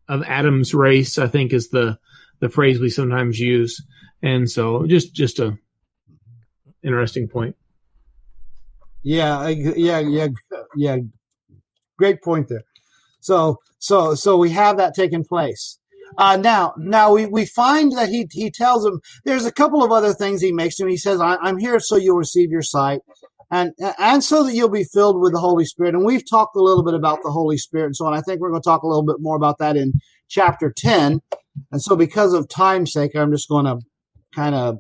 of 0.09 0.23
Adam's 0.25 0.75
race. 0.75 1.19
I 1.19 1.27
think 1.27 1.53
is 1.53 1.69
the 1.69 1.99
the 2.41 2.49
phrase 2.49 2.81
we 2.81 2.91
sometimes 2.91 3.39
use, 3.39 3.83
and 4.23 4.51
so 4.51 4.87
just 4.87 5.15
just 5.15 5.39
a 5.39 5.59
interesting 6.83 7.29
point. 7.29 7.57
Yeah, 9.03 9.49
yeah, 9.49 10.01
yeah, 10.01 10.29
yeah. 10.77 10.99
Great 11.99 12.23
point 12.23 12.49
there. 12.49 12.65
So, 13.21 13.59
so, 13.79 14.15
so 14.15 14.37
we 14.37 14.51
have 14.51 14.77
that 14.77 14.95
taking 14.95 15.25
place. 15.25 15.79
Uh, 16.17 16.37
now, 16.37 16.75
now 16.79 17.13
we, 17.13 17.27
we 17.27 17.45
find 17.45 17.93
that 17.93 18.09
he, 18.09 18.27
he 18.33 18.51
tells 18.51 18.85
him 18.85 19.01
there's 19.25 19.45
a 19.45 19.53
couple 19.53 19.85
of 19.85 19.93
other 19.93 20.15
things 20.15 20.41
he 20.41 20.53
makes 20.53 20.77
to 20.77 20.85
him. 20.85 20.89
He 20.89 20.97
says, 20.97 21.21
I, 21.21 21.37
am 21.47 21.59
here 21.59 21.79
so 21.81 21.97
you'll 21.97 22.17
receive 22.17 22.51
your 22.51 22.63
sight 22.63 23.01
and 23.51 23.73
and 23.99 24.23
so 24.23 24.45
that 24.45 24.55
you'll 24.55 24.69
be 24.69 24.85
filled 24.85 25.21
with 25.21 25.33
the 25.33 25.41
Holy 25.41 25.65
Spirit. 25.65 25.95
And 25.95 26.05
we've 26.05 26.29
talked 26.29 26.57
a 26.57 26.63
little 26.63 26.85
bit 26.85 26.95
about 26.95 27.21
the 27.23 27.31
Holy 27.31 27.59
Spirit 27.59 27.87
and 27.87 27.97
so 27.97 28.07
on. 28.07 28.15
I 28.15 28.21
think 28.21 28.41
we're 28.41 28.51
going 28.51 28.63
to 28.63 28.69
talk 28.69 28.83
a 28.83 28.87
little 28.89 29.05
bit 29.07 29.17
more 29.21 29.37
about 29.37 29.59
that 29.59 29.77
in 29.77 29.93
chapter 30.29 30.73
ten. 30.77 31.21
And 31.73 31.83
so, 31.83 31.97
because 31.97 32.35
of 32.35 32.49
time's 32.49 32.93
sake, 32.93 33.13
I'm 33.17 33.33
just 33.33 33.49
going 33.49 33.65
to 33.67 33.79
kind 34.35 34.55
of 34.55 34.79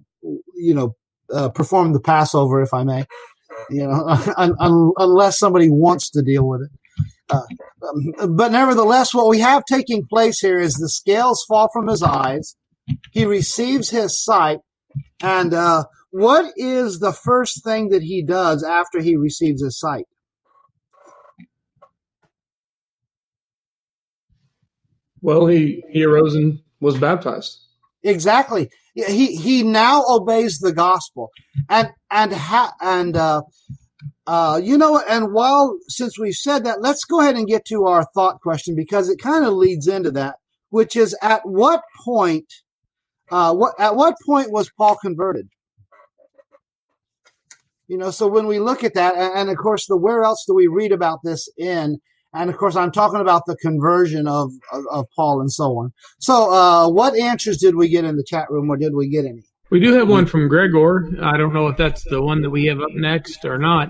you 0.54 0.74
know 0.74 0.96
uh, 1.32 1.48
perform 1.50 1.92
the 1.92 2.00
Passover, 2.00 2.62
if 2.62 2.74
I 2.74 2.84
may. 2.84 3.04
You 3.70 3.86
know, 3.88 4.04
un- 4.36 4.56
un- 4.58 4.92
unless 4.98 5.38
somebody 5.38 5.68
wants 5.70 6.10
to 6.10 6.22
deal 6.22 6.48
with 6.48 6.62
it. 6.62 6.70
Uh, 7.30 7.42
um, 8.20 8.36
but 8.36 8.52
nevertheless, 8.52 9.14
what 9.14 9.28
we 9.28 9.40
have 9.40 9.64
taking 9.64 10.06
place 10.06 10.40
here 10.40 10.58
is 10.58 10.74
the 10.74 10.88
scales 10.88 11.44
fall 11.48 11.68
from 11.72 11.88
his 11.88 12.02
eyes. 12.02 12.56
He 13.12 13.24
receives 13.24 13.90
his 13.90 14.22
sight, 14.22 14.60
and 15.22 15.54
uh, 15.54 15.84
what 16.10 16.52
is 16.56 16.98
the 16.98 17.12
first 17.12 17.64
thing 17.64 17.90
that 17.90 18.02
he 18.02 18.22
does 18.22 18.64
after 18.64 19.00
he 19.00 19.16
receives 19.16 19.62
his 19.62 19.78
sight? 19.78 20.06
Well, 25.20 25.46
he, 25.46 25.82
he 25.90 26.04
arose 26.04 26.34
and 26.34 26.60
was 26.80 26.98
baptized. 26.98 27.60
Exactly. 28.02 28.70
He 28.94 29.36
he 29.36 29.62
now 29.62 30.04
obeys 30.08 30.58
the 30.58 30.72
gospel, 30.72 31.30
and 31.68 31.88
and 32.10 32.32
ha, 32.32 32.72
and 32.80 33.16
uh, 33.16 33.42
uh, 34.26 34.60
you 34.62 34.76
know, 34.76 35.00
and 35.08 35.32
while 35.32 35.78
since 35.88 36.18
we've 36.18 36.34
said 36.34 36.64
that, 36.64 36.80
let's 36.80 37.04
go 37.04 37.20
ahead 37.20 37.36
and 37.36 37.46
get 37.46 37.64
to 37.66 37.84
our 37.84 38.04
thought 38.14 38.40
question 38.40 38.74
because 38.74 39.08
it 39.08 39.20
kind 39.20 39.44
of 39.44 39.54
leads 39.54 39.86
into 39.86 40.10
that, 40.12 40.36
which 40.70 40.96
is 40.96 41.16
at 41.22 41.42
what 41.44 41.82
point, 42.04 42.52
uh, 43.30 43.54
what 43.54 43.74
at 43.78 43.94
what 43.94 44.16
point 44.26 44.50
was 44.50 44.70
Paul 44.76 44.96
converted? 44.96 45.48
You 47.88 47.96
know, 47.96 48.10
so 48.10 48.28
when 48.28 48.46
we 48.46 48.58
look 48.58 48.84
at 48.84 48.94
that, 48.94 49.14
and, 49.16 49.48
of 49.50 49.56
course, 49.56 49.86
the 49.86 49.96
where 49.96 50.22
else 50.22 50.44
do 50.46 50.54
we 50.54 50.66
read 50.66 50.92
about 50.92 51.20
this 51.24 51.48
in? 51.56 51.98
And 52.34 52.50
of 52.50 52.58
course, 52.58 52.76
I'm 52.76 52.92
talking 52.92 53.20
about 53.20 53.44
the 53.46 53.56
conversion 53.56 54.28
of, 54.28 54.50
of, 54.70 54.84
of 54.92 55.06
Paul 55.16 55.40
and 55.40 55.50
so 55.50 55.78
on. 55.78 55.92
So, 56.18 56.52
uh, 56.52 56.90
what 56.90 57.16
answers 57.16 57.56
did 57.56 57.74
we 57.74 57.88
get 57.88 58.04
in 58.04 58.16
the 58.16 58.24
chat 58.24 58.50
room, 58.50 58.68
or 58.68 58.76
did 58.76 58.94
we 58.94 59.08
get 59.08 59.24
any? 59.24 59.42
We 59.70 59.80
do 59.80 59.94
have 59.94 60.08
one 60.08 60.26
from 60.26 60.48
Gregor. 60.48 61.08
I 61.22 61.38
don't 61.38 61.54
know 61.54 61.68
if 61.68 61.78
that's 61.78 62.04
the 62.04 62.22
one 62.22 62.42
that 62.42 62.50
we 62.50 62.66
have 62.66 62.80
up 62.80 62.92
next 62.92 63.44
or 63.46 63.58
not, 63.58 63.88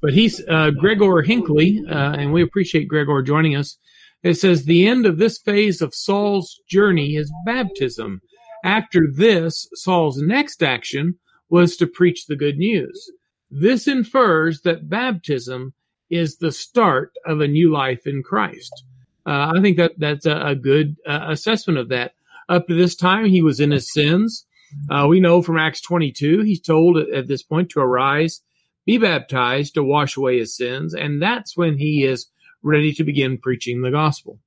but 0.00 0.12
he's 0.12 0.40
uh, 0.48 0.70
Gregor 0.70 1.22
Hinckley, 1.22 1.82
uh, 1.88 2.12
and 2.12 2.32
we 2.32 2.42
appreciate 2.42 2.86
Gregor 2.86 3.22
joining 3.22 3.56
us. 3.56 3.76
It 4.22 4.34
says 4.34 4.64
the 4.64 4.86
end 4.86 5.06
of 5.06 5.18
this 5.18 5.38
phase 5.38 5.80
of 5.80 5.94
Saul's 5.94 6.60
journey 6.68 7.16
is 7.16 7.32
baptism. 7.44 8.20
After 8.64 9.08
this, 9.12 9.68
Saul's 9.74 10.18
next 10.18 10.62
action 10.62 11.14
was 11.48 11.76
to 11.78 11.86
preach 11.86 12.26
the 12.26 12.36
good 12.36 12.56
news. 12.56 13.10
This 13.50 13.88
infers 13.88 14.62
that 14.62 14.88
baptism 14.88 15.74
is 16.08 16.36
the 16.36 16.52
start 16.52 17.12
of 17.26 17.40
a 17.40 17.48
new 17.48 17.72
life 17.72 18.06
in 18.06 18.22
Christ. 18.22 18.84
Uh, 19.26 19.52
I 19.54 19.60
think 19.60 19.76
that 19.76 19.92
that's 19.98 20.26
a, 20.26 20.40
a 20.40 20.54
good 20.54 20.96
uh, 21.06 21.26
assessment 21.28 21.78
of 21.78 21.88
that. 21.88 22.12
Up 22.48 22.66
to 22.66 22.74
this 22.74 22.96
time, 22.96 23.26
he 23.26 23.42
was 23.42 23.60
in 23.60 23.70
his 23.70 23.92
sins. 23.92 24.44
Uh, 24.88 25.06
we 25.08 25.20
know 25.20 25.42
from 25.42 25.58
Acts 25.58 25.80
22, 25.80 26.42
he's 26.42 26.60
told 26.60 26.96
at, 26.96 27.10
at, 27.10 27.28
this 27.28 27.42
point 27.42 27.70
to 27.70 27.80
arise, 27.80 28.40
be 28.86 28.98
baptized 28.98 29.74
to 29.74 29.82
wash 29.82 30.16
away 30.16 30.38
his 30.38 30.56
sins, 30.56 30.94
and 30.94 31.20
that's 31.20 31.56
when 31.56 31.78
he 31.78 32.04
is 32.04 32.30
ready 32.62 32.92
to 32.92 33.04
begin 33.04 33.38
preaching 33.38 33.82
the 33.82 33.90
gospel. 33.90 34.38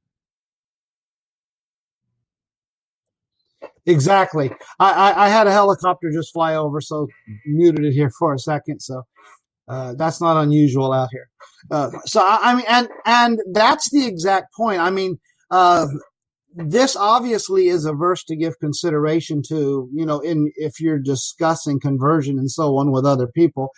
Exactly. 3.86 4.50
I, 4.80 4.92
I, 4.92 5.26
I, 5.26 5.30
had 5.30 5.46
a 5.46 5.52
helicopter 5.52 6.10
just 6.14 6.32
fly 6.32 6.56
over, 6.56 6.80
so 6.80 7.08
muted 7.46 7.84
it 7.84 7.92
here 7.92 8.10
for 8.18 8.34
a 8.34 8.40
second. 8.40 8.80
So 8.80 9.04
uh, 9.68 9.94
that's 9.98 10.22
not 10.22 10.42
unusual 10.42 10.94
out 10.94 11.10
here. 11.12 11.28
Uh, 11.70 11.90
so 12.06 12.22
I, 12.22 12.40
I, 12.42 12.56
mean, 12.56 12.66
and 12.70 12.88
and 13.06 13.40
that's 13.52 13.90
the 13.92 14.06
exact 14.08 14.54
point. 14.56 14.80
I 14.80 14.90
mean, 14.90 15.18
uh, 15.52 15.88
this 16.56 16.96
obviously 16.96 17.68
is 17.68 17.86
a 17.86 17.94
verse 17.94 18.24
to 18.26 18.36
give 18.36 18.54
consideration 18.60 19.42
to, 19.50 19.90
you 19.94 20.06
know, 20.06 20.20
in 20.20 20.52
if 20.56 20.80
you're 20.80 21.00
discussing 21.00 21.80
conversion 21.80 22.38
and 22.38 22.50
so 22.50 22.78
on 22.78 22.92
with 22.92 23.06
other 23.06 23.28
people. 23.28 23.70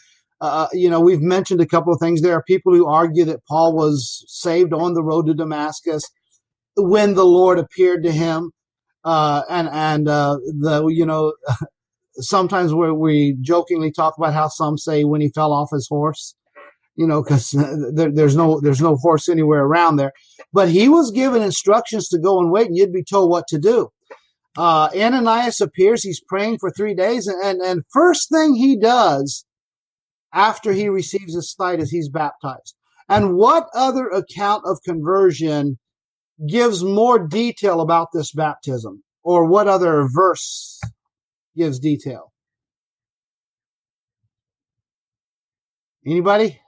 Uh, 0.41 0.67
you 0.73 0.89
know, 0.89 0.99
we've 0.99 1.21
mentioned 1.21 1.61
a 1.61 1.65
couple 1.65 1.93
of 1.93 1.99
things. 1.99 2.21
There 2.21 2.33
are 2.33 2.43
people 2.43 2.73
who 2.73 2.87
argue 2.87 3.25
that 3.25 3.45
Paul 3.47 3.73
was 3.73 4.23
saved 4.27 4.73
on 4.73 4.93
the 4.93 5.03
road 5.03 5.27
to 5.27 5.33
Damascus 5.33 6.03
when 6.75 7.13
the 7.13 7.25
Lord 7.25 7.57
appeared 7.57 8.03
to 8.03 8.11
him. 8.11 8.51
Uh, 9.05 9.43
and, 9.49 9.69
and, 9.71 10.09
uh, 10.09 10.37
the, 10.59 10.87
you 10.87 11.05
know, 11.05 11.33
sometimes 12.17 12.73
we 12.73 12.91
we 12.91 13.37
jokingly 13.41 13.91
talk 13.91 14.15
about 14.17 14.33
how 14.33 14.47
some 14.47 14.77
say 14.77 15.03
when 15.03 15.21
he 15.21 15.29
fell 15.29 15.53
off 15.53 15.69
his 15.71 15.87
horse, 15.87 16.35
you 16.95 17.07
know, 17.07 17.23
because 17.23 17.51
there, 17.93 18.11
there's 18.11 18.35
no 18.35 18.59
there's 18.59 18.81
no 18.81 18.95
horse 18.95 19.29
anywhere 19.29 19.63
around 19.63 19.97
there. 19.97 20.11
But 20.53 20.69
he 20.69 20.89
was 20.89 21.11
given 21.11 21.41
instructions 21.41 22.07
to 22.09 22.19
go 22.19 22.39
and 22.39 22.51
wait, 22.51 22.67
and 22.67 22.77
you'd 22.77 22.93
be 22.93 23.03
told 23.03 23.29
what 23.29 23.47
to 23.49 23.59
do. 23.59 23.89
Uh, 24.57 24.89
Ananias 24.95 25.59
appears. 25.59 26.03
He's 26.03 26.21
praying 26.27 26.59
for 26.59 26.71
three 26.71 26.95
days, 26.95 27.27
and, 27.27 27.41
and 27.43 27.61
and 27.61 27.83
first 27.91 28.29
thing 28.29 28.55
he 28.55 28.77
does 28.77 29.45
after 30.33 30.73
he 30.73 30.89
receives 30.89 31.35
his 31.35 31.53
sight 31.53 31.79
is 31.79 31.91
he's 31.91 32.09
baptized. 32.09 32.75
And 33.07 33.35
what 33.35 33.67
other 33.73 34.07
account 34.07 34.63
of 34.65 34.79
conversion 34.83 35.77
gives 36.47 36.83
more 36.83 37.19
detail 37.27 37.81
about 37.81 38.09
this 38.13 38.31
baptism, 38.31 39.03
or 39.23 39.45
what 39.45 39.67
other 39.67 40.07
verse 40.11 40.79
gives 41.55 41.79
detail? 41.79 42.31
Anybody? 46.05 46.59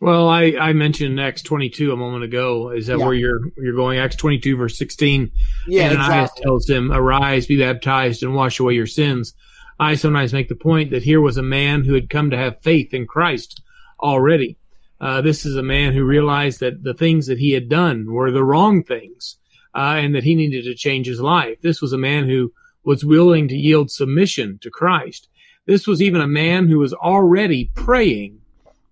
Well, 0.00 0.28
I, 0.28 0.54
I 0.60 0.72
mentioned 0.72 1.20
Acts 1.20 1.42
22 1.42 1.92
a 1.92 1.96
moment 1.96 2.24
ago. 2.24 2.70
Is 2.70 2.88
that 2.88 2.98
Yeah. 2.98 3.04
where 3.04 3.14
you're 3.14 3.40
you're 3.56 3.74
going? 3.76 3.98
Acts 3.98 4.16
22 4.16 4.56
verse 4.56 4.76
16. 4.76 5.30
Yeah, 5.68 5.90
Ananias 5.90 6.06
exactly. 6.30 6.42
tells 6.42 6.68
him, 6.68 6.92
"Arise, 6.92 7.46
be 7.46 7.58
baptized, 7.58 8.22
and 8.22 8.34
wash 8.34 8.58
away 8.58 8.74
your 8.74 8.86
sins." 8.86 9.32
I 9.78 9.94
sometimes 9.94 10.32
make 10.32 10.48
the 10.48 10.54
point 10.56 10.90
that 10.90 11.02
here 11.02 11.20
was 11.20 11.36
a 11.36 11.42
man 11.42 11.84
who 11.84 11.94
had 11.94 12.10
come 12.10 12.30
to 12.30 12.36
have 12.36 12.60
faith 12.62 12.92
in 12.94 13.06
Christ 13.06 13.62
already. 14.00 14.58
Uh, 15.02 15.20
this 15.20 15.44
is 15.44 15.56
a 15.56 15.62
man 15.64 15.92
who 15.92 16.04
realized 16.04 16.60
that 16.60 16.84
the 16.84 16.94
things 16.94 17.26
that 17.26 17.38
he 17.38 17.50
had 17.50 17.68
done 17.68 18.06
were 18.12 18.30
the 18.30 18.44
wrong 18.44 18.84
things, 18.84 19.36
uh, 19.74 19.96
and 19.98 20.14
that 20.14 20.22
he 20.22 20.36
needed 20.36 20.64
to 20.64 20.76
change 20.76 21.08
his 21.08 21.20
life. 21.20 21.60
This 21.60 21.82
was 21.82 21.92
a 21.92 21.98
man 21.98 22.28
who 22.28 22.52
was 22.84 23.04
willing 23.04 23.48
to 23.48 23.56
yield 23.56 23.90
submission 23.90 24.60
to 24.62 24.70
Christ. 24.70 25.28
This 25.66 25.88
was 25.88 26.00
even 26.00 26.20
a 26.20 26.28
man 26.28 26.68
who 26.68 26.78
was 26.78 26.94
already 26.94 27.70
praying, 27.74 28.40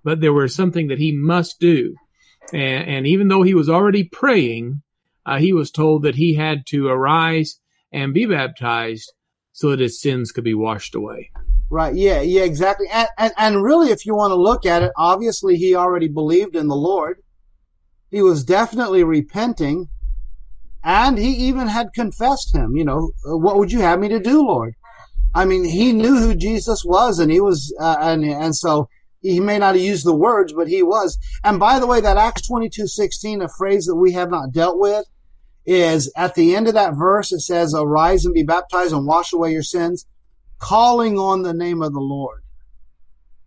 but 0.02 0.20
there 0.20 0.32
was 0.32 0.52
something 0.52 0.88
that 0.88 0.98
he 0.98 1.12
must 1.12 1.61
do. 1.61 1.94
And, 2.52 2.88
and 2.88 3.06
even 3.06 3.28
though 3.28 3.42
he 3.42 3.54
was 3.54 3.68
already 3.68 4.04
praying, 4.04 4.82
uh, 5.24 5.38
he 5.38 5.52
was 5.52 5.70
told 5.70 6.02
that 6.02 6.16
he 6.16 6.34
had 6.34 6.66
to 6.66 6.88
arise 6.88 7.61
and 7.92 8.14
be 8.14 8.26
baptized 8.26 9.12
so 9.52 9.70
that 9.70 9.80
his 9.80 10.00
sins 10.00 10.32
could 10.32 10.44
be 10.44 10.54
washed 10.54 10.96
away. 10.96 11.30
Right. 11.70 11.94
Yeah. 11.94 12.20
Yeah. 12.20 12.42
Exactly. 12.42 12.88
And, 12.92 13.08
and 13.16 13.32
and 13.38 13.62
really, 13.62 13.90
if 13.90 14.04
you 14.04 14.14
want 14.16 14.32
to 14.32 14.42
look 14.42 14.66
at 14.66 14.82
it, 14.82 14.90
obviously 14.96 15.56
he 15.56 15.76
already 15.76 16.08
believed 16.08 16.56
in 16.56 16.66
the 16.66 16.74
Lord. 16.76 17.22
He 18.10 18.22
was 18.22 18.42
definitely 18.42 19.04
repenting, 19.04 19.88
and 20.82 21.16
he 21.16 21.30
even 21.30 21.68
had 21.68 21.92
confessed 21.94 22.52
him. 22.52 22.76
You 22.76 22.84
know, 22.84 23.12
"Uh, 23.24 23.36
what 23.36 23.56
would 23.56 23.70
you 23.70 23.80
have 23.82 24.00
me 24.00 24.08
to 24.08 24.18
do, 24.18 24.42
Lord? 24.42 24.74
I 25.32 25.44
mean, 25.44 25.62
he 25.64 25.92
knew 25.92 26.18
who 26.18 26.34
Jesus 26.34 26.84
was, 26.84 27.20
and 27.20 27.30
he 27.30 27.40
was, 27.40 27.72
uh, 27.80 27.98
and 28.00 28.24
and 28.24 28.56
so 28.56 28.88
he 29.20 29.38
may 29.38 29.58
not 29.58 29.76
have 29.76 29.84
used 29.84 30.04
the 30.04 30.12
words, 30.14 30.52
but 30.52 30.66
he 30.66 30.82
was. 30.82 31.18
And 31.44 31.60
by 31.60 31.78
the 31.78 31.86
way, 31.86 32.00
that 32.00 32.16
Acts 32.16 32.48
twenty 32.48 32.68
two 32.68 32.88
sixteen, 32.88 33.42
a 33.42 33.48
phrase 33.48 33.86
that 33.86 33.94
we 33.94 34.10
have 34.12 34.28
not 34.28 34.50
dealt 34.52 34.76
with, 34.76 35.04
is 35.64 36.12
at 36.16 36.34
the 36.34 36.56
end 36.56 36.66
of 36.66 36.74
that 36.74 36.94
verse. 36.96 37.30
It 37.30 37.42
says, 37.42 37.74
"Arise 37.74 38.24
and 38.24 38.34
be 38.34 38.42
baptized 38.42 38.92
and 38.92 39.06
wash 39.06 39.32
away 39.32 39.52
your 39.52 39.62
sins." 39.62 40.04
Calling 40.61 41.18
on 41.18 41.42
the 41.42 41.52
name 41.52 41.82
of 41.82 41.92
the 41.92 42.00
Lord. 42.00 42.42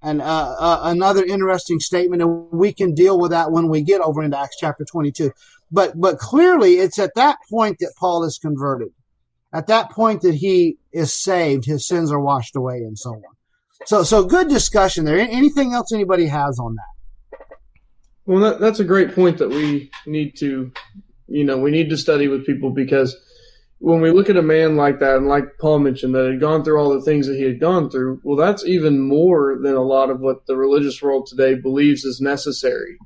And 0.01 0.21
uh, 0.21 0.55
uh, 0.59 0.81
another 0.83 1.23
interesting 1.23 1.79
statement, 1.79 2.21
and 2.21 2.51
we 2.51 2.73
can 2.73 2.93
deal 2.93 3.17
with 3.17 3.31
that 3.31 3.51
when 3.51 3.69
we 3.69 3.81
get 3.81 4.01
over 4.01 4.21
into 4.21 4.37
Acts 4.37 4.57
chapter 4.59 4.83
22. 4.83 5.31
But 5.71 5.99
but 5.99 6.19
clearly, 6.19 6.73
it's 6.73 6.99
at 6.99 7.15
that 7.15 7.37
point 7.49 7.77
that 7.79 7.93
Paul 7.97 8.25
is 8.25 8.37
converted. 8.37 8.89
At 9.53 9.67
that 9.67 9.91
point 9.91 10.21
that 10.21 10.35
he 10.35 10.77
is 10.91 11.13
saved, 11.13 11.63
his 11.63 11.87
sins 11.87 12.11
are 12.11 12.19
washed 12.19 12.55
away, 12.57 12.79
and 12.79 12.99
so 12.99 13.11
on. 13.11 13.21
So 13.85 14.03
so 14.03 14.25
good 14.25 14.49
discussion 14.49 15.05
there. 15.05 15.17
Anything 15.17 15.73
else 15.73 15.93
anybody 15.93 16.27
has 16.27 16.59
on 16.59 16.75
that? 16.75 17.47
Well, 18.25 18.39
that, 18.39 18.59
that's 18.59 18.79
a 18.79 18.85
great 18.85 19.15
point 19.15 19.37
that 19.37 19.49
we 19.49 19.89
need 20.05 20.35
to, 20.37 20.71
you 21.27 21.43
know, 21.43 21.57
we 21.57 21.71
need 21.71 21.89
to 21.89 21.97
study 21.97 22.27
with 22.27 22.45
people 22.45 22.71
because 22.71 23.15
when 23.83 23.99
we 23.99 24.11
look 24.11 24.29
at 24.29 24.37
a 24.37 24.41
man 24.41 24.77
like 24.77 24.99
that, 24.99 25.17
and 25.17 25.27
like 25.27 25.57
Paul 25.59 25.79
mentioned, 25.79 26.15
that 26.15 26.31
had 26.31 26.39
gone 26.39 26.63
through 26.63 26.79
all 26.79 26.93
the 26.93 27.01
things 27.01 27.27
that 27.27 27.35
he 27.35 27.43
had 27.43 27.59
gone 27.59 27.89
through, 27.89 28.21
well, 28.23 28.37
that's 28.37 28.65
even 28.65 29.01
more 29.01 29.57
than 29.61 29.75
a 29.75 29.81
lot 29.81 30.09
of 30.09 30.21
what 30.21 30.45
the 30.45 30.55
religious 30.55 31.01
world 31.01 31.27
today 31.27 31.55
believes 31.55 32.05
is 32.05 32.21
necessary 32.21 32.97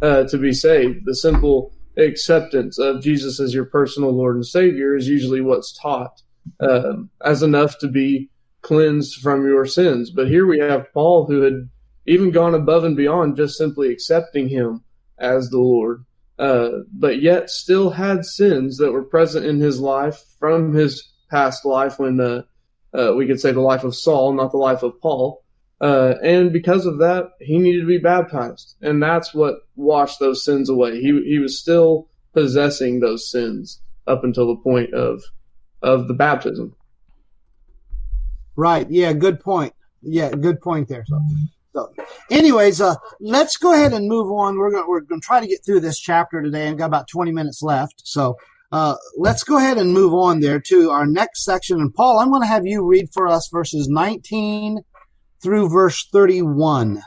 uh, 0.00 0.24
to 0.24 0.38
be 0.38 0.54
saved. 0.54 1.00
The 1.04 1.14
simple 1.14 1.74
acceptance 1.98 2.78
of 2.78 3.02
Jesus 3.02 3.40
as 3.40 3.52
your 3.52 3.66
personal 3.66 4.16
Lord 4.16 4.36
and 4.36 4.46
Savior 4.46 4.96
is 4.96 5.06
usually 5.06 5.42
what's 5.42 5.78
taught 5.78 6.22
um, 6.60 7.10
as 7.22 7.42
enough 7.42 7.78
to 7.80 7.88
be 7.88 8.30
cleansed 8.62 9.20
from 9.20 9.44
your 9.44 9.66
sins. 9.66 10.10
But 10.10 10.28
here 10.28 10.46
we 10.46 10.60
have 10.60 10.90
Paul 10.94 11.26
who 11.26 11.42
had 11.42 11.68
even 12.06 12.30
gone 12.30 12.54
above 12.54 12.84
and 12.84 12.96
beyond 12.96 13.36
just 13.36 13.58
simply 13.58 13.92
accepting 13.92 14.48
him 14.48 14.82
as 15.18 15.50
the 15.50 15.58
Lord, 15.58 16.06
uh, 16.38 16.70
but 16.92 17.20
yet 17.20 17.50
still 17.50 17.90
had 17.90 18.24
sins 18.24 18.78
that 18.78 18.92
were 18.92 19.04
present 19.04 19.46
in 19.46 19.60
his 19.60 19.80
life 19.80 20.22
from 20.38 20.72
his 20.72 21.12
past 21.30 21.64
life 21.64 21.98
when 21.98 22.20
uh, 22.20 22.42
uh, 22.94 23.12
we 23.14 23.26
could 23.26 23.40
say 23.40 23.52
the 23.52 23.60
life 23.60 23.84
of 23.84 23.94
Saul, 23.94 24.32
not 24.34 24.50
the 24.50 24.58
life 24.58 24.82
of 24.82 25.00
Paul. 25.00 25.42
Uh, 25.80 26.14
and 26.22 26.52
because 26.52 26.86
of 26.86 26.98
that, 26.98 27.30
he 27.40 27.58
needed 27.58 27.80
to 27.80 27.86
be 27.86 27.98
baptized, 27.98 28.76
and 28.82 29.02
that's 29.02 29.34
what 29.34 29.56
washed 29.74 30.20
those 30.20 30.44
sins 30.44 30.68
away. 30.68 31.00
He 31.00 31.22
he 31.26 31.40
was 31.40 31.58
still 31.58 32.08
possessing 32.32 33.00
those 33.00 33.28
sins 33.28 33.80
up 34.06 34.22
until 34.22 34.46
the 34.46 34.62
point 34.62 34.94
of 34.94 35.22
of 35.82 36.06
the 36.06 36.14
baptism. 36.14 36.76
Right. 38.54 38.88
Yeah. 38.90 39.12
Good 39.12 39.40
point. 39.40 39.74
Yeah. 40.02 40.30
Good 40.30 40.60
point 40.60 40.88
there. 40.88 41.04
So, 41.06 41.20
so 41.72 41.92
anyways, 42.30 42.80
uh, 42.80 42.94
let's 43.20 43.56
go 43.56 43.72
ahead 43.72 43.92
and 43.92 44.08
move 44.08 44.30
on. 44.30 44.58
We're 44.58 44.70
going 44.70 44.84
to, 44.84 44.88
we're 44.88 45.00
to 45.00 45.20
try 45.22 45.40
to 45.40 45.46
get 45.46 45.64
through 45.64 45.80
this 45.80 45.98
chapter 45.98 46.42
today 46.42 46.68
and 46.68 46.78
got 46.78 46.86
about 46.86 47.08
20 47.08 47.32
minutes 47.32 47.62
left. 47.62 48.02
So, 48.04 48.36
uh, 48.72 48.96
let's 49.18 49.44
go 49.44 49.58
ahead 49.58 49.76
and 49.76 49.92
move 49.92 50.14
on 50.14 50.40
there 50.40 50.58
to 50.58 50.90
our 50.90 51.06
next 51.06 51.44
section. 51.44 51.78
And 51.78 51.92
Paul, 51.92 52.18
I'm 52.18 52.30
going 52.30 52.40
to 52.40 52.48
have 52.48 52.66
you 52.66 52.86
read 52.86 53.10
for 53.12 53.28
us 53.28 53.48
verses 53.52 53.86
19 53.88 54.80
through 55.42 55.68
verse 55.68 56.06
31. 56.10 57.02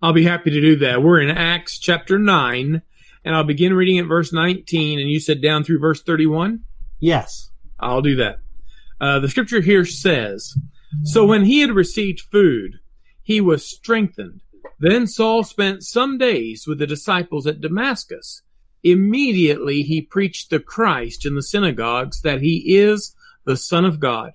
I'll 0.00 0.14
be 0.14 0.24
happy 0.24 0.50
to 0.50 0.60
do 0.60 0.76
that. 0.76 1.02
We're 1.02 1.20
in 1.20 1.30
Acts 1.30 1.78
chapter 1.78 2.18
9, 2.18 2.80
and 3.24 3.36
I'll 3.36 3.44
begin 3.44 3.74
reading 3.74 3.98
at 3.98 4.06
verse 4.06 4.32
19, 4.32 4.98
and 4.98 5.10
you 5.10 5.20
said 5.20 5.42
down 5.42 5.64
through 5.64 5.80
verse 5.80 6.02
31? 6.02 6.60
Yes. 6.98 7.50
I'll 7.78 8.00
do 8.00 8.16
that. 8.16 8.38
Uh, 9.00 9.18
the 9.18 9.28
scripture 9.28 9.60
here 9.60 9.84
says, 9.84 10.56
So 11.04 11.26
when 11.26 11.44
he 11.44 11.60
had 11.60 11.72
received 11.72 12.20
food, 12.32 12.78
he 13.28 13.42
was 13.42 13.68
strengthened. 13.68 14.40
Then 14.80 15.06
Saul 15.06 15.44
spent 15.44 15.82
some 15.82 16.16
days 16.16 16.64
with 16.66 16.78
the 16.78 16.86
disciples 16.86 17.46
at 17.46 17.60
Damascus. 17.60 18.40
Immediately 18.82 19.82
he 19.82 20.00
preached 20.00 20.48
the 20.48 20.60
Christ 20.60 21.26
in 21.26 21.34
the 21.34 21.42
synagogues 21.42 22.22
that 22.22 22.40
he 22.40 22.76
is 22.78 23.14
the 23.44 23.58
Son 23.58 23.84
of 23.84 24.00
God. 24.00 24.32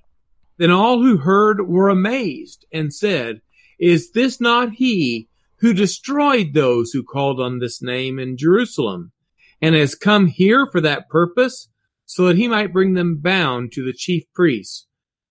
Then 0.58 0.70
all 0.70 1.02
who 1.02 1.18
heard 1.18 1.68
were 1.68 1.90
amazed 1.90 2.68
and 2.72 2.94
said, 2.94 3.42
Is 3.80 4.12
this 4.12 4.40
not 4.40 4.74
he 4.74 5.28
who 5.58 5.74
destroyed 5.74 6.54
those 6.54 6.92
who 6.92 7.02
called 7.02 7.42
on 7.42 7.58
this 7.58 7.82
name 7.82 8.20
in 8.20 8.38
Jerusalem 8.38 9.12
and 9.60 9.74
has 9.74 9.96
come 9.96 10.28
here 10.28 10.68
for 10.72 10.82
that 10.82 11.10
purpose? 11.10 11.68
so 12.06 12.28
that 12.28 12.38
he 12.38 12.48
might 12.48 12.74
bring 12.74 12.94
them 12.94 13.18
bound 13.18 13.72
to 13.72 13.84
the 13.84 13.94
chief 13.94 14.24
priests. 14.36 14.86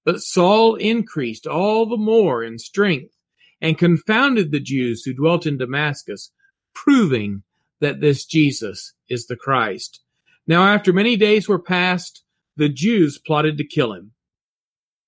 But 0.05 0.21
Saul 0.21 0.75
increased 0.75 1.47
all 1.47 1.87
the 1.87 1.97
more 1.97 2.43
in 2.43 2.59
strength 2.59 3.15
and 3.63 3.79
confounded 3.79 4.51
the 4.51 4.61
Jews 4.61 5.05
who 5.05 5.15
dwelt 5.15 5.47
in 5.47 5.57
Damascus, 5.57 6.33
proving 6.75 7.45
that 7.81 8.01
this 8.01 8.27
Jesus 8.27 8.93
is 9.09 9.27
the 9.27 9.37
Christ. 9.37 10.01
Now 10.47 10.65
after 10.65 10.93
many 10.93 11.17
days 11.17 11.49
were 11.49 11.63
passed, 11.63 12.25
the 12.57 12.69
Jews 12.69 13.19
plotted 13.19 13.57
to 13.59 13.65
kill 13.65 13.95
him. 13.95 14.13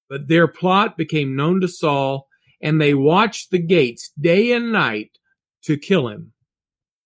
But 0.08 0.28
their 0.28 0.46
plot 0.46 0.96
became 0.96 1.34
known 1.34 1.60
to 1.60 1.68
Saul, 1.68 2.28
and 2.62 2.80
they 2.80 2.94
watched 2.94 3.50
the 3.50 3.58
gates 3.58 4.12
day 4.18 4.52
and 4.52 4.70
night 4.70 5.18
to 5.64 5.76
kill 5.76 6.08
him. 6.08 6.32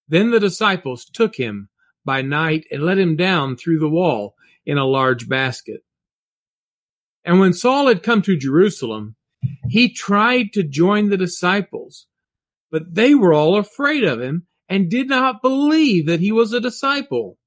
Then 0.07 0.31
the 0.31 0.41
disciples 0.41 1.07
took 1.07 1.37
him 1.37 1.71
by 2.05 2.23
night 2.23 2.67
and 2.71 2.83
let 2.83 2.99
him 2.99 3.17
down 3.17 3.57
through 3.57 3.79
the 3.79 3.89
wall 3.89 4.35
in 4.67 4.77
a 4.77 4.85
large 4.85 5.29
basket. 5.29 5.83
And 7.25 7.41
when 7.41 7.53
Saul 7.53 7.89
had 7.89 8.03
come 8.03 8.23
to 8.23 8.37
Jerusalem, 8.37 9.17
he 9.69 9.93
tried 9.93 10.53
to 10.55 10.63
join 10.63 11.09
the 11.09 11.17
disciples, 11.17 12.07
but 12.71 12.95
they 12.95 13.15
were 13.15 13.33
all 13.33 13.57
afraid 13.57 14.05
of 14.05 14.21
him 14.21 14.47
and 14.69 14.91
did 14.91 15.09
not 15.09 15.43
believe 15.43 16.07
that 16.07 16.21
he 16.21 16.33
was 16.33 16.53
a 16.53 16.61
disciple. 16.61 17.39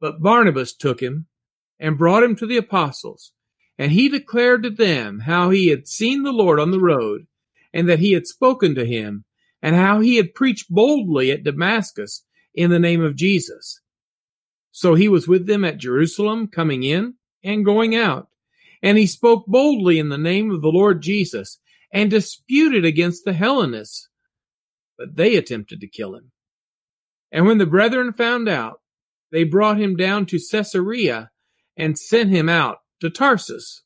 But 0.00 0.22
Barnabas 0.22 0.74
took 0.74 1.00
him 1.00 1.26
and 1.78 1.98
brought 1.98 2.22
him 2.22 2.36
to 2.36 2.46
the 2.46 2.56
apostles. 2.56 3.32
And 3.76 3.90
he 3.90 4.08
declared 4.08 4.62
to 4.62 4.70
them 4.70 5.20
how 5.20 5.50
he 5.50 5.68
had 5.68 5.88
seen 5.88 6.22
the 6.22 6.32
Lord 6.32 6.60
on 6.60 6.70
the 6.70 6.80
road, 6.80 7.26
and 7.72 7.88
that 7.88 7.98
he 7.98 8.12
had 8.12 8.26
spoken 8.26 8.76
to 8.76 8.86
him, 8.86 9.24
and 9.60 9.74
how 9.74 9.98
he 9.98 10.16
had 10.16 10.34
preached 10.34 10.70
boldly 10.70 11.32
at 11.32 11.42
Damascus 11.42 12.24
in 12.54 12.70
the 12.70 12.78
name 12.78 13.02
of 13.02 13.16
Jesus. 13.16 13.80
So 14.70 14.94
he 14.94 15.08
was 15.08 15.26
with 15.26 15.46
them 15.46 15.64
at 15.64 15.78
Jerusalem, 15.78 16.46
coming 16.46 16.84
in 16.84 17.14
and 17.42 17.64
going 17.64 17.96
out. 17.96 18.28
And 18.84 18.98
he 18.98 19.06
spoke 19.06 19.46
boldly 19.46 19.98
in 19.98 20.10
the 20.10 20.18
name 20.18 20.50
of 20.50 20.60
the 20.60 20.68
Lord 20.68 21.00
Jesus, 21.00 21.58
and 21.90 22.10
disputed 22.10 22.84
against 22.84 23.24
the 23.24 23.32
Hellenists. 23.32 24.10
But 24.98 25.16
they 25.16 25.36
attempted 25.36 25.80
to 25.80 25.88
kill 25.88 26.14
him. 26.14 26.32
And 27.32 27.46
when 27.46 27.56
the 27.56 27.66
brethren 27.66 28.12
found 28.12 28.46
out, 28.46 28.82
they 29.32 29.42
brought 29.42 29.80
him 29.80 29.96
down 29.96 30.26
to 30.26 30.38
Caesarea 30.38 31.30
and 31.78 31.98
sent 31.98 32.28
him 32.28 32.50
out 32.50 32.80
to 33.00 33.08
Tarsus. 33.08 33.82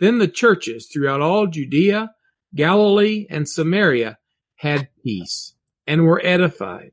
Then 0.00 0.18
the 0.18 0.28
churches 0.28 0.86
throughout 0.86 1.22
all 1.22 1.46
Judea, 1.46 2.10
Galilee, 2.54 3.26
and 3.30 3.48
Samaria 3.48 4.18
had 4.56 4.90
peace 5.02 5.54
and 5.86 6.04
were 6.04 6.20
edified. 6.22 6.92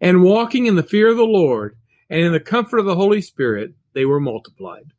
And 0.00 0.24
walking 0.24 0.66
in 0.66 0.74
the 0.74 0.82
fear 0.82 1.08
of 1.08 1.16
the 1.16 1.22
Lord 1.22 1.76
and 2.10 2.20
in 2.20 2.32
the 2.32 2.40
comfort 2.40 2.78
of 2.78 2.86
the 2.86 2.96
Holy 2.96 3.22
Spirit, 3.22 3.74
they 3.94 4.04
were 4.04 4.20
multiplied. 4.20 4.92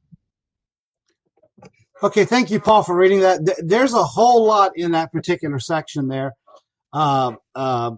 Okay, 2.03 2.25
thank 2.25 2.51
you, 2.51 2.59
Paul, 2.59 2.83
for 2.83 2.97
reading 2.97 3.21
that. 3.21 3.63
There's 3.65 3.93
a 3.93 4.03
whole 4.03 4.45
lot 4.45 4.73
in 4.75 4.91
that 4.91 5.13
particular 5.13 5.57
section 5.57 6.09
there. 6.09 6.33
Uh, 6.91 7.35
uh, 7.55 7.91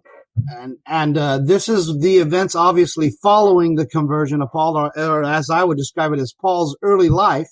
and 0.48 0.78
and 0.86 1.18
uh, 1.18 1.40
this 1.40 1.68
is 1.68 1.98
the 2.00 2.18
events 2.18 2.54
obviously 2.54 3.12
following 3.24 3.74
the 3.76 3.88
conversion 3.88 4.44
of 4.44 4.52
Paul, 4.52 4.78
or, 4.78 4.92
or 4.96 5.24
as 5.24 5.50
I 5.50 5.64
would 5.64 5.78
describe 5.78 6.14
it 6.14 6.20
as 6.20 6.36
Paul's 6.40 6.78
early 6.84 7.10
life. 7.10 7.48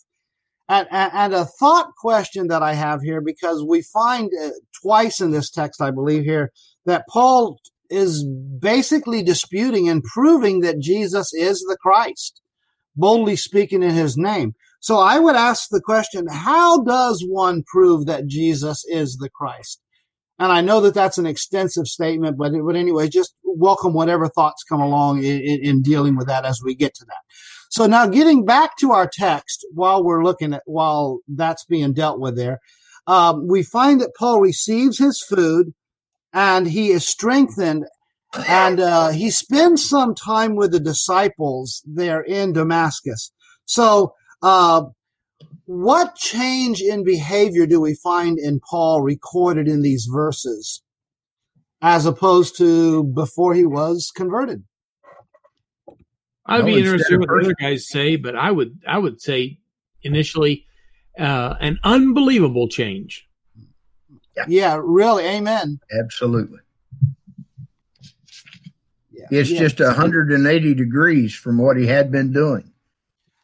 And, 0.70 0.88
and, 0.92 1.12
and, 1.14 1.34
a 1.34 1.46
thought 1.46 1.90
question 2.00 2.48
that 2.48 2.62
I 2.62 2.74
have 2.74 3.02
here, 3.02 3.20
because 3.20 3.66
we 3.68 3.82
find 3.82 4.32
uh, 4.42 4.52
twice 4.82 5.20
in 5.20 5.32
this 5.32 5.50
text, 5.50 5.82
I 5.82 5.92
believe 5.92 6.24
here, 6.24 6.52
that 6.86 7.06
Paul 7.10 7.60
is 7.90 8.24
basically 8.24 9.24
disputing 9.24 9.90
and 9.90 10.04
proving 10.04 10.62
that 10.62 10.80
Jesus 10.80 11.34
is 11.34 11.60
the 11.60 11.78
Christ, 11.82 12.42
boldly 12.96 13.36
speaking 13.36 13.84
in 13.84 13.92
his 13.92 14.16
name. 14.16 14.54
So 14.84 14.98
I 14.98 15.18
would 15.18 15.38
ask 15.38 15.70
the 15.70 15.80
question, 15.80 16.28
how 16.30 16.84
does 16.84 17.26
one 17.26 17.64
prove 17.66 18.06
that 18.06 18.28
Jesus 18.28 18.84
is 18.86 19.16
the 19.16 19.30
Christ? 19.30 19.82
And 20.38 20.52
I 20.52 20.60
know 20.60 20.82
that 20.82 20.94
that's 20.94 21.18
an 21.18 21.26
extensive 21.26 21.88
statement, 21.88 22.38
but, 22.38 22.54
it 22.54 22.62
but 22.66 22.76
anyway, 22.76 23.08
just 23.08 23.34
welcome 23.46 23.94
whatever 23.94 24.28
thoughts 24.28 24.66
come 24.68 24.82
along 24.82 25.20
in, 25.20 25.40
in, 25.40 25.60
in 25.64 25.82
dealing 25.84 26.18
with 26.18 26.28
that 26.28 26.44
as 26.44 26.60
we 26.62 26.76
get 26.76 26.94
to 26.96 27.06
that. 27.06 27.22
So 27.70 27.88
now 27.88 28.08
getting 28.08 28.44
back 28.44 28.76
to 28.82 28.92
our 28.92 29.10
text 29.10 29.66
while 29.74 30.04
we're 30.04 30.22
looking 30.22 30.54
at, 30.54 30.64
while 30.66 31.20
that's 31.30 31.64
being 31.64 31.94
dealt 31.94 32.20
with 32.20 32.36
there, 32.36 32.60
um, 33.08 33.48
we 33.48 33.64
find 33.64 34.02
that 34.02 34.16
Paul 34.20 34.42
receives 34.42 35.00
his 35.00 35.22
food 35.22 35.74
and 36.34 36.68
he 36.68 36.90
is 36.90 37.08
strengthened 37.08 37.86
and 38.50 38.82
uh, 38.82 39.12
he 39.12 39.32
spends 39.32 39.88
some 39.88 40.14
time 40.14 40.58
with 40.58 40.74
the 40.74 40.80
disciples 40.82 41.82
there 41.86 42.20
in 42.20 42.52
Damascus. 42.52 43.32
So, 43.64 44.14
uh, 44.44 44.84
what 45.66 46.16
change 46.16 46.82
in 46.82 47.04
behavior 47.04 47.66
do 47.66 47.80
we 47.80 47.96
find 47.96 48.38
in 48.38 48.60
Paul 48.60 49.02
recorded 49.02 49.68
in 49.68 49.82
these 49.82 50.06
verses 50.12 50.84
as 51.82 52.06
opposed 52.06 52.58
to 52.58 53.06
before 53.06 53.54
he 53.54 53.66
was 53.66 54.12
converted? 54.14 54.64
I'd 56.46 56.66
be 56.66 56.78
interested 56.78 57.14
in 57.14 57.20
what 57.22 57.30
the 57.30 57.46
other 57.46 57.56
guys 57.60 57.88
say, 57.88 58.18
but 58.18 58.36
I 58.36 58.52
would 58.52 58.78
I 58.86 58.98
would 58.98 59.22
say 59.22 59.60
initially 60.02 60.66
uh, 61.18 61.56
an 61.62 61.80
unbelievable 61.86 62.68
change. 62.68 63.26
Yeah. 64.36 64.46
yeah, 64.50 64.82
really, 64.84 65.24
amen. 65.26 65.80
Absolutely. 65.98 66.60
Yeah. 69.12 69.28
It's 69.32 69.52
yeah. 69.52 69.60
just 69.60 69.80
180 69.80 70.74
degrees 70.74 71.34
from 71.34 71.60
what 71.60 71.78
he 71.78 71.86
had 71.86 72.12
been 72.12 72.34
doing. 72.34 72.74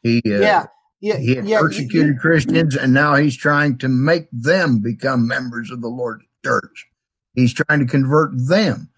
He 0.02 0.20
uh, 0.26 0.40
yeah 0.40 0.66
yeah, 1.00 1.16
he 1.16 1.34
had 1.34 1.48
yeah, 1.48 1.60
persecuted 1.60 2.16
yeah. 2.16 2.20
Christians, 2.20 2.76
and 2.76 2.92
now 2.92 3.14
he's 3.14 3.36
trying 3.36 3.78
to 3.78 3.88
make 3.88 4.28
them 4.30 4.80
become 4.80 5.26
members 5.26 5.70
of 5.70 5.80
the 5.80 5.88
Lord's 5.88 6.24
church. 6.44 6.86
He's 7.34 7.54
trying 7.54 7.80
to 7.80 7.86
convert 7.86 8.32
them. 8.48 8.90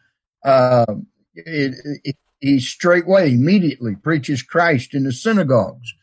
Uh, 0.44 0.86
it, 1.34 1.74
it, 2.02 2.16
he 2.40 2.58
straightway, 2.58 3.32
immediately 3.32 3.94
preaches 3.94 4.42
Christ 4.42 4.94
in 4.94 5.04
the 5.04 5.12
synagogues, 5.12 5.94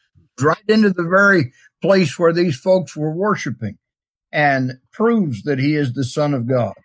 right 0.41 0.57
into 0.69 0.91
the 0.91 1.03
very 1.03 1.51
place 1.81 2.17
where 2.17 2.31
these 2.31 2.57
folks 2.57 2.95
were 2.95 3.13
worshiping, 3.13 3.77
and 4.31 4.79
proves 4.93 5.43
that 5.43 5.59
he 5.59 5.75
is 5.75 5.93
the 5.93 6.05
Son 6.05 6.33
of 6.33 6.47
God. 6.47 6.75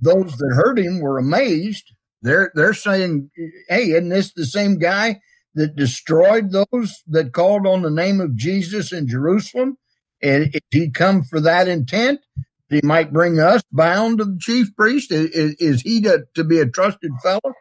Those 0.00 0.36
that 0.36 0.54
heard 0.54 0.80
him 0.80 1.00
were 1.00 1.18
amazed. 1.18 1.92
They're 2.22 2.50
they're 2.56 2.74
saying, 2.74 3.30
"Hey, 3.68 3.90
isn't 3.90 4.08
this 4.08 4.32
the 4.32 4.46
same 4.46 4.78
guy 4.78 5.20
that 5.56 5.74
destroyed 5.74 6.52
those 6.52 7.02
that 7.08 7.32
called 7.32 7.66
on 7.66 7.82
the 7.82 7.90
name 7.90 8.20
of 8.20 8.36
Jesus 8.36 8.92
in 8.92 9.08
Jerusalem? 9.08 9.76
And 10.22 10.54
if 10.54 10.62
he 10.70 10.90
come 10.90 11.22
for 11.22 11.40
that 11.40 11.66
intent, 11.68 12.20
he 12.68 12.80
might 12.82 13.12
bring 13.12 13.38
us 13.38 13.62
bound 13.72 14.18
to 14.18 14.24
the 14.24 14.38
chief 14.40 14.74
priest. 14.76 15.10
Is, 15.10 15.54
is 15.58 15.82
he 15.82 16.00
to, 16.02 16.24
to 16.34 16.44
be 16.44 16.60
a 16.60 16.66
trusted 16.66 17.12
fellow? 17.22 17.54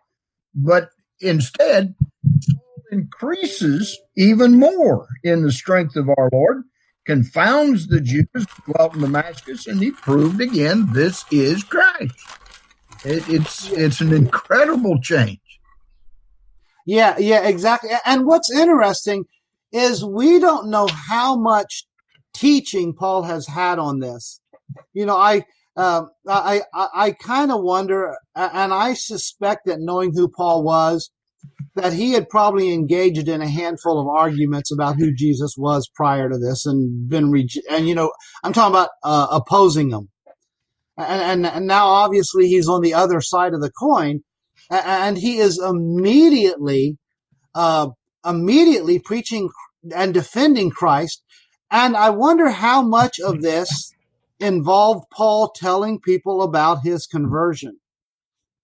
But 0.54 0.90
instead, 1.20 1.96
increases 2.92 4.00
even 4.16 4.58
more 4.58 5.08
in 5.24 5.44
the 5.44 5.52
strength 5.52 5.96
of 5.96 6.10
our 6.10 6.30
Lord, 6.32 6.64
confounds 7.06 7.88
the 7.88 8.02
Jews 8.02 8.28
who 8.34 8.74
dwelt 8.74 8.96
in 8.96 9.02
Damascus, 9.02 9.68
and 9.68 9.82
he 9.82 9.92
proved 9.92 10.42
again 10.42 10.92
this 10.94 11.24
is 11.32 11.64
Christ. 11.64 12.16
It, 13.04 13.28
it's 13.30 13.72
it's 13.72 14.02
an 14.02 14.14
incredible 14.14 15.00
change. 15.02 15.40
Yeah, 16.86 17.18
yeah, 17.18 17.48
exactly. 17.48 17.90
And 18.06 18.26
what's 18.26 18.52
interesting 18.52 19.26
is 19.72 20.06
we 20.06 20.40
don't 20.40 20.70
know 20.70 20.88
how 20.88 21.36
much 21.36 21.86
teaching 22.34 22.94
Paul 22.94 23.24
has 23.24 23.48
had 23.48 23.80
on 23.80 24.00
this. 24.00 24.40
You 24.94 25.06
know, 25.06 25.18
I, 25.18 25.44
uh, 25.76 26.04
I, 26.28 26.62
I, 26.74 26.88
I 26.94 27.12
kind 27.12 27.52
of 27.52 27.62
wonder, 27.62 28.16
and 28.36 28.74
I 28.74 28.94
suspect 28.94 29.62
that 29.66 29.80
knowing 29.80 30.14
who 30.14 30.30
Paul 30.30 30.64
was, 30.64 31.12
that 31.76 31.94
he 31.94 32.12
had 32.14 32.30
probably 32.30 32.74
engaged 32.74 33.28
in 33.28 33.42
a 33.42 33.50
handful 33.50 34.00
of 34.00 34.08
arguments 34.08 34.72
about 34.72 34.96
who 34.96 35.14
Jesus 35.14 35.56
was 35.58 35.90
prior 35.94 36.30
to 36.30 36.38
this, 36.38 36.66
and 36.66 37.10
been 37.10 37.32
re- 37.32 37.50
and 37.70 37.88
you 37.88 37.96
know, 37.96 38.12
I'm 38.44 38.54
talking 38.54 38.74
about 38.74 38.90
uh, 39.04 39.28
opposing 39.32 39.90
him, 39.90 40.10
and, 40.98 41.46
and 41.46 41.46
and 41.46 41.68
now 41.68 41.88
obviously 41.88 42.48
he's 42.48 42.70
on 42.70 42.82
the 42.82 42.94
other 42.94 43.20
side 43.22 43.54
of 43.54 43.62
the 43.62 43.72
coin, 43.72 44.22
and 44.70 45.18
he 45.18 45.38
is 45.38 45.60
immediately, 45.60 46.98
uh, 47.54 47.90
immediately 48.26 49.00
preaching 49.00 49.50
and 49.96 50.14
defending 50.14 50.70
Christ. 50.72 51.24
And 51.72 51.96
I 51.96 52.10
wonder 52.10 52.50
how 52.50 52.82
much 52.82 53.20
of 53.20 53.42
this 53.42 53.94
involved 54.40 55.06
Paul 55.12 55.52
telling 55.56 56.00
people 56.00 56.42
about 56.42 56.84
his 56.84 57.06
conversion. 57.06 57.80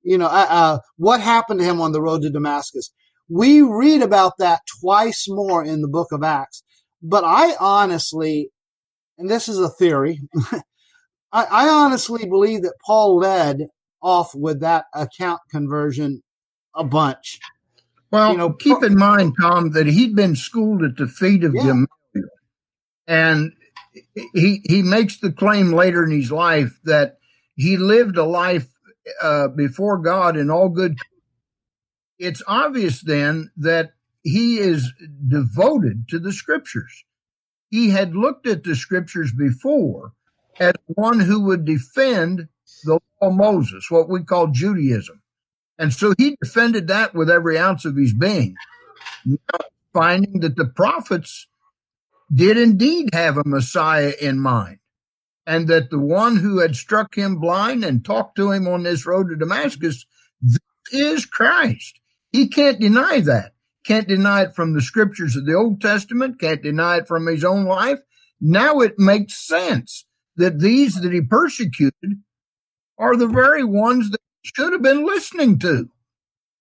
You 0.04 0.18
know, 0.18 0.28
uh, 0.28 0.47
uh, 0.49 0.80
what 0.97 1.22
happened 1.22 1.60
to 1.60 1.66
him 1.66 1.80
on 1.80 1.91
the 1.91 2.02
road 2.02 2.24
to 2.24 2.30
Damascus. 2.30 2.91
We 3.30 3.62
read 3.62 4.02
about 4.02 4.34
that 4.39 4.62
twice 4.82 5.26
more 5.30 5.64
in 5.64 5.82
the 5.82 5.88
book 5.88 6.12
of 6.12 6.24
Acts. 6.24 6.64
But 7.02 7.24
I 7.24 7.56
honestly, 7.60 8.49
and 9.18 9.30
this 9.30 9.47
is 9.47 9.60
a 9.60 9.70
theory, 9.70 10.22
I, 11.32 11.45
I 11.45 11.70
honestly 11.70 12.28
believe 12.28 12.64
that 12.64 12.74
Paul 12.86 13.18
led 13.18 13.68
off 14.02 14.34
with 14.36 14.60
that 14.62 14.86
account 14.93 15.41
conversion 15.49 16.24
a 16.76 16.84
bunch. 16.84 17.39
Well, 18.12 18.32
you 18.32 18.38
know, 18.38 18.52
keep 18.52 18.84
in 18.84 18.97
mind, 18.97 19.36
Tom, 19.39 19.72
that 19.72 19.88
he'd 19.88 20.16
been 20.16 20.36
schooled 20.36 20.84
at 20.84 20.97
the 20.97 21.08
feet 21.08 21.43
of 21.43 21.56
yeah. 21.56 21.62
Gamaliel, 21.64 22.30
and 23.08 23.54
he 24.34 24.62
he 24.66 24.82
makes 24.82 25.18
the 25.20 25.32
claim 25.32 25.72
later 25.72 26.04
in 26.04 26.12
his 26.12 26.32
life 26.32 26.78
that 26.84 27.18
he 27.56 27.78
lived 27.78 28.18
a 28.18 28.26
life 28.26 28.68
uh, 29.22 29.47
before 29.49 29.97
God 29.97 30.36
in 30.36 30.49
all 30.49 30.70
good. 30.70 30.97
It's 32.20 32.43
obvious 32.47 33.02
then 33.02 33.52
that 33.58 33.93
he 34.24 34.60
is 34.60 34.91
devoted 35.28 36.08
to 36.10 36.20
the 36.20 36.34
scriptures. 36.34 37.06
He 37.70 37.89
had 37.89 38.16
looked 38.16 38.45
at 38.45 38.64
the 38.64 38.76
scriptures 38.76 39.32
before 39.32 40.14
as 40.60 40.74
one 40.88 41.20
who 41.20 41.41
would 41.45 41.66
defend 41.66 42.47
the 42.82 42.93
law 42.93 43.29
of 43.29 43.34
Moses, 43.34 43.89
what 43.89 44.09
we 44.09 44.23
call 44.23 44.47
Judaism. 44.47 45.21
And 45.77 45.93
so 45.93 46.13
he 46.17 46.38
defended 46.41 46.88
that 46.89 47.15
with 47.15 47.29
every 47.29 47.57
ounce 47.57 47.86
of 47.86 47.95
his 47.95 48.13
being, 48.13 48.55
finding 49.93 50.41
that 50.41 50.55
the 50.55 50.65
prophets 50.67 51.47
did 52.34 52.57
indeed 52.57 53.13
have 53.13 53.38
a 53.38 53.43
Messiah 53.45 54.13
in 54.21 54.39
mind, 54.39 54.79
and 55.45 55.67
that 55.67 55.89
the 55.89 55.99
one 55.99 56.38
who 56.38 56.59
had 56.59 56.75
struck 56.75 57.15
him 57.15 57.38
blind 57.38 57.84
and 57.84 58.05
talked 58.05 58.36
to 58.38 58.51
him 58.51 58.67
on 58.67 58.84
this 58.84 59.05
road 59.05 59.29
to 59.29 59.36
Damascus 59.36 60.05
this 60.41 60.59
is 60.91 61.25
Christ. 61.25 61.99
He 62.32 62.47
can't 62.47 62.79
deny 62.79 63.19
that. 63.21 63.53
can't 63.84 64.07
deny 64.07 64.43
it 64.43 64.55
from 64.55 64.73
the 64.73 64.82
scriptures 64.82 65.36
of 65.36 65.45
the 65.45 65.53
Old 65.55 65.82
Testament, 65.82 66.39
can't 66.39 66.61
deny 66.61 66.97
it 66.97 67.07
from 67.07 67.25
his 67.25 67.43
own 67.43 67.65
life. 67.65 67.99
Now 68.39 68.79
it 68.79 68.97
makes 68.97 69.36
sense 69.47 70.05
that 70.36 70.59
these 70.59 71.01
that 71.01 71.13
he 71.13 71.21
persecuted 71.21 72.21
are 73.02 73.18
the 73.18 73.28
very 73.28 73.64
ones 73.64 74.12
that 74.12 74.22
should 74.43 74.72
have 74.72 74.84
been 74.84 75.06
listening 75.06 75.58
to. 75.60 75.89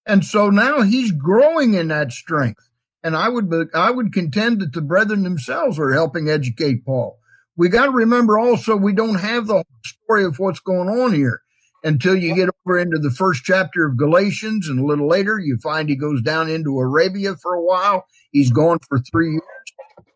And 0.07 0.25
so 0.25 0.49
now 0.49 0.81
he's 0.81 1.13
growing 1.13 1.75
in 1.75 1.89
that 1.89 2.13
strength. 2.13 2.69
And 3.03 3.15
I 3.15 3.29
would, 3.29 3.53
I 3.75 3.91
would 3.91 4.13
contend 4.13 4.61
that 4.61 4.73
the 4.73 4.81
brethren 4.81 5.23
themselves 5.23 5.79
are 5.79 5.93
helping 5.93 6.29
educate 6.29 6.85
Paul. 6.85 7.19
We 7.57 7.69
got 7.69 7.87
to 7.87 7.93
remember 7.93 8.39
also 8.39 8.75
we 8.75 8.95
don't 8.95 9.21
have 9.21 9.47
the 9.47 9.65
story 9.85 10.25
of 10.25 10.39
what's 10.39 10.61
going 10.61 10.89
on 10.89 11.13
here 11.13 11.43
until 11.85 12.17
you 12.17 12.35
get 12.35 12.49
over 12.67 12.79
into 12.79 12.99
the 12.99 13.11
first 13.11 13.45
chapter 13.45 13.87
of 13.87 13.97
Galatians, 13.97 14.69
and 14.69 14.81
a 14.81 14.85
little 14.85 15.09
later 15.09 15.39
you 15.39 15.59
find 15.63 15.89
he 15.89 15.97
goes 15.97 16.23
down 16.23 16.49
into 16.49 16.79
Arabia 16.79 17.37
for 17.37 17.55
a 17.55 17.63
while. 17.63 18.07
He's 18.33 18.51
gone 18.51 18.79
for 18.89 18.99
three 18.99 19.33
years. 19.33 19.43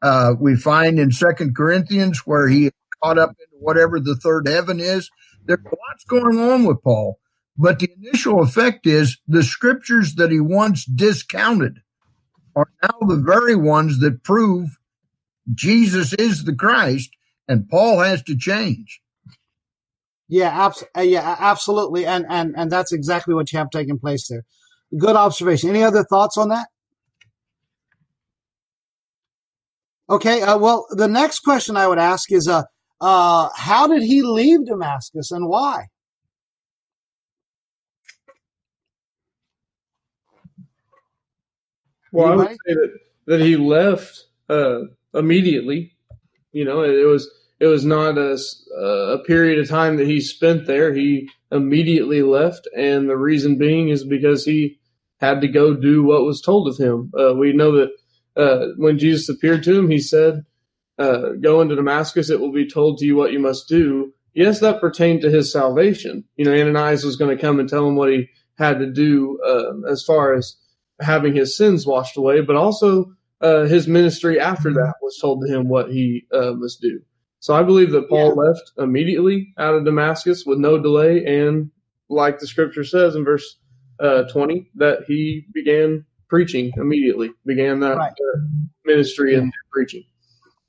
Uh, 0.03 0.35
we 0.39 0.57
find 0.57 0.99
in 0.99 1.11
Second 1.11 1.57
Corinthians 1.57 2.21
where 2.27 2.49
he 2.49 2.71
caught 3.03 3.19
up 3.19 3.31
into 3.31 3.63
whatever 3.63 4.01
the 4.01 4.17
third 4.17 4.47
heaven 4.47 4.81
is. 4.81 5.11
There's 5.47 5.65
lots 5.65 6.05
going 6.09 6.39
on 6.39 6.65
with 6.65 6.83
Paul, 6.83 7.19
but 7.57 7.79
the 7.79 7.91
initial 8.03 8.41
effect 8.43 8.87
is 8.87 9.19
the 9.29 9.43
scriptures 9.43 10.15
that 10.17 10.31
he 10.31 10.41
once 10.41 10.85
discounted 10.85 11.81
are 12.57 12.69
now 12.83 12.99
the 13.07 13.17
very 13.17 13.57
ones 13.57 14.01
that 14.01 14.23
prove 14.23 14.79
Jesus 15.53 16.13
is 16.15 16.45
the 16.45 16.55
Christ, 16.55 17.11
and 17.49 17.69
Paul 17.69 18.01
has 18.01 18.23
to 18.25 18.37
change. 18.37 19.01
Yeah, 20.29 20.49
abs- 20.49 20.85
uh, 20.97 21.03
yeah, 21.03 21.37
absolutely, 21.39 22.07
and 22.07 22.25
and 22.29 22.55
and 22.57 22.71
that's 22.71 22.93
exactly 22.93 23.35
what 23.35 23.53
you 23.53 23.59
have 23.59 23.71
taking 23.71 23.99
place 23.99 24.29
there. 24.29 24.45
Good 24.97 25.17
observation. 25.17 25.71
Any 25.71 25.83
other 25.83 26.05
thoughts 26.05 26.39
on 26.39 26.49
that? 26.49 26.69
Okay. 30.09 30.43
Uh, 30.43 30.59
well, 30.59 30.87
the 30.91 31.09
next 31.09 31.41
question 31.41 31.77
I 31.77 31.87
would 31.89 31.99
ask 31.99 32.31
is, 32.33 32.49
uh, 32.49 32.63
uh, 33.05 33.51
how 33.57 33.87
did 33.87 34.03
he 34.03 34.23
leave 34.23 34.67
Damascus 34.67 35.31
and 35.31 35.49
why? 35.49 35.87
Well, 42.13 42.29
Anybody? 42.33 42.49
I 42.49 42.53
would 42.53 42.59
say 42.67 42.75
that 42.75 42.99
that 43.27 43.41
he 43.41 43.57
left 43.57 44.25
uh, 44.49 44.81
immediately. 45.15 45.97
You 46.53 46.65
know, 46.65 46.83
it, 46.83 46.91
it 46.95 47.07
was 47.07 47.31
it 47.61 47.67
was 47.67 47.85
not 47.85 48.19
a, 48.19 48.39
a 48.79 49.19
period 49.27 49.59
of 49.59 49.69
time 49.69 49.97
that 49.97 50.07
he 50.07 50.21
spent 50.21 50.67
there. 50.67 50.95
He 50.95 51.29
immediately 51.53 52.23
left, 52.23 52.69
and 52.77 53.09
the 53.09 53.17
reason 53.17 53.59
being 53.59 53.89
is 53.89 54.05
because 54.05 54.45
he 54.45 54.79
had 55.21 55.41
to 55.41 55.49
go 55.49 55.75
do 55.75 56.03
what 56.05 56.25
was 56.25 56.41
told 56.43 56.69
of 56.69 56.77
him. 56.79 57.13
Uh, 57.19 57.35
we 57.35 57.53
know 57.53 57.73
that 57.73 57.91
uh, 58.37 58.69
when 58.77 58.99
Jesus 58.99 59.29
appeared 59.29 59.63
to 59.65 59.79
him, 59.79 59.91
he 59.91 59.99
said, 59.99 60.45
uh, 60.99 61.31
"Go 61.41 61.61
into 61.61 61.77
Damascus; 61.77 62.31
it 62.31 62.41
will 62.41 62.53
be 62.53 62.69
told 62.69 62.99
to 62.99 63.07
you 63.07 63.17
what 63.17 63.33
you 63.33 63.39
must 63.39 63.69
do." 63.69 64.13
Yes, 64.35 64.61
that 64.61 64.81
pertained 64.81 65.23
to 65.23 65.31
his 65.31 65.53
salvation. 65.53 66.25
You 66.37 66.45
know, 66.45 66.53
Ananias 66.53 67.05
was 67.05 67.17
going 67.17 67.37
to 67.37 67.41
come 67.41 67.61
and 67.61 67.69
tell 67.69 67.87
him 67.87 67.95
what 67.95 68.11
he 68.11 68.29
had 68.59 68.79
to 68.81 68.91
do 68.91 69.39
uh, 69.47 69.91
as 69.91 70.03
far 70.03 70.35
as 70.35 70.57
having 71.01 71.35
his 71.35 71.57
sins 71.57 71.87
washed 71.87 72.17
away, 72.17 72.41
but 72.41 72.57
also 72.57 73.13
uh, 73.41 73.65
his 73.65 73.87
ministry 73.87 74.41
after 74.41 74.73
that 74.73 74.95
was 75.03 75.19
told 75.21 75.43
to 75.43 75.53
him 75.53 75.69
what 75.69 75.91
he 75.91 76.27
uh, 76.33 76.53
must 76.53 76.81
do. 76.81 77.01
So 77.41 77.55
I 77.55 77.63
believe 77.63 77.91
that 77.93 78.09
Paul 78.09 78.29
yeah. 78.29 78.49
left 78.49 78.73
immediately 78.79 79.53
out 79.59 79.75
of 79.75 79.85
Damascus 79.85 80.45
with 80.47 80.59
no 80.59 80.79
delay, 80.79 81.25
and 81.25 81.71
like 82.09 82.39
the 82.39 82.47
scripture 82.47 82.85
says 82.85 83.15
in 83.15 83.25
verse 83.25 83.59
uh, 84.01 84.23
20, 84.33 84.71
that 84.77 85.01
he 85.07 85.47
began 85.53 86.05
preaching 86.29 86.73
immediately, 86.77 87.31
began 87.45 87.81
that 87.81 87.97
right. 87.97 88.13
uh, 88.13 88.41
ministry 88.85 89.35
and 89.35 89.53
preaching. 89.73 90.05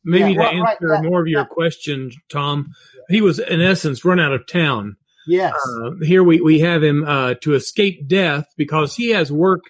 Maybe 0.06 0.34
yeah, 0.34 0.44
to 0.44 0.58
answer 0.58 0.88
right, 0.88 1.04
more 1.04 1.22
of 1.22 1.28
your 1.28 1.46
question, 1.46 2.12
Tom, 2.30 2.72
he 3.10 3.22
was 3.22 3.40
in 3.40 3.62
essence 3.62 4.06
run 4.06 4.20
out 4.20 4.34
of 4.34 4.48
town. 4.48 4.96
Yes. 5.28 5.54
Uh, 5.84 5.92
here 6.04 6.24
we, 6.24 6.40
we 6.40 6.60
have 6.60 6.84
him 6.84 7.04
uh, 7.04 7.34
to 7.42 7.56
escape 7.56 8.08
death 8.08 8.46
because 8.56 8.96
he 8.96 9.10
has 9.10 9.32
work. 9.32 9.64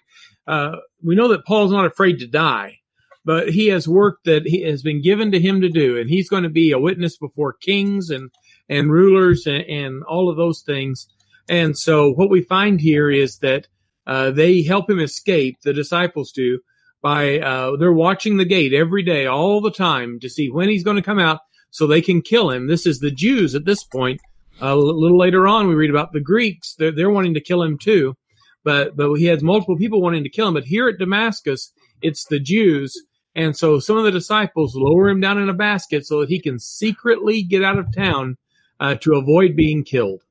Uh, 0.46 0.76
we 1.02 1.16
know 1.16 1.30
that 1.30 1.46
Paul's 1.46 1.72
not 1.72 1.86
afraid 1.86 2.20
to 2.20 2.28
die 2.28 2.80
but 3.26 3.50
he 3.50 3.68
has 3.68 3.88
work 3.88 4.20
that 4.24 4.44
he 4.46 4.62
has 4.62 4.84
been 4.84 5.02
given 5.02 5.32
to 5.32 5.40
him 5.40 5.60
to 5.62 5.70
do, 5.70 5.98
and 5.98 6.10
he's 6.10 6.30
going 6.30 6.44
to 6.44 6.50
be 6.50 6.72
a 6.72 6.80
witness 6.80 7.18
before 7.18 7.54
kings 7.54 8.10
and 8.10 8.30
and 8.70 8.92
rulers 8.92 9.46
and, 9.46 9.64
and 9.64 10.04
all 10.04 10.30
of 10.30 10.38
those 10.38 10.62
things. 10.62 11.08
And 11.50 11.78
so, 11.78 12.12
what 12.12 12.30
we 12.30 12.42
find 12.42 12.80
here 12.80 13.10
is 13.10 13.40
that 13.40 13.68
uh, 14.08 14.32
they 14.32 14.62
help 14.62 14.90
him 14.90 15.00
escape. 15.00 15.58
The 15.64 15.74
disciples 15.74 16.32
do 16.32 16.60
by 17.02 17.40
uh, 17.40 17.76
they're 17.78 17.92
watching 17.92 18.38
the 18.38 18.46
gate 18.46 18.74
every 18.74 19.04
day, 19.04 19.26
all 19.26 19.62
the 19.62 19.72
time, 19.72 20.20
to 20.22 20.30
see 20.30 20.50
when 20.50 20.70
he's 20.70 20.84
going 20.84 20.98
to 20.98 21.04
come 21.04 21.20
out, 21.20 21.40
so 21.72 21.86
they 21.86 22.02
can 22.02 22.22
kill 22.22 22.50
him. 22.50 22.68
This 22.68 22.86
is 22.86 23.00
the 23.00 23.12
Jews 23.12 23.56
at 23.56 23.66
this 23.66 23.84
point. 23.84 24.20
A 24.62 24.76
little 24.76 25.18
later 25.18 25.48
on, 25.48 25.68
we 25.68 25.76
read 25.76 25.90
about 25.90 26.14
the 26.14 26.22
Greeks. 26.22 26.76
They're, 26.76 26.92
they're 26.92 27.10
wanting 27.10 27.34
to 27.34 27.42
kill 27.42 27.62
him 27.62 27.78
too, 27.78 28.16
but 28.64 28.96
but 28.96 29.14
he 29.16 29.26
has 29.26 29.44
multiple 29.44 29.78
people 29.78 30.02
wanting 30.02 30.24
to 30.24 30.30
kill 30.30 30.48
him. 30.48 30.54
But 30.54 30.66
here 30.66 30.88
at 30.88 30.98
Damascus, 30.98 31.72
it's 32.02 32.26
the 32.26 32.40
Jews 32.40 32.96
and 33.36 33.56
so 33.56 33.80
some 33.80 33.98
of 33.98 34.06
the 34.06 34.12
disciples 34.12 34.76
lower 34.76 35.10
him 35.10 35.20
down 35.20 35.38
in 35.38 35.50
a 35.50 35.54
basket 35.54 36.06
so 36.06 36.22
that 36.22 36.30
he 36.30 36.40
can 36.40 36.58
secretly 36.58 37.44
get 37.44 37.64
out 37.64 37.78
of 37.78 37.94
town 37.94 38.38
uh, 38.80 38.96
to 38.96 39.16
avoid 39.16 39.56
being 39.56 39.84
killed. 39.84 40.22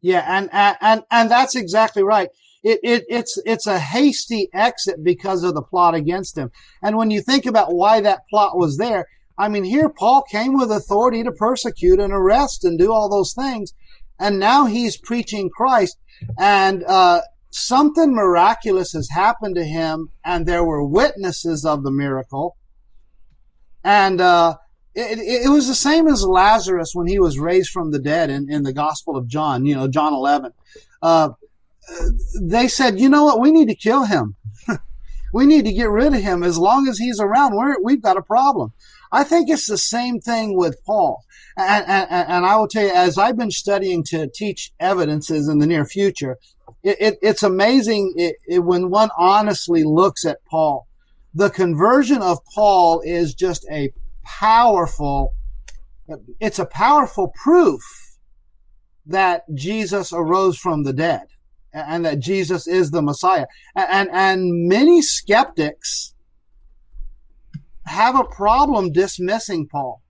Yeah, 0.00 0.24
and 0.26 0.48
and 0.80 1.04
and 1.10 1.30
that's 1.30 1.54
exactly 1.54 2.02
right. 2.02 2.30
It, 2.62 2.80
it 2.82 3.04
it's 3.08 3.40
it's 3.46 3.66
a 3.66 3.78
hasty 3.78 4.48
exit 4.52 5.02
because 5.02 5.44
of 5.44 5.54
the 5.54 5.62
plot 5.62 5.94
against 5.94 6.36
him. 6.36 6.50
And 6.82 6.96
when 6.96 7.10
you 7.10 7.22
think 7.22 7.46
about 7.46 7.72
why 7.72 8.00
that 8.00 8.28
plot 8.28 8.56
was 8.56 8.76
there, 8.76 9.06
I 9.38 9.48
mean, 9.48 9.64
here 9.64 9.88
Paul 9.88 10.22
came 10.30 10.54
with 10.54 10.70
authority 10.70 11.22
to 11.24 11.32
persecute 11.32 11.98
and 11.98 12.12
arrest 12.12 12.64
and 12.64 12.78
do 12.78 12.92
all 12.92 13.08
those 13.08 13.32
things, 13.32 13.72
and 14.18 14.38
now 14.38 14.66
he's 14.66 14.98
preaching 14.98 15.48
Christ. 15.48 15.98
And 16.38 16.84
uh, 16.84 17.22
something 17.50 18.14
miraculous 18.14 18.92
has 18.92 19.08
happened 19.10 19.54
to 19.56 19.64
him, 19.64 20.10
and 20.24 20.46
there 20.46 20.64
were 20.64 20.86
witnesses 20.86 21.64
of 21.64 21.82
the 21.82 21.90
miracle. 21.90 22.56
And 23.82 24.20
uh, 24.20 24.56
it, 24.94 25.18
it, 25.18 25.48
was 25.48 25.66
the 25.66 25.74
same 25.74 26.06
as 26.06 26.22
Lazarus 26.24 26.90
when 26.92 27.06
he 27.06 27.18
was 27.18 27.38
raised 27.38 27.70
from 27.70 27.92
the 27.92 27.98
dead 27.98 28.28
in, 28.28 28.52
in 28.52 28.62
the 28.62 28.72
Gospel 28.72 29.16
of 29.16 29.26
John, 29.26 29.64
you 29.64 29.74
know, 29.74 29.88
John 29.88 30.12
11. 30.12 30.52
Uh, 31.00 31.30
they 32.40 32.68
said, 32.68 32.98
you 32.98 33.08
know 33.08 33.24
what, 33.24 33.40
we 33.40 33.50
need 33.50 33.68
to 33.68 33.74
kill 33.74 34.04
him. 34.04 34.36
we 35.32 35.46
need 35.46 35.64
to 35.64 35.72
get 35.72 35.90
rid 35.90 36.14
of 36.14 36.22
him. 36.22 36.42
As 36.42 36.58
long 36.58 36.88
as 36.88 36.98
he's 36.98 37.20
around, 37.20 37.54
we're, 37.54 37.80
we've 37.82 38.02
got 38.02 38.16
a 38.16 38.22
problem. 38.22 38.72
I 39.12 39.24
think 39.24 39.48
it's 39.48 39.66
the 39.66 39.78
same 39.78 40.20
thing 40.20 40.56
with 40.56 40.82
Paul. 40.84 41.24
And, 41.56 41.84
and, 41.86 42.28
and, 42.28 42.46
I 42.46 42.56
will 42.56 42.68
tell 42.68 42.84
you, 42.84 42.92
as 42.92 43.18
I've 43.18 43.36
been 43.36 43.50
studying 43.50 44.04
to 44.04 44.28
teach 44.32 44.72
evidences 44.78 45.48
in 45.48 45.58
the 45.58 45.66
near 45.66 45.84
future, 45.84 46.38
it, 46.82 46.96
it, 47.00 47.18
it's 47.20 47.42
amazing 47.42 48.14
it, 48.16 48.60
when 48.60 48.88
one 48.88 49.10
honestly 49.18 49.82
looks 49.82 50.24
at 50.24 50.44
Paul. 50.48 50.86
The 51.34 51.50
conversion 51.50 52.22
of 52.22 52.38
Paul 52.54 53.02
is 53.04 53.34
just 53.34 53.66
a 53.70 53.92
powerful, 54.24 55.34
it's 56.38 56.58
a 56.58 56.66
powerful 56.66 57.32
proof 57.42 57.82
that 59.06 59.42
Jesus 59.54 60.12
arose 60.12 60.56
from 60.56 60.84
the 60.84 60.92
dead 60.92 61.26
and 61.72 62.04
that 62.04 62.18
Jesus 62.18 62.66
is 62.66 62.90
the 62.90 63.02
Messiah. 63.02 63.46
And, 63.74 64.08
and 64.12 64.68
many 64.68 65.02
skeptics 65.02 66.14
have 67.86 68.18
a 68.18 68.24
problem 68.24 68.92
dismissing 68.92 69.68
Paul, 69.68 70.02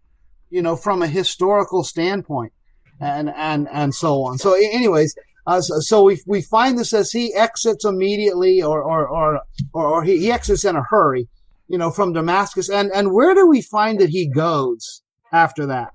you 0.51 0.63
know, 0.63 0.77
from 0.77 1.03
a 1.03 1.07
historical 1.07 1.85
standpoint 1.85 2.53
and, 3.01 3.31
and, 3.35 3.69
and 3.73 3.95
so 3.95 4.23
on. 4.23 4.39
So 4.39 4.55
anyways, 4.55 5.15
uh, 5.47 5.61
so, 5.61 5.81
so, 5.81 6.03
we, 6.05 6.21
we 6.27 6.43
find 6.43 6.79
this 6.79 6.93
as 6.93 7.11
he 7.11 7.35
exits 7.35 7.85
immediately 7.85 8.63
or, 8.63 8.83
or, 8.83 9.09
or, 9.09 9.41
or, 9.73 9.87
or 9.87 10.05
he, 10.05 10.19
he, 10.19 10.31
exits 10.31 10.65
in 10.65 10.77
a 10.77 10.83
hurry, 10.91 11.29
you 11.67 11.79
know, 11.79 11.91
from 11.91 12.13
Damascus. 12.13 12.69
And, 12.69 12.91
and 12.93 13.13
where 13.13 13.35
do 13.35 13.49
we 13.49 13.63
find 13.63 13.99
that 14.01 14.11
he 14.11 14.29
goes 14.29 15.03
after 15.33 15.67
that? 15.67 15.95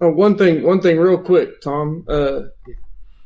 Oh, 0.00 0.10
one 0.10 0.36
thing, 0.36 0.62
one 0.62 0.80
thing 0.80 0.98
real 0.98 1.18
quick, 1.18 1.60
Tom. 1.62 2.04
Uh, 2.08 2.42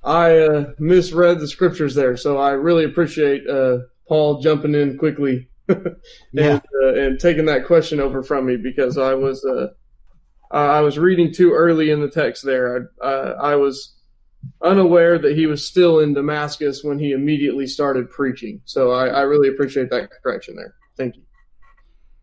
I 0.05 0.39
uh, 0.39 0.73
misread 0.79 1.41
the 1.41 1.49
scriptures 1.49 1.95
there, 1.95 2.17
so 2.17 2.39
I 2.39 2.53
really 2.53 2.85
appreciate 2.85 3.49
uh, 3.49 3.79
Paul 4.09 4.41
jumping 4.41 4.75
in 4.75 4.97
quickly 4.97 5.51
and, 5.69 5.97
yeah. 6.33 6.61
Uh, 6.83 6.95
and 6.95 7.21
taking 7.21 7.47
that 7.47 7.67
question 7.67 8.01
over 8.01 8.23
from 8.23 8.47
me 8.47 8.57
because 8.57 8.99
I 8.99 9.15
was 9.15 9.45
uh, 9.45 9.69
I 10.51 10.81
was 10.81 10.99
reading 10.99 11.33
too 11.33 11.53
early 11.53 11.91
in 11.91 12.01
the 12.01 12.11
text 12.11 12.45
there. 12.45 12.89
I, 13.01 13.05
uh, 13.05 13.39
I 13.41 13.57
was 13.57 13.95
unaware 14.63 15.19
that 15.19 15.37
he 15.37 15.47
was 15.47 15.65
still 15.65 16.01
in 16.01 16.15
Damascus 16.15 16.83
when 16.83 16.99
he 16.99 17.13
immediately 17.13 17.67
started 17.67 18.11
preaching. 18.11 18.61
So 18.65 18.91
I, 18.91 19.07
I 19.09 19.21
really 19.23 19.49
appreciate 19.49 19.91
that 19.91 20.11
correction 20.23 20.57
there. 20.57 20.75
Thank 20.97 21.17
you. 21.17 21.23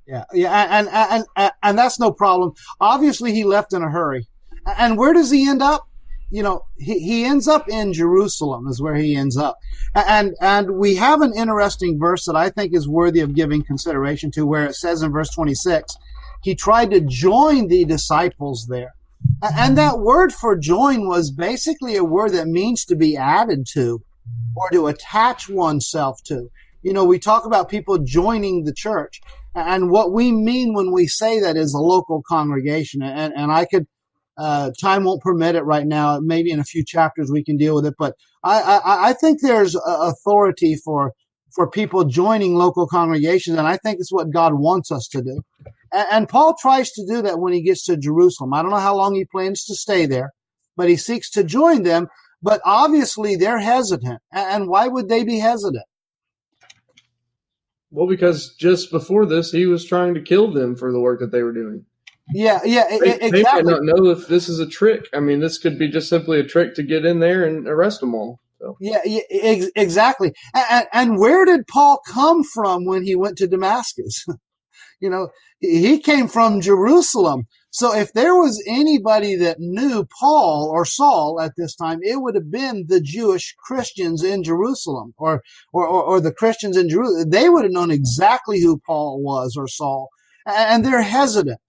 Yeah, 0.07 0.23
yeah, 0.33 0.67
and, 0.69 0.87
and 0.87 1.25
and 1.35 1.51
and 1.63 1.77
that's 1.77 1.99
no 1.99 2.11
problem. 2.11 2.53
Obviously, 2.79 3.33
he 3.33 3.43
left 3.43 3.73
in 3.73 3.81
a 3.81 3.89
hurry. 3.89 4.25
And 4.77 4.97
where 4.97 5.13
does 5.13 5.31
he 5.31 5.47
end 5.47 5.61
up? 5.61 5.87
you 6.29 6.43
know, 6.43 6.65
he, 6.77 6.99
he 6.99 7.25
ends 7.25 7.47
up 7.47 7.69
in 7.69 7.93
Jerusalem 7.93 8.67
is 8.67 8.81
where 8.81 8.95
he 8.95 9.15
ends 9.15 9.37
up. 9.37 9.57
And, 9.95 10.35
and 10.41 10.71
we 10.71 10.95
have 10.95 11.21
an 11.21 11.33
interesting 11.33 11.97
verse 11.99 12.25
that 12.25 12.35
I 12.35 12.49
think 12.49 12.73
is 12.73 12.87
worthy 12.87 13.21
of 13.21 13.35
giving 13.35 13.63
consideration 13.63 14.31
to 14.31 14.45
where 14.45 14.65
it 14.65 14.75
says 14.75 15.01
in 15.01 15.11
verse 15.11 15.29
26, 15.33 15.95
he 16.43 16.53
tried 16.53 16.91
to 16.91 17.01
join 17.01 17.67
the 17.67 17.85
disciples 17.85 18.67
there. 18.69 18.93
And 19.41 19.77
that 19.77 19.99
word 19.99 20.33
for 20.33 20.55
join 20.55 21.07
was 21.07 21.31
basically 21.31 21.95
a 21.95 22.03
word 22.03 22.33
that 22.33 22.47
means 22.47 22.85
to 22.85 22.95
be 22.95 23.17
added 23.17 23.65
to 23.73 24.03
or 24.55 24.69
to 24.71 24.87
attach 24.87 25.49
oneself 25.49 26.21
to. 26.25 26.49
You 26.83 26.93
know, 26.93 27.05
we 27.05 27.19
talk 27.19 27.45
about 27.45 27.69
people 27.69 27.97
joining 27.99 28.63
the 28.63 28.73
church 28.73 29.21
and 29.55 29.89
what 29.89 30.11
we 30.11 30.31
mean 30.31 30.73
when 30.73 30.91
we 30.91 31.07
say 31.07 31.39
that 31.39 31.57
is 31.57 31.73
a 31.73 31.79
local 31.79 32.21
congregation. 32.27 33.01
And, 33.01 33.33
and 33.35 33.51
I 33.51 33.65
could, 33.65 33.87
uh, 34.37 34.71
time 34.79 35.03
won't 35.03 35.21
permit 35.21 35.55
it 35.55 35.63
right 35.63 35.85
now. 35.85 36.19
Maybe 36.19 36.51
in 36.51 36.59
a 36.59 36.63
few 36.63 36.83
chapters 36.85 37.31
we 37.31 37.43
can 37.43 37.57
deal 37.57 37.75
with 37.75 37.85
it, 37.85 37.95
but 37.97 38.13
I, 38.43 38.61
I, 38.61 39.09
I 39.09 39.13
think 39.13 39.39
there's 39.41 39.75
authority 39.85 40.75
for, 40.75 41.13
for 41.55 41.69
people 41.69 42.05
joining 42.05 42.55
local 42.55 42.87
congregations. 42.87 43.57
And 43.57 43.67
I 43.67 43.77
think 43.77 43.99
it's 43.99 44.11
what 44.11 44.31
God 44.31 44.53
wants 44.55 44.91
us 44.91 45.07
to 45.11 45.21
do. 45.21 45.41
And, 45.91 46.07
and 46.11 46.29
Paul 46.29 46.55
tries 46.59 46.91
to 46.91 47.05
do 47.05 47.21
that 47.23 47.39
when 47.39 47.53
he 47.53 47.61
gets 47.61 47.83
to 47.85 47.97
Jerusalem. 47.97 48.53
I 48.53 48.61
don't 48.61 48.71
know 48.71 48.77
how 48.77 48.95
long 48.95 49.15
he 49.15 49.25
plans 49.25 49.65
to 49.65 49.75
stay 49.75 50.05
there, 50.05 50.31
but 50.75 50.89
he 50.89 50.95
seeks 50.95 51.29
to 51.31 51.43
join 51.43 51.83
them. 51.83 52.07
But 52.41 52.61
obviously 52.63 53.35
they're 53.35 53.59
hesitant. 53.59 54.21
And 54.31 54.67
why 54.67 54.87
would 54.87 55.09
they 55.09 55.23
be 55.23 55.39
hesitant? 55.39 55.85
Well, 57.89 58.07
because 58.07 58.53
just 58.55 58.91
before 58.91 59.25
this, 59.25 59.51
he 59.51 59.65
was 59.65 59.85
trying 59.85 60.13
to 60.13 60.21
kill 60.21 60.51
them 60.51 60.75
for 60.75 60.91
the 60.91 60.99
work 60.99 61.19
that 61.19 61.31
they 61.31 61.41
were 61.41 61.53
doing. 61.53 61.85
Yeah, 62.33 62.59
yeah, 62.65 62.87
They, 62.89 63.13
exactly. 63.13 63.31
they 63.31 63.43
might 63.43 63.65
not 63.65 63.83
know 63.83 64.07
if 64.07 64.27
this 64.27 64.49
is 64.49 64.59
a 64.59 64.67
trick. 64.67 65.07
I 65.13 65.19
mean, 65.19 65.39
this 65.39 65.57
could 65.57 65.79
be 65.79 65.89
just 65.89 66.09
simply 66.09 66.39
a 66.39 66.43
trick 66.43 66.75
to 66.75 66.83
get 66.83 67.05
in 67.05 67.19
there 67.19 67.45
and 67.45 67.67
arrest 67.67 68.01
them 68.01 68.13
all. 68.13 68.39
So 68.59 68.77
Yeah, 68.81 68.99
yeah 69.05 69.21
ex- 69.29 69.71
exactly. 69.75 70.33
And, 70.53 70.87
and 70.91 71.19
where 71.19 71.45
did 71.45 71.67
Paul 71.67 71.99
come 72.07 72.43
from 72.43 72.85
when 72.85 73.03
he 73.03 73.15
went 73.15 73.37
to 73.37 73.47
Damascus? 73.47 74.25
you 74.99 75.09
know, 75.09 75.29
he 75.59 75.99
came 75.99 76.27
from 76.27 76.61
Jerusalem. 76.61 77.47
So 77.69 77.95
if 77.95 78.11
there 78.13 78.33
was 78.33 78.63
anybody 78.67 79.35
that 79.35 79.57
knew 79.59 80.07
Paul 80.19 80.69
or 80.73 80.83
Saul 80.83 81.39
at 81.39 81.53
this 81.57 81.75
time, 81.75 81.99
it 82.01 82.21
would 82.21 82.35
have 82.35 82.51
been 82.51 82.85
the 82.87 82.99
Jewish 82.99 83.55
Christians 83.65 84.23
in 84.23 84.43
Jerusalem 84.43 85.13
or, 85.17 85.43
or, 85.71 85.87
or, 85.87 86.03
or 86.03 86.21
the 86.21 86.33
Christians 86.33 86.75
in 86.75 86.89
Jerusalem. 86.89 87.29
They 87.29 87.49
would 87.49 87.63
have 87.63 87.71
known 87.71 87.91
exactly 87.91 88.61
who 88.61 88.81
Paul 88.85 89.21
was 89.21 89.55
or 89.57 89.67
Saul. 89.67 90.09
And 90.45 90.83
they're 90.83 91.01
hesitant. 91.01 91.59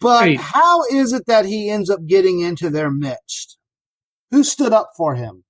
But 0.00 0.20
Right. 0.20 0.40
how 0.40 0.84
is 0.90 1.12
it 1.12 1.26
that 1.26 1.44
he 1.44 1.68
ends 1.70 1.90
up 1.90 2.06
getting 2.06 2.40
into 2.40 2.70
their 2.70 2.90
midst? 2.90 3.58
Who 4.30 4.42
stood 4.44 4.72
up 4.72 4.90
for 4.96 5.14
him? 5.14 5.44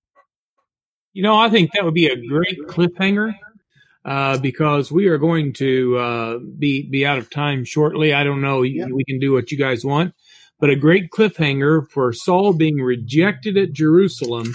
You 1.12 1.22
know, 1.22 1.36
I 1.36 1.48
think 1.48 1.70
that 1.72 1.84
would 1.84 1.94
be 1.94 2.08
a 2.08 2.16
great 2.26 2.58
cliffhanger 2.66 3.34
uh, 4.04 4.38
because 4.38 4.90
we 4.90 5.06
are 5.06 5.18
going 5.18 5.52
to 5.54 5.96
uh, 5.96 6.38
be 6.58 6.88
be 6.90 7.06
out 7.06 7.18
of 7.18 7.30
time 7.30 7.64
shortly. 7.64 8.12
I 8.12 8.24
don't 8.24 8.40
know. 8.40 8.62
Yeah. 8.62 8.86
We 8.86 9.04
can 9.04 9.20
do 9.20 9.32
what 9.32 9.52
you 9.52 9.56
guys 9.56 9.84
want, 9.84 10.12
but 10.58 10.70
a 10.70 10.76
great 10.76 11.10
cliffhanger 11.10 11.88
for 11.88 12.12
Saul 12.12 12.52
being 12.52 12.78
rejected 12.78 13.56
at 13.56 13.72
Jerusalem, 13.72 14.52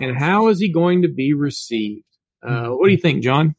and 0.00 0.16
how 0.16 0.48
is 0.48 0.60
he 0.60 0.70
going 0.70 1.02
to 1.02 1.08
be 1.08 1.32
received? 1.32 2.04
Uh, 2.42 2.68
what 2.68 2.86
do 2.86 2.92
you 2.92 2.98
think, 2.98 3.22
John? 3.22 3.54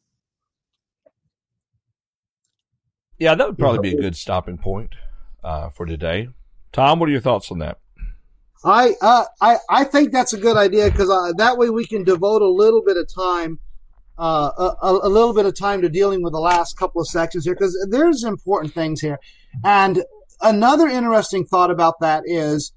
Yeah, 3.18 3.34
that 3.34 3.46
would 3.46 3.58
probably 3.58 3.90
be 3.90 3.96
a 3.96 4.00
good 4.00 4.16
stopping 4.16 4.58
point 4.58 4.94
uh, 5.44 5.68
for 5.68 5.86
today. 5.86 6.28
Tom, 6.72 6.98
what 6.98 7.08
are 7.08 7.12
your 7.12 7.20
thoughts 7.20 7.52
on 7.52 7.58
that? 7.58 7.78
I 8.64 8.94
uh, 9.00 9.24
I 9.40 9.58
I 9.68 9.84
think 9.84 10.10
that's 10.10 10.32
a 10.32 10.38
good 10.38 10.56
idea 10.56 10.90
because 10.90 11.10
uh, 11.10 11.32
that 11.36 11.58
way 11.58 11.68
we 11.68 11.84
can 11.84 12.02
devote 12.02 12.40
a 12.40 12.48
little 12.48 12.82
bit 12.82 12.96
of 12.96 13.06
time, 13.14 13.60
uh, 14.18 14.50
a, 14.82 14.90
a 15.02 15.08
little 15.08 15.34
bit 15.34 15.44
of 15.44 15.56
time 15.56 15.82
to 15.82 15.90
dealing 15.90 16.22
with 16.22 16.32
the 16.32 16.40
last 16.40 16.78
couple 16.78 17.00
of 17.00 17.06
sections 17.06 17.44
here 17.44 17.54
because 17.54 17.76
there's 17.90 18.24
important 18.24 18.72
things 18.72 19.02
here. 19.02 19.18
And 19.62 20.02
another 20.40 20.88
interesting 20.88 21.44
thought 21.44 21.70
about 21.70 22.00
that 22.00 22.22
is, 22.26 22.72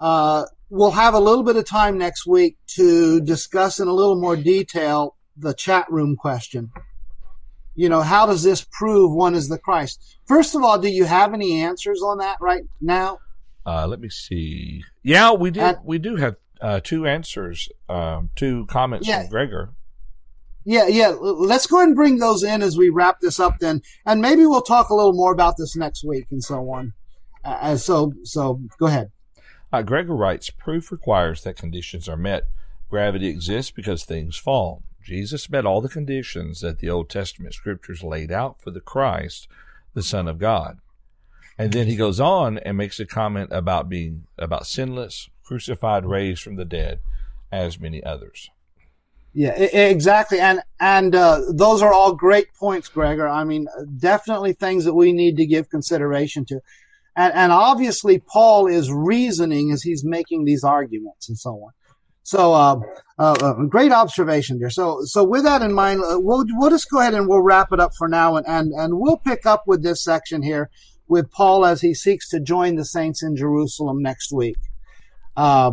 uh, 0.00 0.44
we'll 0.68 0.90
have 0.90 1.14
a 1.14 1.20
little 1.20 1.44
bit 1.44 1.56
of 1.56 1.64
time 1.64 1.96
next 1.96 2.26
week 2.26 2.58
to 2.76 3.20
discuss 3.22 3.80
in 3.80 3.88
a 3.88 3.92
little 3.92 4.20
more 4.20 4.36
detail 4.36 5.16
the 5.36 5.54
chat 5.54 5.86
room 5.90 6.14
question. 6.14 6.70
You 7.74 7.88
know, 7.88 8.02
how 8.02 8.26
does 8.26 8.42
this 8.42 8.66
prove 8.70 9.12
one 9.12 9.34
is 9.34 9.48
the 9.48 9.58
Christ? 9.58 10.18
First 10.26 10.54
of 10.54 10.62
all, 10.62 10.78
do 10.78 10.88
you 10.88 11.04
have 11.04 11.32
any 11.32 11.60
answers 11.60 12.02
on 12.02 12.18
that 12.18 12.36
right 12.40 12.62
now? 12.80 13.18
Uh, 13.64 13.86
let 13.86 14.00
me 14.00 14.08
see. 14.08 14.82
Yeah, 15.02 15.32
we 15.32 15.50
do. 15.50 15.60
Uh, 15.60 15.74
we 15.84 15.98
do 15.98 16.16
have 16.16 16.36
uh, 16.60 16.80
two 16.82 17.06
answers, 17.06 17.68
um, 17.88 18.30
two 18.36 18.66
comments 18.66 19.06
Yeah. 19.08 19.22
from 19.22 19.30
Gregor. 19.30 19.70
Yeah, 20.64 20.86
yeah. 20.86 21.08
Let's 21.20 21.66
go 21.66 21.78
ahead 21.78 21.88
and 21.88 21.96
bring 21.96 22.18
those 22.18 22.44
in 22.44 22.62
as 22.62 22.76
we 22.76 22.88
wrap 22.88 23.20
this 23.20 23.40
up 23.40 23.58
then, 23.58 23.82
and 24.06 24.20
maybe 24.20 24.46
we'll 24.46 24.62
talk 24.62 24.90
a 24.90 24.94
little 24.94 25.12
more 25.12 25.32
about 25.32 25.56
this 25.56 25.74
next 25.74 26.04
week 26.04 26.26
and 26.30 26.42
so 26.42 26.70
on. 26.70 26.92
Uh, 27.44 27.58
Uh, 27.60 27.76
so, 27.76 28.12
so 28.22 28.60
go 28.78 28.86
ahead. 28.86 29.10
Uh, 29.72 29.82
Gregor 29.82 30.14
writes, 30.14 30.50
proof 30.50 30.92
requires 30.92 31.42
that 31.42 31.56
conditions 31.56 32.08
are 32.08 32.16
met. 32.16 32.44
Gravity 32.90 33.26
exists 33.28 33.70
because 33.72 34.04
things 34.04 34.36
fall. 34.36 34.82
Jesus 35.02 35.50
met 35.50 35.66
all 35.66 35.80
the 35.80 35.88
conditions 35.88 36.60
that 36.60 36.78
the 36.78 36.90
Old 36.90 37.08
Testament 37.08 37.54
scriptures 37.54 38.02
laid 38.02 38.30
out 38.30 38.60
for 38.60 38.70
the 38.70 38.80
Christ, 38.80 39.48
the 39.94 40.02
Son 40.02 40.28
of 40.28 40.38
God. 40.38 40.78
And 41.58 41.72
then 41.72 41.86
he 41.86 41.96
goes 41.96 42.18
on 42.18 42.58
and 42.58 42.76
makes 42.76 42.98
a 42.98 43.06
comment 43.06 43.50
about 43.52 43.88
being 43.88 44.24
about 44.38 44.66
sinless, 44.66 45.28
crucified, 45.44 46.06
raised 46.06 46.42
from 46.42 46.56
the 46.56 46.64
dead, 46.64 47.00
as 47.50 47.78
many 47.78 48.02
others. 48.02 48.50
Yeah, 49.34 49.52
exactly. 49.52 50.40
And 50.40 50.60
and 50.78 51.14
uh, 51.14 51.40
those 51.50 51.80
are 51.82 51.92
all 51.92 52.14
great 52.14 52.52
points, 52.54 52.88
Gregor. 52.88 53.28
I 53.28 53.44
mean, 53.44 53.66
definitely 53.98 54.52
things 54.52 54.84
that 54.84 54.94
we 54.94 55.12
need 55.12 55.36
to 55.38 55.46
give 55.46 55.70
consideration 55.70 56.44
to. 56.46 56.60
And 57.16 57.32
and 57.32 57.52
obviously, 57.52 58.18
Paul 58.18 58.66
is 58.66 58.92
reasoning 58.92 59.72
as 59.72 59.82
he's 59.82 60.04
making 60.04 60.44
these 60.44 60.64
arguments 60.64 61.28
and 61.28 61.38
so 61.38 61.50
on. 61.50 61.72
So, 62.24 62.54
uh, 62.54 62.80
uh, 63.18 63.36
uh, 63.40 63.52
great 63.64 63.92
observation 63.92 64.58
there. 64.58 64.70
So, 64.70 65.00
so 65.04 65.24
with 65.24 65.44
that 65.44 65.62
in 65.62 65.72
mind, 65.72 66.00
uh, 66.00 66.18
we'll 66.18 66.44
we'll 66.50 66.70
just 66.70 66.90
go 66.90 67.00
ahead 67.00 67.14
and 67.14 67.28
we'll 67.28 67.42
wrap 67.42 67.72
it 67.72 67.80
up 67.80 67.92
for 67.96 68.08
now, 68.08 68.36
and 68.36 68.46
and 68.46 68.72
and 68.72 68.98
we'll 68.98 69.16
pick 69.16 69.44
up 69.44 69.64
with 69.66 69.82
this 69.82 70.02
section 70.02 70.42
here 70.42 70.70
with 71.08 71.30
Paul 71.30 71.66
as 71.66 71.80
he 71.80 71.94
seeks 71.94 72.28
to 72.30 72.40
join 72.40 72.76
the 72.76 72.84
saints 72.84 73.22
in 73.22 73.36
Jerusalem 73.36 74.02
next 74.02 74.32
week. 74.32 74.56
Uh, 75.36 75.72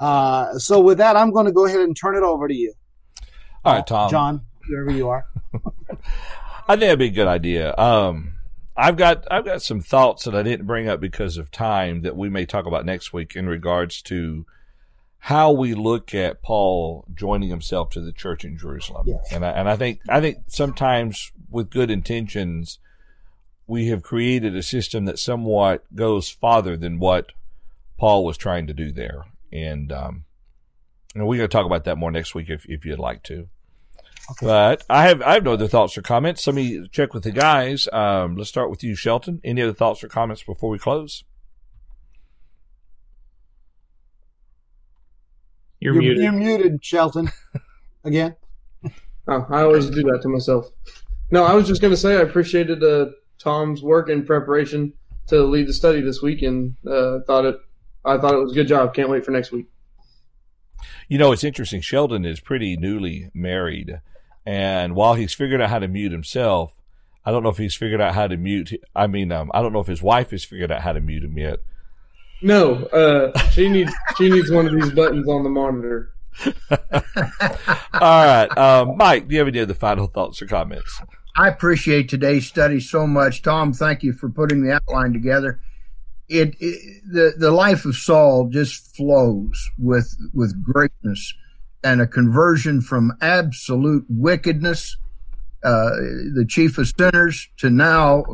uh, 0.00 0.58
so 0.58 0.80
with 0.80 0.98
that, 0.98 1.16
I'm 1.16 1.30
going 1.30 1.46
to 1.46 1.52
go 1.52 1.66
ahead 1.66 1.80
and 1.80 1.96
turn 1.96 2.16
it 2.16 2.22
over 2.22 2.48
to 2.48 2.54
you. 2.54 2.74
All 3.64 3.74
right, 3.74 3.86
Tom. 3.86 4.10
John, 4.10 4.40
wherever 4.68 4.90
you 4.90 5.08
are. 5.08 5.26
I 6.68 6.76
think 6.76 6.80
that'd 6.80 6.98
be 6.98 7.06
a 7.06 7.10
good 7.10 7.28
idea. 7.28 7.76
Um, 7.76 8.34
I've 8.76 8.96
got 8.96 9.26
I've 9.30 9.44
got 9.44 9.62
some 9.62 9.80
thoughts 9.80 10.24
that 10.24 10.34
I 10.34 10.42
didn't 10.42 10.66
bring 10.66 10.88
up 10.88 11.00
because 11.00 11.36
of 11.36 11.50
time 11.50 12.02
that 12.02 12.16
we 12.16 12.28
may 12.28 12.46
talk 12.46 12.66
about 12.66 12.86
next 12.86 13.12
week 13.12 13.36
in 13.36 13.46
regards 13.46 14.00
to 14.02 14.46
how 15.24 15.52
we 15.52 15.72
look 15.72 16.12
at 16.16 16.42
Paul 16.42 17.06
joining 17.14 17.48
himself 17.48 17.90
to 17.90 18.00
the 18.00 18.10
church 18.10 18.44
in 18.44 18.58
Jerusalem. 18.58 19.06
Yes. 19.06 19.28
And 19.30 19.46
I, 19.46 19.50
and 19.50 19.68
I 19.68 19.76
think 19.76 20.00
I 20.08 20.20
think 20.20 20.38
sometimes 20.48 21.30
with 21.48 21.70
good 21.70 21.92
intentions 21.92 22.80
we 23.68 23.86
have 23.86 24.02
created 24.02 24.56
a 24.56 24.64
system 24.64 25.04
that 25.04 25.20
somewhat 25.20 25.84
goes 25.94 26.28
farther 26.28 26.76
than 26.76 26.98
what 26.98 27.30
Paul 27.98 28.24
was 28.24 28.36
trying 28.36 28.66
to 28.66 28.74
do 28.74 28.90
there. 28.90 29.26
And 29.52 29.92
um, 29.92 30.24
and 31.14 31.24
we're 31.24 31.36
going 31.36 31.48
to 31.48 31.56
talk 31.56 31.66
about 31.66 31.84
that 31.84 31.98
more 31.98 32.10
next 32.10 32.34
week 32.34 32.50
if 32.50 32.66
if 32.68 32.84
you'd 32.84 32.98
like 32.98 33.22
to. 33.24 33.48
But 34.40 34.82
I 34.90 35.04
have 35.04 35.22
I 35.22 35.34
have 35.34 35.44
no 35.44 35.52
other 35.52 35.68
thoughts 35.68 35.96
or 35.96 36.02
comments. 36.02 36.44
Let 36.48 36.56
me 36.56 36.88
check 36.90 37.14
with 37.14 37.22
the 37.22 37.30
guys. 37.30 37.88
Um, 37.92 38.34
let's 38.34 38.50
start 38.50 38.70
with 38.70 38.82
you, 38.82 38.96
Shelton. 38.96 39.40
Any 39.44 39.62
other 39.62 39.72
thoughts 39.72 40.02
or 40.02 40.08
comments 40.08 40.42
before 40.42 40.70
we 40.70 40.80
close? 40.80 41.22
You're, 45.82 45.94
You're, 45.94 46.02
muted. 46.02 46.22
you're 46.22 46.32
muted, 46.32 46.84
Shelton. 46.84 47.28
Again. 48.04 48.36
Oh, 49.26 49.46
I 49.50 49.62
always 49.62 49.90
do 49.90 50.02
that 50.04 50.20
to 50.22 50.28
myself. 50.28 50.66
No, 51.32 51.44
I 51.44 51.54
was 51.54 51.66
just 51.66 51.80
going 51.80 51.92
to 51.92 51.96
say 51.96 52.16
I 52.16 52.20
appreciated 52.20 52.84
uh, 52.84 53.06
Tom's 53.38 53.82
work 53.82 54.08
in 54.08 54.24
preparation 54.24 54.92
to 55.26 55.42
lead 55.42 55.66
the 55.66 55.72
study 55.72 56.00
this 56.00 56.22
week, 56.22 56.42
and 56.42 56.76
uh, 56.86 57.20
thought 57.26 57.44
it. 57.46 57.56
I 58.04 58.16
thought 58.16 58.34
it 58.34 58.38
was 58.38 58.52
a 58.52 58.54
good 58.54 58.68
job. 58.68 58.94
Can't 58.94 59.08
wait 59.08 59.24
for 59.24 59.32
next 59.32 59.50
week. 59.50 59.66
You 61.08 61.18
know, 61.18 61.32
it's 61.32 61.42
interesting. 61.44 61.80
Sheldon 61.80 62.24
is 62.24 62.38
pretty 62.38 62.76
newly 62.76 63.30
married, 63.34 64.00
and 64.46 64.94
while 64.94 65.14
he's 65.14 65.34
figured 65.34 65.60
out 65.60 65.70
how 65.70 65.80
to 65.80 65.88
mute 65.88 66.12
himself, 66.12 66.74
I 67.24 67.32
don't 67.32 67.42
know 67.42 67.48
if 67.48 67.58
he's 67.58 67.74
figured 67.74 68.00
out 68.00 68.14
how 68.14 68.28
to 68.28 68.36
mute. 68.36 68.72
I 68.94 69.08
mean, 69.08 69.32
um, 69.32 69.50
I 69.52 69.62
don't 69.62 69.72
know 69.72 69.80
if 69.80 69.88
his 69.88 70.02
wife 70.02 70.30
has 70.30 70.44
figured 70.44 70.70
out 70.70 70.82
how 70.82 70.92
to 70.92 71.00
mute 71.00 71.24
him 71.24 71.36
yet. 71.38 71.58
No, 72.42 72.84
uh, 72.86 73.38
she 73.50 73.68
needs 73.68 73.92
she 74.18 74.28
needs 74.28 74.50
one 74.50 74.66
of 74.66 74.74
these 74.74 74.90
buttons 74.92 75.28
on 75.28 75.42
the 75.44 75.50
monitor. 75.50 76.12
All 76.70 78.24
right, 78.26 78.48
um, 78.58 78.96
Mike, 78.96 79.28
do 79.28 79.34
you 79.34 79.38
have 79.38 79.48
any 79.48 79.60
other 79.60 79.74
final 79.74 80.06
thoughts 80.06 80.40
or 80.42 80.46
comments? 80.46 81.00
I 81.36 81.48
appreciate 81.48 82.08
today's 82.08 82.46
study 82.46 82.80
so 82.80 83.06
much. 83.06 83.42
Tom, 83.42 83.72
thank 83.72 84.02
you 84.02 84.12
for 84.12 84.28
putting 84.28 84.62
the 84.62 84.72
outline 84.72 85.12
together. 85.12 85.60
it, 86.28 86.56
it, 86.60 87.02
the 87.10 87.34
the 87.38 87.50
life 87.50 87.84
of 87.84 87.94
Saul 87.96 88.48
just 88.48 88.96
flows 88.96 89.70
with 89.78 90.16
with 90.32 90.62
greatness 90.62 91.34
and 91.84 92.00
a 92.00 92.06
conversion 92.06 92.80
from 92.80 93.12
absolute 93.20 94.06
wickedness, 94.08 94.96
uh, 95.64 95.90
the 96.34 96.46
chief 96.48 96.78
of 96.78 96.92
sinners, 96.98 97.48
to 97.58 97.70
now 97.70 98.24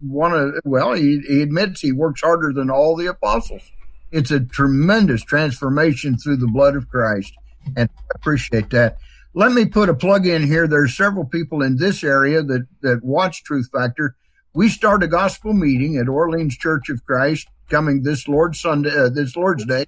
one 0.00 0.32
of 0.32 0.54
well, 0.64 0.94
he, 0.94 1.20
he 1.26 1.42
admits 1.42 1.80
he 1.80 1.92
works 1.92 2.20
harder 2.20 2.52
than 2.52 2.70
all 2.70 2.96
the 2.96 3.06
apostles. 3.06 3.62
It's 4.10 4.30
a 4.30 4.40
tremendous 4.40 5.22
transformation 5.22 6.16
through 6.16 6.38
the 6.38 6.46
blood 6.46 6.76
of 6.76 6.88
Christ, 6.88 7.32
and 7.76 7.90
I 7.96 8.02
appreciate 8.14 8.70
that. 8.70 8.98
Let 9.34 9.52
me 9.52 9.66
put 9.66 9.88
a 9.88 9.94
plug 9.94 10.26
in 10.26 10.46
here. 10.46 10.66
There's 10.66 10.96
several 10.96 11.24
people 11.24 11.62
in 11.62 11.76
this 11.76 12.02
area 12.02 12.42
that 12.42 12.66
that 12.82 13.04
watch 13.04 13.44
Truth 13.44 13.70
Factor 13.72 14.16
we 14.54 14.68
start 14.68 15.02
a 15.04 15.06
gospel 15.06 15.52
meeting 15.52 15.96
at 15.98 16.08
Orleans 16.08 16.56
Church 16.56 16.88
of 16.88 17.04
Christ 17.04 17.46
coming 17.70 18.02
this 18.02 18.26
Lord's 18.26 18.60
Sunday, 18.60 18.90
uh, 18.90 19.08
this 19.08 19.36
Lord's 19.36 19.64
Day, 19.64 19.86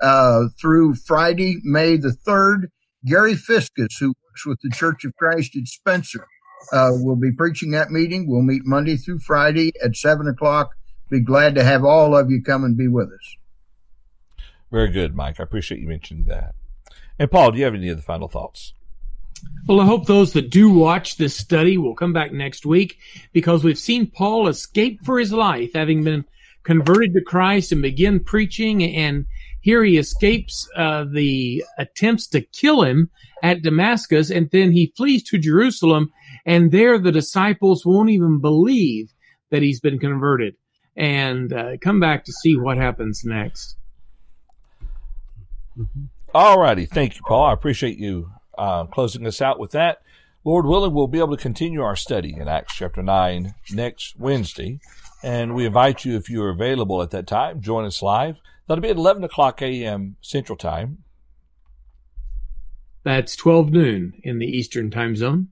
uh, 0.00 0.44
through 0.60 0.94
Friday, 0.94 1.56
May 1.64 1.96
the 1.96 2.10
3rd. 2.10 2.68
Gary 3.04 3.34
Fiscus, 3.34 3.96
who 3.98 4.10
works 4.10 4.46
with 4.46 4.60
the 4.62 4.70
Church 4.70 5.04
of 5.04 5.16
Christ 5.16 5.56
at 5.56 5.66
Spencer, 5.66 6.28
uh, 6.72 6.90
will 6.92 7.16
be 7.16 7.32
preaching 7.32 7.70
that 7.72 7.90
meeting. 7.90 8.28
We'll 8.28 8.42
meet 8.42 8.62
Monday 8.64 8.96
through 8.96 9.20
Friday 9.20 9.72
at 9.82 9.96
7 9.96 10.26
o'clock. 10.28 10.76
Be 11.10 11.20
glad 11.20 11.54
to 11.56 11.64
have 11.64 11.84
all 11.84 12.16
of 12.16 12.30
you 12.30 12.42
come 12.42 12.64
and 12.64 12.76
be 12.76 12.88
with 12.88 13.08
us. 13.08 13.36
Very 14.70 14.90
good, 14.90 15.14
Mike. 15.14 15.38
I 15.38 15.42
appreciate 15.42 15.80
you 15.80 15.88
mentioning 15.88 16.24
that. 16.24 16.54
And 17.18 17.30
Paul, 17.30 17.52
do 17.52 17.58
you 17.58 17.64
have 17.64 17.74
any 17.74 17.90
other 17.90 18.00
final 18.00 18.28
thoughts? 18.28 18.72
Well, 19.66 19.80
I 19.80 19.86
hope 19.86 20.06
those 20.06 20.32
that 20.32 20.50
do 20.50 20.70
watch 20.70 21.16
this 21.16 21.36
study 21.36 21.78
will 21.78 21.94
come 21.94 22.12
back 22.12 22.32
next 22.32 22.66
week 22.66 22.98
because 23.32 23.62
we've 23.62 23.78
seen 23.78 24.06
Paul 24.06 24.48
escape 24.48 25.04
for 25.04 25.18
his 25.18 25.32
life, 25.32 25.72
having 25.74 26.02
been 26.02 26.24
converted 26.64 27.14
to 27.14 27.20
Christ 27.20 27.72
and 27.72 27.82
begin 27.82 28.20
preaching. 28.20 28.82
And 28.82 29.26
here 29.60 29.84
he 29.84 29.98
escapes 29.98 30.68
uh, 30.76 31.04
the 31.04 31.64
attempts 31.78 32.26
to 32.28 32.40
kill 32.40 32.82
him 32.82 33.10
at 33.42 33.62
Damascus, 33.62 34.30
and 34.30 34.50
then 34.50 34.72
he 34.72 34.92
flees 34.96 35.22
to 35.24 35.38
Jerusalem. 35.38 36.12
And 36.44 36.72
there, 36.72 36.98
the 36.98 37.12
disciples 37.12 37.86
won't 37.86 38.10
even 38.10 38.40
believe 38.40 39.12
that 39.50 39.62
he's 39.62 39.80
been 39.80 39.98
converted. 39.98 40.54
And 40.96 41.52
uh, 41.52 41.76
come 41.80 42.00
back 42.00 42.24
to 42.24 42.32
see 42.32 42.56
what 42.56 42.76
happens 42.76 43.22
next. 43.24 43.76
All 46.34 46.58
righty. 46.58 46.86
Thank 46.86 47.16
you, 47.16 47.22
Paul. 47.26 47.46
I 47.46 47.52
appreciate 47.52 47.98
you 47.98 48.30
uh, 48.58 48.84
closing 48.86 49.26
us 49.26 49.40
out 49.40 49.58
with 49.58 49.72
that. 49.72 50.02
Lord 50.44 50.66
willing, 50.66 50.92
we'll 50.92 51.06
be 51.06 51.20
able 51.20 51.36
to 51.36 51.42
continue 51.42 51.82
our 51.82 51.94
study 51.94 52.34
in 52.36 52.48
Acts 52.48 52.74
chapter 52.74 53.02
9 53.02 53.54
next 53.72 54.18
Wednesday. 54.18 54.80
And 55.22 55.54
we 55.54 55.66
invite 55.66 56.04
you, 56.04 56.16
if 56.16 56.28
you're 56.28 56.50
available 56.50 57.00
at 57.00 57.10
that 57.10 57.28
time, 57.28 57.60
join 57.60 57.84
us 57.84 58.02
live. 58.02 58.40
That'll 58.66 58.82
be 58.82 58.90
at 58.90 58.96
11 58.96 59.22
o'clock 59.22 59.62
a.m. 59.62 60.16
Central 60.20 60.58
Time. 60.58 61.04
That's 63.04 63.36
12 63.36 63.70
noon 63.70 64.14
in 64.24 64.38
the 64.38 64.46
Eastern 64.46 64.90
Time 64.90 65.14
Zone. 65.14 65.48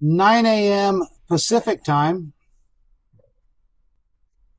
9 0.00 0.46
a.m. 0.46 1.02
Pacific 1.28 1.84
Time. 1.84 2.32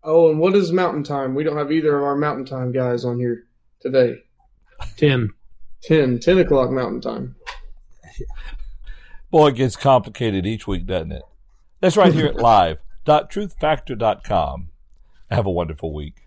Oh, 0.03 0.29
and 0.29 0.39
what 0.39 0.55
is 0.55 0.71
Mountain 0.71 1.03
Time? 1.03 1.35
We 1.35 1.43
don't 1.43 1.57
have 1.57 1.71
either 1.71 1.97
of 1.97 2.03
our 2.03 2.15
Mountain 2.15 2.45
Time 2.45 2.71
guys 2.71 3.03
on 3.05 3.19
here 3.19 3.43
today. 3.79 4.23
10. 4.97 5.29
10, 5.83 6.19
10 6.19 6.37
o'clock 6.39 6.71
Mountain 6.71 7.01
Time. 7.01 7.35
Boy, 9.29 9.49
it 9.49 9.55
gets 9.55 9.75
complicated 9.75 10.45
each 10.45 10.65
week, 10.67 10.85
doesn't 10.85 11.11
it? 11.11 11.23
That's 11.79 11.97
right 11.97 12.13
here 12.13 12.27
at 12.27 12.35
live.truthfactor.com. 12.37 14.69
Have 15.29 15.45
a 15.45 15.51
wonderful 15.51 15.93
week. 15.93 16.20